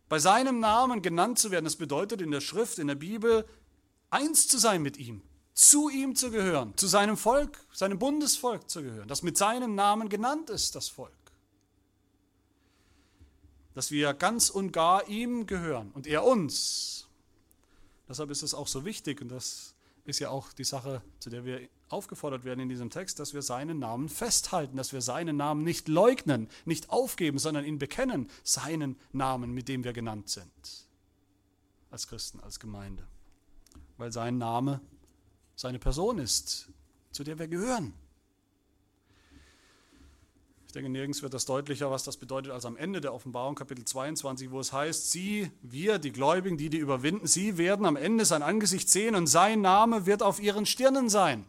Bei 0.09 0.18
seinem 0.18 0.61
Namen 0.61 1.02
genannt 1.02 1.38
zu 1.38 1.50
werden, 1.50 1.64
das 1.64 1.76
bedeutet 1.76 2.20
in 2.20 2.30
der 2.30 2.40
Schrift, 2.40 2.78
in 2.78 2.86
der 2.86 2.94
Bibel, 2.94 3.46
eins 4.11 4.48
zu 4.48 4.59
sein 4.59 4.82
mit 4.82 4.96
ihm, 4.96 5.22
zu 5.55 5.88
ihm 5.88 6.14
zu 6.14 6.30
gehören, 6.30 6.76
zu 6.76 6.86
seinem 6.86 7.16
Volk, 7.16 7.59
seinem 7.72 7.98
Bundesvolk 7.98 8.70
zu 8.70 8.82
gehören, 8.82 9.09
das 9.09 9.22
mit 9.22 9.36
seinem 9.36 9.74
Namen 9.74 10.09
genannt 10.09 10.50
ist, 10.50 10.74
das 10.74 10.88
Volk. 10.88 11.12
Dass 13.74 13.90
wir 13.90 14.14
ganz 14.14 14.50
und 14.50 14.72
gar 14.72 15.09
ihm 15.09 15.46
gehören 15.46 15.90
und 15.92 16.07
er 16.07 16.24
uns. 16.24 17.09
Deshalb 18.09 18.30
ist 18.30 18.42
es 18.42 18.55
auch 18.55 18.68
so 18.68 18.84
wichtig 18.84 19.20
und 19.20 19.28
das 19.28 19.74
ist 20.05 20.20
ja 20.20 20.30
auch 20.30 20.52
die 20.52 20.64
Sache, 20.64 21.02
zu 21.18 21.30
der 21.30 21.44
wir 21.44 21.68
aufgefordert 21.89 22.45
werden 22.45 22.61
in 22.61 22.68
diesem 22.68 22.91
Text, 22.91 23.18
dass 23.18 23.35
wir 23.35 23.43
seinen 23.43 23.78
Namen 23.78 24.09
festhalten, 24.09 24.76
dass 24.76 24.93
wir 24.93 25.01
seinen 25.01 25.37
Namen 25.37 25.62
nicht 25.62 25.89
leugnen, 25.89 26.49
nicht 26.64 26.91
aufgeben, 26.91 27.39
sondern 27.39 27.64
ihn 27.64 27.78
bekennen, 27.78 28.30
seinen 28.43 28.97
Namen, 29.12 29.53
mit 29.53 29.68
dem 29.68 29.85
wir 29.85 29.93
genannt 29.93 30.28
sind. 30.28 30.87
Als 31.91 32.09
Christen, 32.09 32.41
als 32.41 32.59
Gemeinde. 32.59 33.07
Weil 33.97 34.12
sein 34.12 34.39
Name 34.39 34.80
seine 35.57 35.78
Person 35.78 36.18
ist, 36.18 36.68
zu 37.12 37.22
der 37.22 37.39
wir 37.39 37.49
gehören. 37.49 37.95
Ich 40.66 40.72
denke, 40.76 40.91
nirgends 40.91 41.22
wird 41.22 41.32
das 41.32 41.45
deutlicher, 41.45 41.93
was 41.93 42.03
das 42.03 42.16
bedeutet, 42.16 42.51
als 42.51 42.64
am 42.64 42.76
Ende 42.76 43.01
der 43.01 43.14
Offenbarung, 43.14 43.55
Kapitel 43.55 43.85
22, 43.85 44.51
wo 44.51 44.59
es 44.59 44.72
heißt, 44.72 45.12
sie, 45.12 45.53
wir, 45.62 46.01
die 46.01 46.11
Gläubigen, 46.11 46.57
die 46.57 46.68
die 46.68 46.78
überwinden, 46.78 47.28
sie 47.28 47.59
werden 47.59 47.87
am 47.87 47.95
Ende 47.95 48.24
sein 48.24 48.43
Angesicht 48.43 48.91
sehen 48.91 49.14
und 49.14 49.28
sein 49.28 49.61
Name 49.61 50.07
wird 50.07 50.24
auf 50.24 50.43
ihren 50.43 50.66
Stirnen 50.66 51.09
sein. 51.09 51.47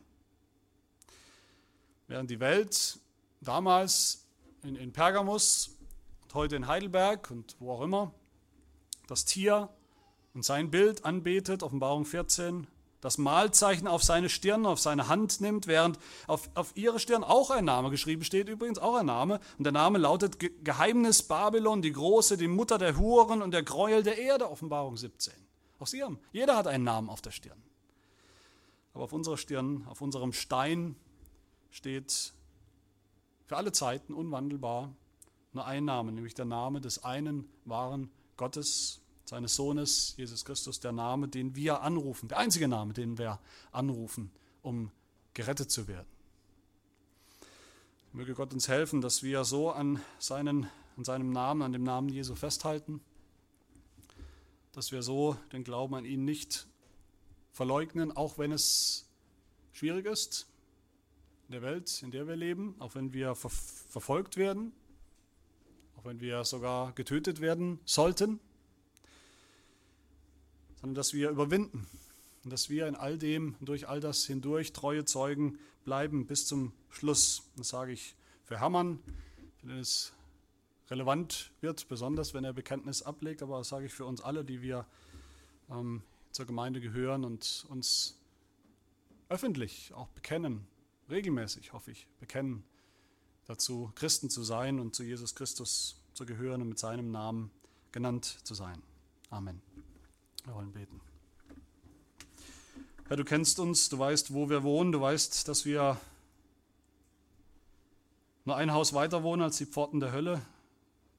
Während 2.07 2.29
die 2.29 2.39
Welt 2.39 2.99
damals 3.41 4.27
in, 4.63 4.75
in 4.75 4.93
Pergamus 4.93 5.75
und 6.23 6.33
heute 6.35 6.55
in 6.55 6.67
Heidelberg 6.67 7.31
und 7.31 7.55
wo 7.59 7.71
auch 7.71 7.81
immer 7.81 8.13
das 9.07 9.25
Tier 9.25 9.69
und 10.33 10.45
sein 10.45 10.69
Bild 10.69 11.03
anbetet, 11.03 11.63
Offenbarung 11.63 12.05
14, 12.05 12.67
das 13.01 13.17
Mahlzeichen 13.17 13.87
auf 13.87 14.03
seine 14.03 14.29
Stirn, 14.29 14.65
auf 14.65 14.79
seine 14.79 15.07
Hand 15.07 15.41
nimmt, 15.41 15.67
während 15.67 15.99
auf, 16.27 16.49
auf 16.55 16.71
ihre 16.75 16.99
Stirn 16.99 17.23
auch 17.23 17.49
ein 17.51 17.65
Name 17.65 17.89
geschrieben 17.89 18.23
steht, 18.23 18.49
übrigens 18.49 18.79
auch 18.79 18.95
ein 18.95 19.05
Name. 19.05 19.39
Und 19.57 19.63
der 19.63 19.73
Name 19.73 19.97
lautet 19.97 20.37
Geheimnis 20.63 21.23
Babylon, 21.23 21.81
die 21.81 21.91
große, 21.91 22.37
die 22.37 22.47
Mutter 22.47 22.77
der 22.77 22.97
Huren 22.97 23.41
und 23.41 23.51
der 23.51 23.63
Gräuel 23.63 24.03
der 24.03 24.17
Erde, 24.17 24.49
Offenbarung 24.49 24.97
17. 24.97 25.33
Auch 25.79 25.87
sie 25.87 26.03
haben, 26.03 26.19
jeder 26.31 26.55
hat 26.55 26.67
einen 26.67 26.83
Namen 26.83 27.09
auf 27.09 27.21
der 27.21 27.31
Stirn. 27.31 27.61
Aber 28.93 29.03
auf 29.03 29.13
unserer 29.13 29.37
Stirn, 29.37 29.85
auf 29.87 30.01
unserem 30.01 30.33
Stein 30.33 30.95
steht 31.75 32.31
für 33.47 33.57
alle 33.57 33.73
Zeiten 33.73 34.13
unwandelbar 34.13 34.95
nur 35.51 35.65
ein 35.65 35.83
Name, 35.83 36.13
nämlich 36.13 36.33
der 36.33 36.45
Name 36.45 36.79
des 36.79 37.03
einen 37.03 37.49
wahren 37.65 38.09
Gottes, 38.37 39.01
seines 39.25 39.55
Sohnes, 39.55 40.13
Jesus 40.15 40.45
Christus, 40.45 40.79
der 40.79 40.93
Name, 40.93 41.27
den 41.27 41.55
wir 41.55 41.81
anrufen, 41.81 42.29
der 42.29 42.37
einzige 42.37 42.69
Name, 42.69 42.93
den 42.93 43.17
wir 43.17 43.41
anrufen, 43.73 44.31
um 44.61 44.89
gerettet 45.33 45.69
zu 45.69 45.89
werden. 45.89 46.07
Möge 48.13 48.35
Gott 48.35 48.53
uns 48.53 48.69
helfen, 48.69 49.01
dass 49.01 49.21
wir 49.21 49.43
so 49.43 49.69
an, 49.69 49.99
seinen, 50.17 50.69
an 50.95 51.03
seinem 51.03 51.31
Namen, 51.31 51.61
an 51.61 51.73
dem 51.73 51.83
Namen 51.83 52.07
Jesu 52.07 52.35
festhalten, 52.35 53.01
dass 54.71 54.93
wir 54.93 55.03
so 55.03 55.35
den 55.51 55.65
Glauben 55.65 55.95
an 55.95 56.05
ihn 56.05 56.23
nicht 56.23 56.67
verleugnen, 57.51 58.15
auch 58.15 58.37
wenn 58.37 58.53
es 58.53 59.09
schwierig 59.73 60.05
ist, 60.05 60.47
der 61.51 61.61
Welt, 61.61 62.01
in 62.01 62.11
der 62.11 62.27
wir 62.27 62.35
leben, 62.35 62.75
auch 62.79 62.95
wenn 62.95 63.13
wir 63.13 63.35
ver 63.35 63.49
verfolgt 63.49 64.35
werden, 64.35 64.73
auch 65.95 66.05
wenn 66.05 66.19
wir 66.19 66.43
sogar 66.43 66.91
getötet 66.93 67.39
werden 67.39 67.79
sollten, 67.85 68.39
sondern 70.81 70.95
dass 70.95 71.13
wir 71.13 71.29
überwinden 71.29 71.87
und 72.43 72.51
dass 72.51 72.69
wir 72.69 72.87
in 72.87 72.95
all 72.95 73.17
dem, 73.17 73.55
durch 73.61 73.87
all 73.87 73.99
das 73.99 74.25
hindurch 74.25 74.73
treue 74.73 75.05
Zeugen 75.05 75.57
bleiben 75.83 76.25
bis 76.25 76.45
zum 76.45 76.73
Schluss. 76.89 77.43
Das 77.57 77.69
sage 77.69 77.93
ich 77.93 78.15
für 78.43 78.59
Hermann, 78.59 78.99
wenn 79.61 79.77
es 79.77 80.13
relevant 80.89 81.51
wird, 81.61 81.87
besonders 81.87 82.33
wenn 82.33 82.43
er 82.43 82.53
Bekenntnis 82.53 83.01
ablegt, 83.01 83.41
aber 83.41 83.59
das 83.59 83.69
sage 83.69 83.85
ich 83.85 83.93
für 83.93 84.05
uns 84.05 84.21
alle, 84.21 84.43
die 84.43 84.61
wir 84.61 84.85
ähm, 85.69 86.03
zur 86.31 86.45
Gemeinde 86.45 86.81
gehören 86.81 87.23
und 87.23 87.65
uns 87.69 88.19
öffentlich 89.29 89.93
auch 89.93 90.09
bekennen 90.09 90.67
regelmäßig, 91.09 91.73
hoffe 91.73 91.91
ich, 91.91 92.07
bekennen, 92.19 92.63
dazu 93.45 93.91
Christen 93.95 94.29
zu 94.29 94.43
sein 94.43 94.79
und 94.79 94.95
zu 94.95 95.03
Jesus 95.03 95.35
Christus 95.35 96.01
zu 96.13 96.25
gehören 96.25 96.61
und 96.61 96.69
mit 96.69 96.79
seinem 96.79 97.11
Namen 97.11 97.51
genannt 97.91 98.25
zu 98.43 98.53
sein. 98.53 98.81
Amen. 99.29 99.61
Wir 100.43 100.53
wollen 100.53 100.71
beten. 100.71 101.01
Herr, 103.07 103.17
du 103.17 103.23
kennst 103.23 103.59
uns, 103.59 103.89
du 103.89 103.99
weißt, 103.99 104.33
wo 104.33 104.49
wir 104.49 104.63
wohnen, 104.63 104.91
du 104.91 104.99
weißt, 104.99 105.47
dass 105.47 105.65
wir 105.65 105.99
nur 108.45 108.55
ein 108.55 108.71
Haus 108.71 108.93
weiter 108.93 109.23
wohnen 109.23 109.41
als 109.41 109.57
die 109.57 109.65
Pforten 109.65 109.99
der 109.99 110.11
Hölle, 110.11 110.41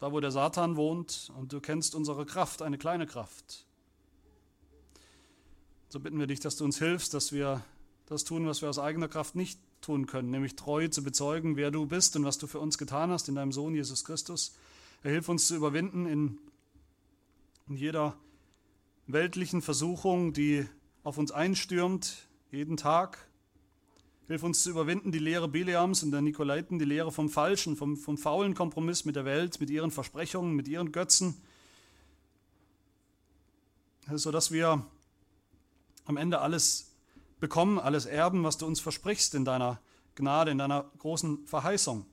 da 0.01 0.13
wo 0.13 0.21
der 0.21 0.31
Satan 0.31 0.77
wohnt, 0.77 1.31
und 1.37 1.53
du 1.53 1.61
kennst 1.61 1.95
unsere 1.95 2.27
Kraft, 2.27 2.63
eine 2.63 2.79
kleine 2.79 3.07
Kraft. 3.07 3.67
So 5.89 6.01
bitten 6.01 6.19
wir 6.19 6.27
dich, 6.27 6.41
dass 6.41 6.57
du 6.57 6.65
uns 6.65 6.79
hilfst, 6.79 7.15
dass 7.15 7.33
wir 7.33 7.65
das 8.07 8.25
tun, 8.25 8.47
was 8.47 8.63
wir 8.63 8.69
aus 8.69 8.79
eigener 8.79 9.09
Kraft 9.09 9.35
nicht 9.35 9.61
tun 9.81 10.07
können, 10.07 10.31
nämlich 10.31 10.57
treu 10.57 10.89
zu 10.89 11.03
bezeugen, 11.03 11.57
wer 11.57 11.71
du 11.71 11.87
bist 11.87 12.17
und 12.17 12.25
was 12.25 12.39
du 12.39 12.47
für 12.47 12.61
uns 12.61 12.79
getan 12.79 13.11
hast 13.11 13.29
in 13.29 13.35
deinem 13.35 13.53
Sohn 13.53 13.75
Jesus 13.75 14.05
Christus. 14.05 14.57
Er 15.03 15.13
hilft 15.13 15.29
uns 15.29 15.47
zu 15.47 15.55
überwinden 15.55 16.07
in, 16.07 16.39
in 17.69 17.77
jeder 17.77 18.17
weltlichen 19.07 19.63
Versuchung, 19.63 20.33
die 20.33 20.67
auf 21.05 21.19
uns 21.19 21.31
einstürmt, 21.31 22.27
jeden 22.51 22.77
Tag, 22.77 23.27
Hilf 24.27 24.43
uns 24.43 24.65
zu 24.65 24.71
überwinden 24.71 25.13
die 25.13 25.21
Lehre 25.21 25.47
Bileams 25.47 26.03
und 26.03 26.11
der 26.11 26.21
Nikolaiten, 26.21 26.81
die 26.81 26.85
Lehre 26.85 27.13
vom 27.13 27.29
Falschen, 27.29 27.77
vom, 27.77 27.97
vom 27.97 28.19
faulen 28.19 28.55
Kompromiss 28.55 29.05
mit 29.05 29.15
der 29.15 29.25
Welt, 29.25 29.61
mit 29.61 29.71
ihren 29.71 29.93
Versprechungen, 29.93 30.57
mit 30.57 30.67
ihren 30.67 30.91
Götzen, 30.91 31.41
sodass 34.13 34.51
wir 34.51 34.85
am 36.07 36.17
Ende 36.17 36.41
alles 36.41 36.86
bekommen, 37.41 37.79
alles 37.79 38.07
erben, 38.07 38.45
was 38.45 38.59
du 38.59 38.67
uns 38.67 38.81
versprichst 38.81 39.35
in 39.35 39.45
deiner 39.45 39.81
Gnade, 40.15 40.51
in 40.51 40.59
deiner 40.59 40.91
großen 40.99 41.47
Verheißung. 41.47 42.07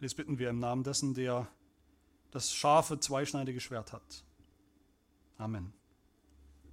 Dies 0.00 0.14
bitten 0.14 0.38
wir 0.38 0.48
im 0.48 0.58
Namen 0.58 0.82
dessen, 0.82 1.14
der 1.14 1.46
das 2.30 2.52
scharfe, 2.52 2.98
zweischneidige 2.98 3.60
Schwert 3.60 3.92
hat. 3.92 4.24
Amen. 5.36 5.72